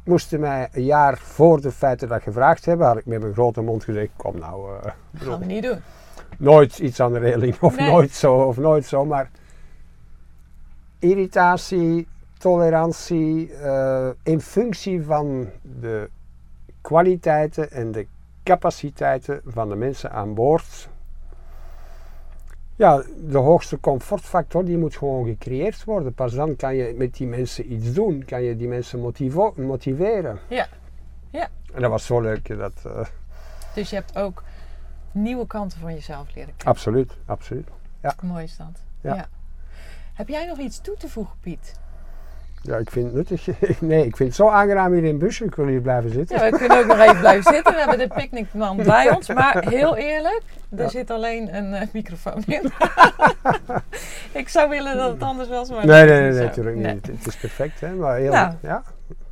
Moesten 0.09 0.39
mij 0.39 0.69
een 0.71 0.83
jaar 0.83 1.17
voor 1.17 1.61
de 1.61 1.71
feiten 1.71 2.07
dat 2.07 2.21
gevraagd 2.21 2.65
hebben, 2.65 2.87
had 2.87 2.97
ik 2.97 3.05
met 3.05 3.21
mijn 3.21 3.33
grote 3.33 3.61
mond 3.61 3.83
gezegd, 3.83 4.09
kom 4.15 4.39
nou, 4.39 4.77
eh, 4.83 4.91
gaan 5.13 5.39
we 5.39 5.45
niet 5.45 5.63
doen. 5.63 5.79
nooit 6.37 6.79
iets 6.79 6.99
aan 6.99 7.13
de 7.13 7.19
reling 7.19 7.59
of 7.61 7.77
Nee. 7.77 7.91
nooit 7.91 8.11
zo 8.11 8.35
of 8.35 8.57
nooit 8.57 8.85
zo, 8.85 9.05
maar 9.05 9.29
irritatie, 10.99 12.07
tolerantie 12.37 13.53
eh, 13.53 14.09
in 14.23 14.41
functie 14.41 15.03
van 15.03 15.49
de 15.79 16.09
kwaliteiten 16.81 17.71
en 17.71 17.91
de 17.91 18.07
capaciteiten 18.43 19.41
van 19.45 19.69
de 19.69 19.75
mensen 19.75 20.11
aan 20.11 20.33
boord. 20.33 20.89
Ja, 22.79 23.03
de 23.27 23.37
hoogste 23.37 23.79
comfortfactor 23.79 24.65
die 24.65 24.77
moet 24.77 24.97
gewoon 24.97 25.25
gecreëerd 25.25 25.83
worden. 25.83 26.13
Pas 26.13 26.33
dan 26.33 26.55
kan 26.55 26.75
je 26.75 26.93
met 26.97 27.13
die 27.15 27.27
mensen 27.27 27.71
iets 27.73 27.93
doen, 27.93 28.25
kan 28.25 28.41
je 28.43 28.55
die 28.55 28.67
mensen 28.67 28.99
motiveren. 29.55 30.39
Ja. 30.47 30.67
Ja. 31.29 31.49
En 31.73 31.81
dat 31.81 31.89
was 31.89 32.05
zo 32.05 32.21
leuk. 32.21 32.57
Dat, 32.57 32.73
eh, 32.85 33.05
Dus 33.73 33.89
je 33.89 33.95
hebt 33.95 34.17
ook 34.17 34.43
nieuwe 35.11 35.47
kanten 35.47 35.79
van 35.79 35.93
jezelf 35.93 36.27
leren 36.27 36.53
kennen. 36.55 36.65
absoluut, 36.65 37.17
absoluut. 37.25 37.67
Mooi 38.21 38.43
is 38.43 38.57
dat. 38.57 38.83
Ja. 39.01 39.27
Heb 40.13 40.27
jij 40.27 40.45
nog 40.45 40.57
iets 40.57 40.81
toe 40.81 40.95
te 40.97 41.09
voegen, 41.09 41.35
Piet? 41.39 41.79
Ja, 42.61 42.77
ik 42.77 42.89
vind 42.91 43.05
het 43.05 43.13
nuttig. 43.15 43.47
Nee, 43.79 44.05
ik 44.05 44.15
vind 44.15 44.29
het 44.29 44.37
zo 44.37 44.47
aangenaam 44.49 44.91
hier 44.93 45.03
in 45.03 45.09
het 45.09 45.17
busje. 45.17 45.45
Ik 45.45 45.55
wil 45.55 45.65
hier 45.67 45.81
blijven 45.81 46.11
zitten. 46.11 46.37
Ja, 46.45 46.49
we 46.51 46.57
kunnen 46.57 46.77
ook 46.77 46.85
nog 46.85 46.99
even 46.99 47.19
blijven 47.19 47.53
zitten. 47.53 47.73
We 47.73 47.79
hebben 47.79 47.97
de 47.97 48.07
picknickman 48.07 48.77
bij 48.83 49.09
ons. 49.15 49.29
Maar 49.33 49.65
heel 49.69 49.95
eerlijk, 49.95 50.41
er 50.69 50.81
Ja. 50.81 50.87
zit 50.89 51.11
alleen 51.11 51.55
een 51.55 51.73
eh, 51.73 51.87
microfoon 51.93 52.43
in. 52.47 52.71
ik 54.41 54.49
zou 54.49 54.69
willen 54.69 54.97
dat 54.97 55.11
het 55.11 55.21
anders 55.23 55.49
was, 55.49 55.69
maar 55.69 55.85
Nee, 55.85 56.05
nee, 56.05 56.19
nee, 56.19 56.27
niet 56.29 56.37
zo. 56.37 56.43
natuurlijk 56.43 56.75
Nee. 56.75 56.93
niet. 56.93 57.07
Het 57.07 57.27
is 57.27 57.35
perfect, 57.37 57.79
hè? 57.79 57.89
Maar 57.93 58.15
heel, 58.17 58.31
Nou. 58.31 58.53
ja, 58.61 58.83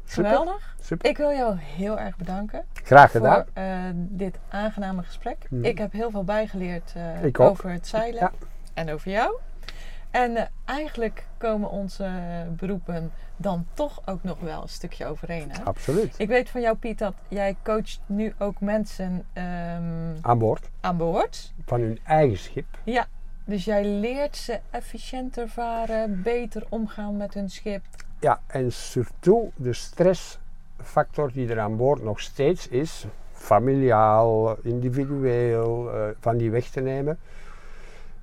super. 0.06 0.30
Geweldig. 0.30 0.76
super. 0.82 1.10
Ik 1.10 1.18
wil 1.18 1.32
jou 1.32 1.56
heel 1.60 2.00
erg 2.00 2.18
bedanken 2.18 2.64
Graag 2.84 3.12
gedaan. 3.12 3.34
voor 3.54 3.64
eh, 3.64 3.74
dit 3.94 4.36
aangename 4.50 5.04
gesprek. 5.04 5.38
Mhm. 5.50 5.64
Ik 5.66 5.78
heb 5.78 5.92
heel 5.92 6.12
veel 6.12 6.24
bijgeleerd 6.24 6.94
eh, 7.34 7.46
over 7.48 7.70
het 7.72 7.88
zeilen 7.88 8.20
Ja. 8.20 8.32
en 8.74 8.94
over 8.94 9.12
jou. 9.12 9.36
En 10.18 10.36
eh, 10.36 10.44
eigenlijk 10.66 11.26
komen 11.38 11.70
onze 11.70 12.10
beroepen 12.50 13.12
dan 13.36 13.66
toch 13.74 14.02
ook 14.06 14.24
nog 14.24 14.40
wel 14.40 14.62
een 14.62 14.70
stukje 14.70 15.06
overeen. 15.06 15.52
Hè? 15.52 15.64
Absoluut. 15.64 16.16
Ik 16.18 16.28
weet 16.28 16.50
van 16.50 16.62
jou, 16.62 16.78
Piet, 16.78 17.00
dat 17.00 17.14
jij 17.28 17.56
coacht 17.64 18.00
nu 18.06 18.34
ook 18.38 18.60
mensen 18.60 19.26
ehm, 19.34 20.16
Aan 20.22 20.38
boord 20.38 20.70
aan 20.82 20.98
boord. 20.98 21.54
van 21.66 21.82
hun 21.82 22.00
eigen 22.04 22.38
schip. 22.38 22.66
Ja, 22.84 23.08
dus 23.46 23.66
jij 23.66 23.86
leert 23.86 24.38
ze 24.38 24.60
efficiënter 24.70 25.50
varen, 25.50 26.22
beter 26.22 26.66
omgaan 26.70 27.18
met 27.18 27.34
hun 27.34 27.50
schip. 27.50 27.84
Ja, 28.20 28.42
en 28.48 28.72
surtout 28.72 29.52
de 29.56 29.74
stressfactor 29.74 31.32
die 31.32 31.50
er 31.50 31.60
aan 31.60 31.78
boord 31.78 32.04
nog 32.04 32.20
steeds 32.20 32.68
is, 32.68 33.06
familiaal, 33.34 34.58
individueel, 34.62 35.92
eh, 35.94 36.08
van 36.20 36.38
die 36.38 36.52
weg 36.52 36.70
te 36.70 36.82
nemen. 36.82 37.20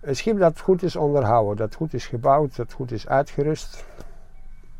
Een 0.05 0.16
schip 0.16 0.38
dat 0.38 0.61
goed 0.61 0.82
is 0.82 0.96
onderhouden, 0.96 1.57
dat 1.57 1.74
goed 1.74 1.94
is 1.94 2.07
gebouwd, 2.07 2.57
dat 2.57 2.72
goed 2.72 2.90
is 2.90 3.09
uitgerust, 3.09 3.84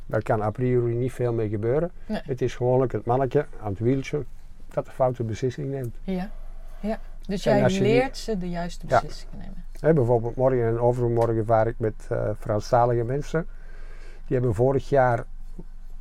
daar 0.07 0.23
kan 0.23 0.43
a 0.43 0.51
priori 0.51 0.95
niet 0.95 1.13
veel 1.13 1.33
mee 1.33 1.49
gebeuren. 1.49 1.91
Nee. 2.07 2.21
Het 2.25 2.43
is 2.43 2.55
gewoonlijk 2.55 2.93
het 2.93 3.05
mannetje 3.05 3.47
aan 3.63 3.71
het 3.71 3.79
wieltje 3.79 4.25
dat 4.69 4.85
de 4.85 4.91
foute 4.91 5.23
beslissing 5.23 5.71
neemt. 5.71 5.97
Ja, 6.03 6.31
ja. 6.81 6.99
Dus 7.27 7.47
En 7.47 7.59
jij 7.71 7.81
leert 7.81 8.17
ze 8.17 8.39
de 8.39 8.49
juiste 8.49 8.87
Ja. 8.89 9.01
beslissingen 9.01 9.39
nemen. 9.39 9.95
Bijvoorbeeld 9.95 10.37
morgen 10.37 10.67
en 10.67 10.79
overmorgen 10.79 11.45
vaar 11.47 11.67
ik 11.67 11.79
met 11.79 12.07
eh 12.09 12.31
Franstalige 12.39 13.05
mensen. 13.05 13.47
Die 14.27 14.37
hebben 14.37 14.55
vorig 14.55 14.89
jaar 14.89 15.25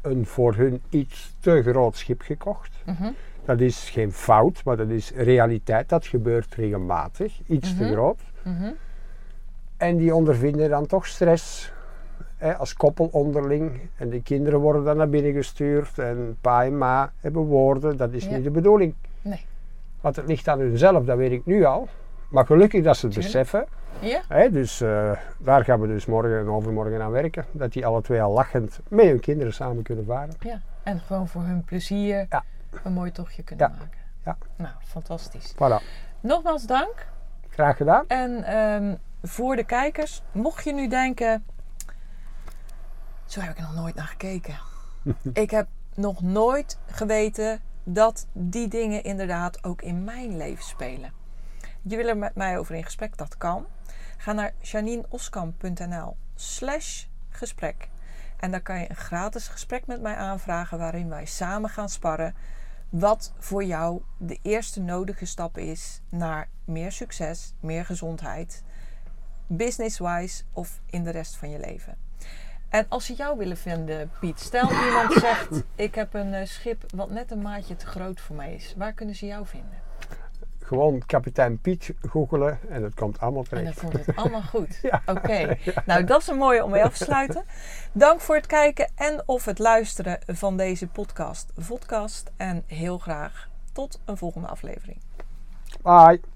een 0.02 0.26
voor 0.26 0.56
hun 0.56 0.82
iets 0.90 1.36
te 1.40 1.62
groot 1.64 1.96
schip 1.98 2.22
gekocht. 2.22 2.76
Mhm. 2.86 3.12
Dat 3.46 3.60
is 3.60 3.90
geen 3.90 4.12
fout, 4.12 4.64
maar 4.64 4.78
dat 4.78 4.90
is 4.90 5.12
realiteit. 5.12 5.90
Dat 5.90 6.06
gebeurt 6.06 6.56
regelmatig. 6.56 7.40
Iets 7.48 7.78
te 7.78 7.84
Mhm. 7.84 7.92
groot. 7.94 8.20
Mhm. 8.44 8.72
En 9.78 9.98
die 9.98 10.16
ondervinden 10.16 10.70
dan 10.70 10.86
toch 10.86 11.08
stress. 11.08 11.72
Hè, 12.38 12.56
als 12.58 12.74
koppel 12.74 13.10
onderling. 13.12 13.80
En 13.98 14.10
de 14.10 14.22
kinderen 14.22 14.60
worden 14.60 14.84
dan 14.84 14.98
naar 14.98 15.10
binnen 15.10 15.34
gestuurd. 15.34 16.00
En 16.00 16.38
pa 16.42 16.66
en 16.66 16.78
ma 16.78 17.12
hebben 17.20 17.42
woorden. 17.42 17.98
Dat 17.98 18.12
is 18.12 18.26
Ja. 18.26 18.36
niet 18.36 18.44
de 18.44 18.52
bedoeling. 18.52 18.94
Nee. 19.22 19.46
Want 20.02 20.16
het 20.16 20.28
ligt 20.28 20.48
aan 20.48 20.60
hunzelf, 20.60 21.06
dat 21.06 21.18
weet 21.18 21.32
ik 21.32 21.46
nu 21.46 21.64
al. 21.64 21.88
Maar 22.30 22.46
gelukkig 22.46 22.84
dat 22.84 22.98
ze 22.98 23.06
het 23.06 23.14
Tuurlijk. 23.16 23.34
beseffen. 23.34 23.66
Ja, 24.00 24.22
Hè, 24.28 24.50
dus 24.52 24.82
eh, 24.82 25.12
daar 25.38 25.64
gaan 25.64 25.80
we 25.82 25.88
dus 25.88 26.06
morgen 26.06 26.40
en 26.40 26.48
overmorgen 26.48 27.02
aan 27.02 27.12
werken. 27.12 27.46
Dat 27.52 27.74
die 27.74 27.86
alle 27.86 28.02
twee 28.02 28.22
al 28.22 28.32
lachend 28.34 28.80
met 28.88 29.06
hun 29.06 29.20
kinderen 29.20 29.54
samen 29.54 29.84
kunnen 29.84 30.06
varen. 30.06 30.34
ja. 30.40 30.60
En 30.84 31.00
gewoon 31.00 31.28
voor 31.28 31.42
hun 31.42 31.64
plezier 31.64 32.26
Ja. 32.30 32.44
een 32.84 32.94
mooi 32.94 33.12
tochtje 33.12 33.44
kunnen 33.44 33.68
Ja. 33.70 33.74
maken. 33.80 33.98
Ja. 34.26 34.38
Nou, 34.56 34.74
fantastisch. 34.84 35.54
Voilà. 35.56 35.84
Nogmaals 36.20 36.66
dank. 36.66 37.08
Graag 37.50 37.78
gedaan. 37.78 38.04
En 38.08 38.44
ehm, 38.44 38.96
voor 39.24 39.56
de 39.56 39.64
kijkers, 39.64 40.22
mocht 40.32 40.64
je 40.64 40.74
nu 40.74 40.88
denken, 40.88 41.46
zo 43.26 43.40
heb 43.40 43.52
ik 43.52 43.58
er 43.58 43.64
nog 43.64 43.74
nooit 43.74 43.96
naar 43.96 44.08
gekeken. 44.08 44.60
ik 45.34 45.52
heb 45.52 45.68
nog 45.96 46.22
nooit 46.22 46.80
geweten 46.86 47.62
dat 47.84 48.28
die 48.32 48.68
dingen 48.68 49.04
inderdaad 49.04 49.64
ook 49.64 49.82
in 49.82 50.04
mijn 50.04 50.38
leven 50.38 50.64
spelen. 50.64 51.14
Je 51.82 51.96
wil 51.96 52.08
er 52.08 52.18
met 52.18 52.36
mij 52.36 52.58
over 52.58 52.76
in 52.76 52.84
gesprek, 52.84 53.18
dat 53.18 53.38
kan. 53.38 53.66
Ga 54.18 54.32
naar 54.32 54.54
janineoskamp.nl 54.62 56.16
slash 56.36 57.06
gesprek. 57.30 57.90
En 58.40 58.52
daar 58.52 58.62
kan 58.62 58.80
je 58.80 58.90
een 58.90 58.96
gratis 58.96 59.48
gesprek 59.48 59.88
met 59.88 60.02
mij 60.02 60.16
aanvragen 60.16 60.78
waarin 60.78 61.10
wij 61.10 61.26
samen 61.26 61.70
gaan 61.70 61.90
sparren 61.90 62.36
wat 62.90 63.34
voor 63.38 63.64
jou 63.64 64.02
de 64.18 64.40
eerste 64.42 64.82
nodige 64.82 65.26
stap 65.26 65.58
is 65.58 66.02
naar 66.10 66.50
meer 66.66 66.92
succes, 66.92 67.54
meer 67.60 67.86
gezondheid, 67.86 68.64
business-wise 69.58 70.44
of 70.54 70.80
in 70.90 71.04
de 71.04 71.10
rest 71.12 71.36
van 71.36 71.50
je 71.50 71.60
leven. 71.60 71.98
En 72.70 72.86
als 72.90 73.06
ze 73.06 73.14
jou 73.14 73.38
willen 73.38 73.58
vinden, 73.58 74.12
Piet, 74.20 74.40
stel 74.40 74.70
iemand 74.72 75.14
zegt: 75.28 75.64
Ik 75.76 75.96
heb 75.96 76.14
een 76.14 76.34
eh, 76.34 76.46
schip 76.46 76.84
wat 76.96 77.10
net 77.10 77.32
een 77.32 77.42
maatje 77.42 77.76
te 77.76 77.86
groot 77.86 78.20
voor 78.22 78.36
mij 78.36 78.54
is. 78.54 78.74
Waar 78.78 78.94
kunnen 78.94 79.16
ze 79.16 79.26
jou 79.26 79.46
vinden? 79.46 79.82
Gewoon 80.60 81.06
kapitein 81.06 81.60
Piet 81.60 81.94
googelen 82.02 82.60
en 82.70 82.84
het 82.84 82.94
komt 82.94 83.20
allemaal 83.20 83.42
En 83.44 83.48
terecht. 83.50 83.66
dan 83.82 83.92
vond 83.92 84.06
het 84.06 84.16
allemaal 84.16 84.42
goed. 84.42 84.80
Ja. 84.82 85.02
Oké, 85.06 85.58
nou 85.86 86.04
dat 86.04 86.22
is 86.22 86.28
een 86.28 86.38
mooie 86.38 86.64
om 86.64 86.72
mee 86.72 86.84
af 86.84 86.98
te 86.98 87.04
sluiten. 87.04 87.44
Dank 87.92 88.22
voor 88.22 88.36
het 88.36 88.46
kijken 88.46 88.92
en 88.96 89.24
of 89.26 89.46
het 89.46 89.60
luisteren 89.60 90.20
van 90.26 90.58
deze 90.58 90.88
podcast, 90.88 91.52
vodcast. 91.58 92.32
En 92.38 92.64
heel 92.68 92.98
graag 92.98 93.50
tot 93.74 94.02
een 94.06 94.18
volgende 94.18 94.48
aflevering. 94.48 94.98
Bye. 95.82 96.33